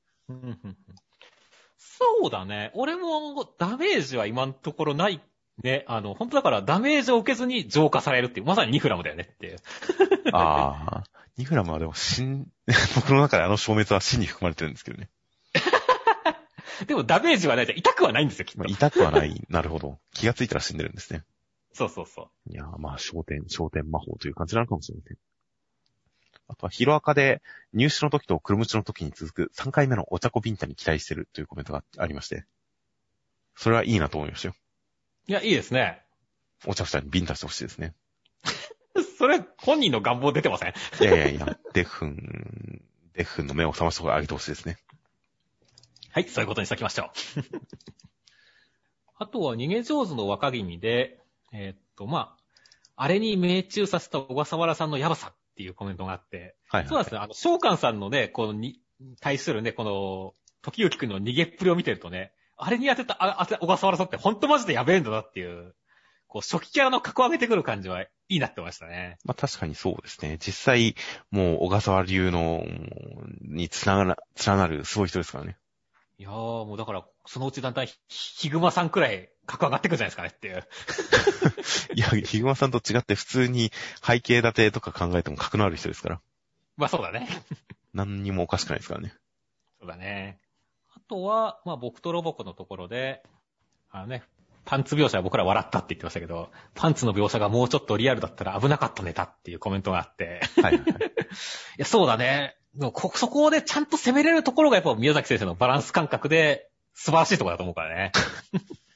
[1.77, 2.71] そうだね。
[2.73, 5.21] 俺もダメージは今のところない
[5.63, 5.85] ね。
[5.87, 9.57] あの、本当だからダメージを受けずに浄化されるっていう、まさにニフラムだよねっていう。
[10.33, 11.03] ああ。
[11.37, 12.23] ニフラムはでも死
[12.95, 15.09] 僕の中であの消滅は死に含まれてるんですけどね。
[16.87, 17.77] でもダメージはないじゃん。
[17.77, 18.65] 痛くはないんですよ、きっと。
[18.65, 19.45] 痛くはない。
[19.49, 19.99] なるほど。
[20.13, 21.23] 気がついたら死んでるんですね。
[21.73, 22.51] そうそうそう。
[22.51, 25.17] いやまあ、焦点、焦点魔法という感じなのかもしれません。
[26.49, 27.41] あとは、ヒロアカで
[27.73, 32.45] 入試の時と黒ムチの時に続く3回目のお茶子ビンタに期待してるというコメントがありまして。
[33.55, 34.55] それはいいなと思いましたよ。
[35.27, 36.01] いや、いいですね。
[36.65, 37.93] お茶二人にビンタしてほしいですね。
[39.17, 40.73] それ、本人の願望出てません？
[41.01, 42.81] いやいやいや、デフン、
[43.13, 44.77] デフンの目を覚ましてあげてほしいですね。
[46.11, 47.09] はい、そういうことにしときましょう。
[49.19, 51.21] あとは逃げ上手の若君で、
[51.51, 52.37] えー、っと、ま
[52.95, 58.81] あ、あれに命中させた小笠原さんのやばさっていうコメントがあって、はい、はい、そうですね、あの、召喚さんのね、このに、
[59.19, 65.75] 対するね、この、時行くんの逃げっぷりを見てるとね、あれに当てた、あ、小笠原さんってほんとマジでやべえんだなっていう、
[66.27, 69.17] こう、初期キャラの格を上げてくる感じはいいなってましたね。
[69.23, 70.37] まあ確かにそうですね。
[70.39, 70.95] 実際、
[71.31, 72.65] もう小笠原流の、
[73.41, 75.57] につながら、連なるすごい人ですからね。
[76.19, 80.63] いやー、もうだから、そのうちだんだんヒグマさんくらい格上がってくるじゃないですかねっていう。
[81.93, 83.71] いや、ヒグマさんと違って普通に
[84.03, 86.21] 背景立てとか考えても格のある人ですから。
[86.75, 87.29] まあそうだね。
[87.93, 89.13] 何にもおかしくないですからね。
[89.79, 90.39] そうだね。
[91.07, 93.23] あとは、まあ僕とロボコのところで、
[93.89, 94.23] あのね、
[94.65, 100.41] パンツ描写は僕ら笑ったって言ってましたけど、パンツの描写がもうちょっとリアルだったら危なかったネタっていうコメントがあって。
[100.61, 100.83] はい、はい。
[100.83, 100.83] い
[101.77, 102.57] や、そうだね。
[102.91, 108.11] こ、そこでちゃんと攻めれるところがやっぱ宮崎先生のバランス感覚で素晴らしいところだと思うからね。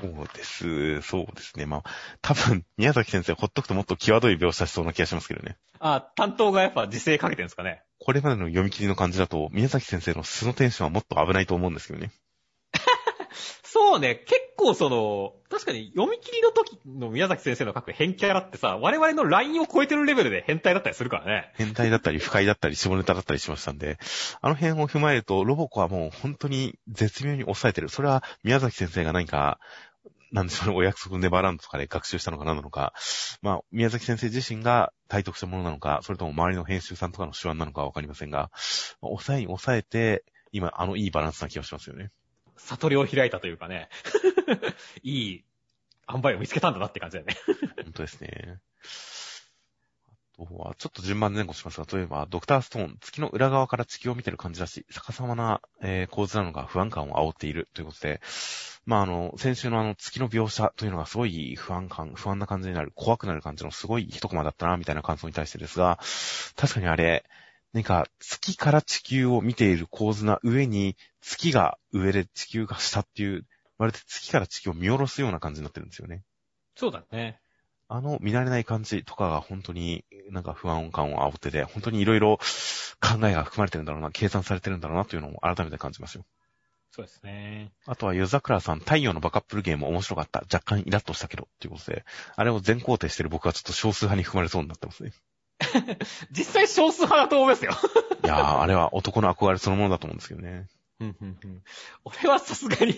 [0.00, 1.02] そうです。
[1.02, 1.66] そうですね。
[1.66, 1.82] まあ、
[2.20, 5.56] 多分、宮崎先生ほっとくともっと際どい描写しそうな気がしますけどね。
[5.80, 7.82] あ担当がやっぱ自制かけてるんですかね。
[7.98, 12.12] これまでの読み切りの感じだと、宮崎先生の素のテンションはもっと危ないと思うんですけどね。
[13.72, 21.50] そうね、結構その、確かに読み切りの時の宮崎先生の書く変キャラってさ、我々のラインを超えてるレベルで変態だったりするからね。
[21.54, 23.96] 変態だったり、不快だったり、下ネタだったりしましたんで、
[24.42, 27.88] あの辺を踏まえると、ロボコはもう本当に絶妙に抑えてる。
[27.88, 29.58] それは宮崎先生が何か、
[30.32, 32.92] なんでしょうね、お約束ネバーランとかで学習したのか何なのか、
[33.40, 38.50] まあ、宮崎先生自身が体得したものなのか、それとも周りの編集さんとかの手腕なのかわかりませんが、
[39.00, 42.10] 抑えに抑えて、今、あのいいバランスな気がしますよね。
[42.56, 43.88] 悟りを開いたというかね、
[45.02, 45.44] いい
[46.12, 47.36] 塩梅を見つけたんだなって感じだよね。
[47.84, 48.60] 本当ですね。
[50.38, 58.20] あとは、ちょっと順番前後しますが、例えば、ドクターストーン、月の裏側から地球を見てる感じだし、逆さまな、えー、構図なのが不安感を煽っているということで、
[58.84, 65.98] まあ、あの、先週のあの、月の描写というのがすごい不安感、不安な感じになる、怖くなる感じのすごい一コマだったな、みたいな感想に対してですが、
[66.56, 67.24] 確かにあれ、
[67.72, 73.46] なんか、月から地球を見ている構図な上に、月が上で地球が下っていう、
[73.78, 76.22] まるで月から地球を見下ろすような感じになってるんですよね。
[76.76, 77.40] そうだね。
[77.88, 82.38] あの見慣れない感じとかが本当になんか不安感を煽ってて、本当にいろいろ
[83.00, 86.24] 考えが含まれてるんだろうな、計算されてるんだろうなというのを改めて感じますよ。
[86.90, 87.72] そうですね。
[87.86, 90.40] あとは、夜桜さん、太陽のバカップルゲーム面白かった。
[90.40, 92.04] 若干イラッとしたけど、っていうことで、
[92.36, 95.12] あれを全肯定してる僕はちょっと少数派に含まれそうになってますね。
[96.30, 97.72] 実際少数派だと思いますよ。
[98.24, 100.66] いやー、あれは男の憧れそのものだと思うんですけどね。
[101.00, 101.62] うんうんうん
[102.04, 102.94] 俺はさすがに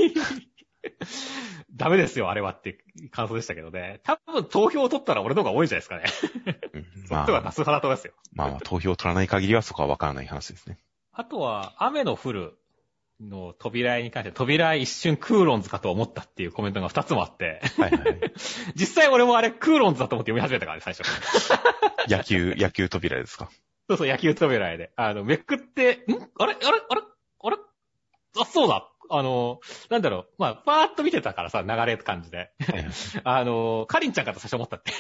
[1.75, 4.01] ダメですよ、あれはって感想でしたけどね。
[4.05, 6.85] 多分投票を取ったら俺の方が多いんじゃないですかね。
[7.11, 8.15] まあ、っちは多数派だと思いますよ。
[8.33, 10.79] まあまあ、投票を取らない限りはそこはわからない話ですね。
[11.13, 12.59] あとは、雨の降る
[13.21, 18.33] の扉絵に関して、扉絵一瞬クーロンズかと思ったっていうコメントが2つもあって、はいはい。
[18.75, 21.03] 実際俺もあれクーロンズだと思って読み始めたからね、最初。
[22.11, 23.51] 野球、野球扉ですか？
[23.89, 24.93] そうそう、野球扉絵で。
[24.97, 26.13] あの、めくって、ん？
[26.39, 26.55] あれ？
[26.55, 26.83] あれ？
[26.89, 27.03] あれ？
[27.43, 27.57] あれ？
[28.41, 28.91] あ、そうだ。
[29.11, 29.61] あの、
[29.91, 30.27] なんだろう。
[30.39, 32.51] まあ、パーッと見てたからさ、流れって感じで。
[33.23, 34.93] あの、カリンちゃんかと最初思ったって。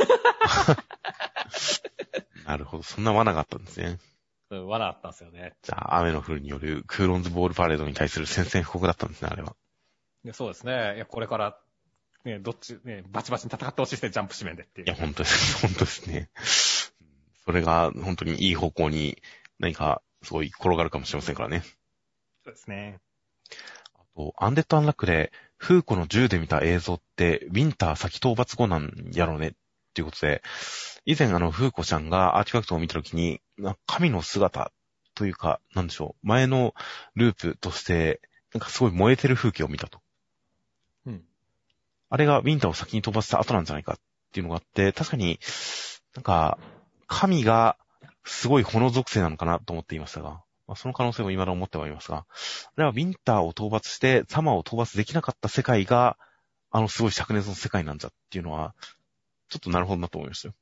[2.46, 2.82] なるほど。
[2.82, 3.98] そんな罠があったんですね。
[4.60, 5.55] うん罠あったんですよね。
[5.62, 9.56] じゃあ、雨の降るによるクーロンズボールパレードに対する宣戦布告だったんですね、あれは。
[10.32, 10.94] そうですね。
[10.97, 11.59] いや、これから、
[12.24, 14.86] ね、どっち、ね、バチバチに戦ってほしいですね、ジャンプ誌面でっていう。
[14.86, 15.60] いや、本当です。
[15.66, 16.31] 本当ですね。
[17.44, 19.22] それが本当にいい方向に
[19.59, 21.62] 何かすごい転がるかもしれませんからね。
[22.44, 22.98] そうですね。
[23.94, 29.52] あと、アンデッド・アンラックで、フーコの銃で見た映像って、ウィンター戦討伐後なんやろうねっ
[29.94, 30.42] ていうことで、
[31.06, 34.72] 以前あの、フーコちゃんがアーティファクトを見たときに、な神の姿
[35.14, 36.74] というか、なんでしょう、前の
[37.14, 38.20] ループとして、
[38.52, 40.00] なんかすごい燃えてる風景を見たと。
[41.06, 41.22] うん。
[42.10, 43.96] あれがウィンターを先に飛ばした後なんじゃないかっ
[44.32, 45.38] ていうのがあって、確かに
[46.14, 46.58] なんか、
[47.06, 47.76] 神が
[48.24, 52.26] すごい炎属性なのかなと思っていましたが、まあ、その可能性も未だ思ってはいますが、あ
[52.76, 56.16] れはウィンターを討伐して、サマーを討伐できなかった世界が、
[56.70, 58.74] あのすごい灼熱の世界なんじゃっていうのは、
[59.48, 60.54] ちょっとなるほどなと思いましたよ。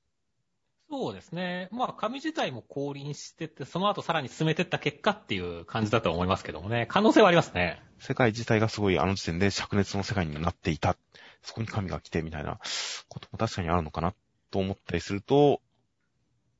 [0.90, 1.68] そうですね。
[1.72, 6.86] まあ、紙自体も降臨してて、その後さらに進めてった結果っていう感じだと思いますけどもね。
[6.86, 7.82] 可能性はありますね。
[7.98, 10.96] 世界自体がすごいあの時点で灼熱の世界になっていた。
[11.42, 12.58] そこに神が来てみたいな
[13.08, 14.12] ことも確かにあるのかな
[14.50, 15.62] と思ったりすると、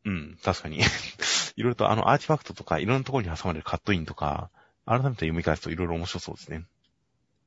[0.07, 0.79] うん、確かに。
[1.57, 4.51] いろいろとあのアーティファクトとかいろんなところに挟まれるカットインとか、
[4.87, 6.65] 改めて読み返すといろいろ面白そうですね。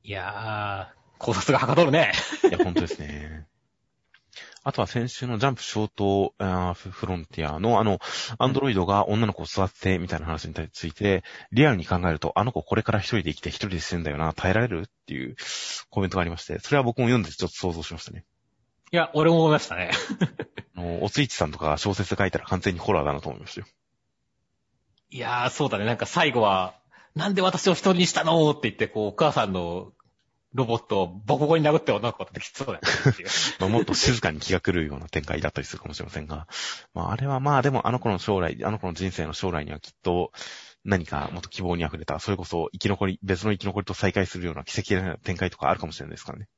[0.04, 2.12] いやー、考察がはかどるね。
[2.48, 3.48] いや、本当ですね。
[4.68, 8.00] あとは先週のジャンプショートあーフフロンティアのあの、
[8.36, 11.22] アンドロイドが女の子を育ててみたいな話について、
[11.52, 15.36] リアルに考えると、あの子これから一人で生きて一人で死ぬんだよな、耐えられるっていう
[15.88, 18.24] コメントがありまして、それは僕も読んでちょっと想像しましたね。
[18.90, 19.92] いや、俺も思いましたね。
[20.74, 23.68] あの、おついちさんとかが小説で書いたら完全にホラーだなと思いましたよ。
[25.10, 25.84] いやー、そうだね。
[25.84, 26.74] なんか最後は、
[27.14, 29.92] なんで私を一人にしたのって言って、こう、お母さんの
[30.56, 33.28] ロボットをボコボコに殴って女の子が出てきそうだよねっていう。
[33.60, 36.48] まあ、もっと静かに気が狂うような展開だったりするかもしれませんが、
[36.94, 40.32] まあ、あれはまあでもあの子の将来、あの子の人生の将来にはきっと
[40.84, 46.48] 何かもっと希望に溢れた、それこそ生き残り、別の生き残りと再会するような奇跡的な展開とかあるかもしれないですからね。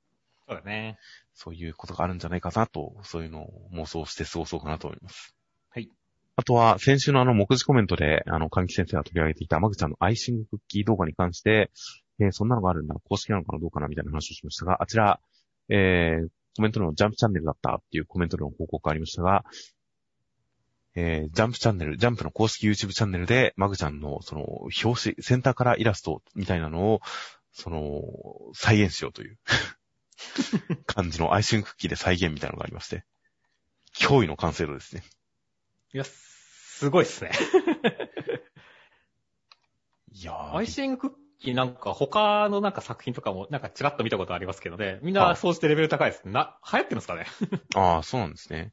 [0.46, 0.98] そうだね。
[1.34, 5.34] そういうことがあるんじゃないかなと、そういうのを妄想して過ごそうかなと思います。
[5.70, 5.90] はい。
[6.36, 11.70] あとは、先週のあの、目次コメントで、あの、関木先生が取り上げていた、マグちゃんのアイシングクッキー動画に関して、
[12.20, 15.20] えーそんなのがあるんだ、公式なのかなどうかなみたいな話をしましたが、あちら、
[15.68, 19.44] えー、コメントのジャンプチャンネルだったっていうコメントの報告がありましたが、
[20.94, 24.42] えー、ジャンプチャンネル、ジャンプの公式 YouTube チャンネルで、マグちゃんの、その、
[24.84, 27.00] 表紙、センターカラーイラストみたいなのを、
[27.52, 28.02] その、
[28.54, 29.38] 再現しようという
[30.86, 33.04] 感じのアイシングクッキーで再現みたいなのがありまして、
[33.94, 35.04] 驚異の完成度ですね。
[35.94, 37.30] いや、すごいっすね。
[40.10, 44.98] いやーアイシングクッなんか他のなんか作品とかもなんかチラッと見たことありますけどね。
[45.02, 46.28] みんはないそうしてレベル高いです。
[46.28, 47.26] な、流行ってるんですかね？
[47.76, 48.72] ああ、そうなんですね。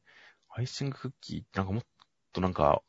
[0.49, 1.83] アイシングクッキーってなんかもっ
[2.33, 2.81] となんか、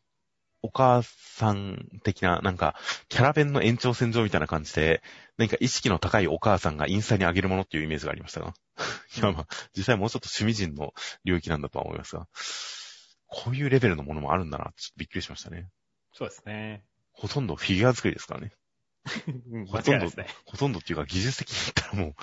[0.63, 2.75] お母さん的な、なんか、
[3.09, 5.03] キャラ弁の延長線上みたいな感じで、
[5.37, 8.55] 何か意識の高いお母さんがインスタに上げるものっていうイメージがありましたが。
[9.17, 9.47] いや、まあ、
[9.77, 10.93] 実際もうちょっと趣味人の
[11.25, 12.27] 領域なんだとは思いますが、
[13.27, 15.69] こういうレベルのものもあるんだな、ちょっとびっくりしましたね。
[16.13, 16.85] そうですね。
[17.13, 18.53] ほとんどフィギュア作りですからね。
[19.53, 20.27] うんほとんどね。
[20.45, 22.15] ほとんどっていうか技術的に言ったらもう、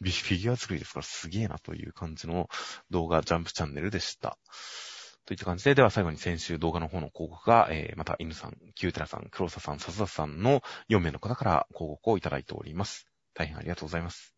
[0.00, 2.48] ビフィギュア作りですからすげえなという感じの
[2.90, 4.38] 動画ジャンプチャンネルでした。
[5.26, 13.06] といった感じで、では最後に先週動画の方の広告が、えー、また犬さん、キューテラさん、黒沢さん、笹田さんの4名の方から広告をいただいております。
[13.34, 14.34] 大変ありがとうございます。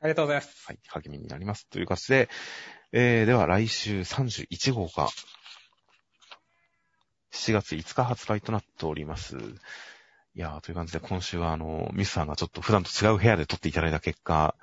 [0.00, 0.66] ありがとうございます。
[0.66, 1.68] はい、励みになります。
[1.68, 2.30] という形で、
[2.92, 5.08] えー、では来週31号が、
[7.32, 9.36] 7月5日発売となっております。
[10.34, 14.54] いやー、という感じで今週はあの、ミスさんがちょっと普段と違う部屋で撮っていただいた結果、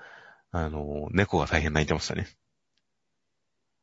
[0.52, 2.28] あの、猫が大変泣いてましたね。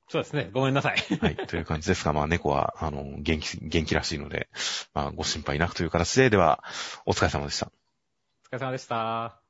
[0.09, 0.51] そうですね。
[0.52, 0.98] ごめんなさい。
[1.20, 4.48] はい、という感じですが、まあ猫は、あの、元気、元気らしいので、
[4.93, 6.62] まあご心配なくという形で、では、
[7.06, 7.70] お疲れ様でした。
[8.51, 9.44] お疲れ様でした。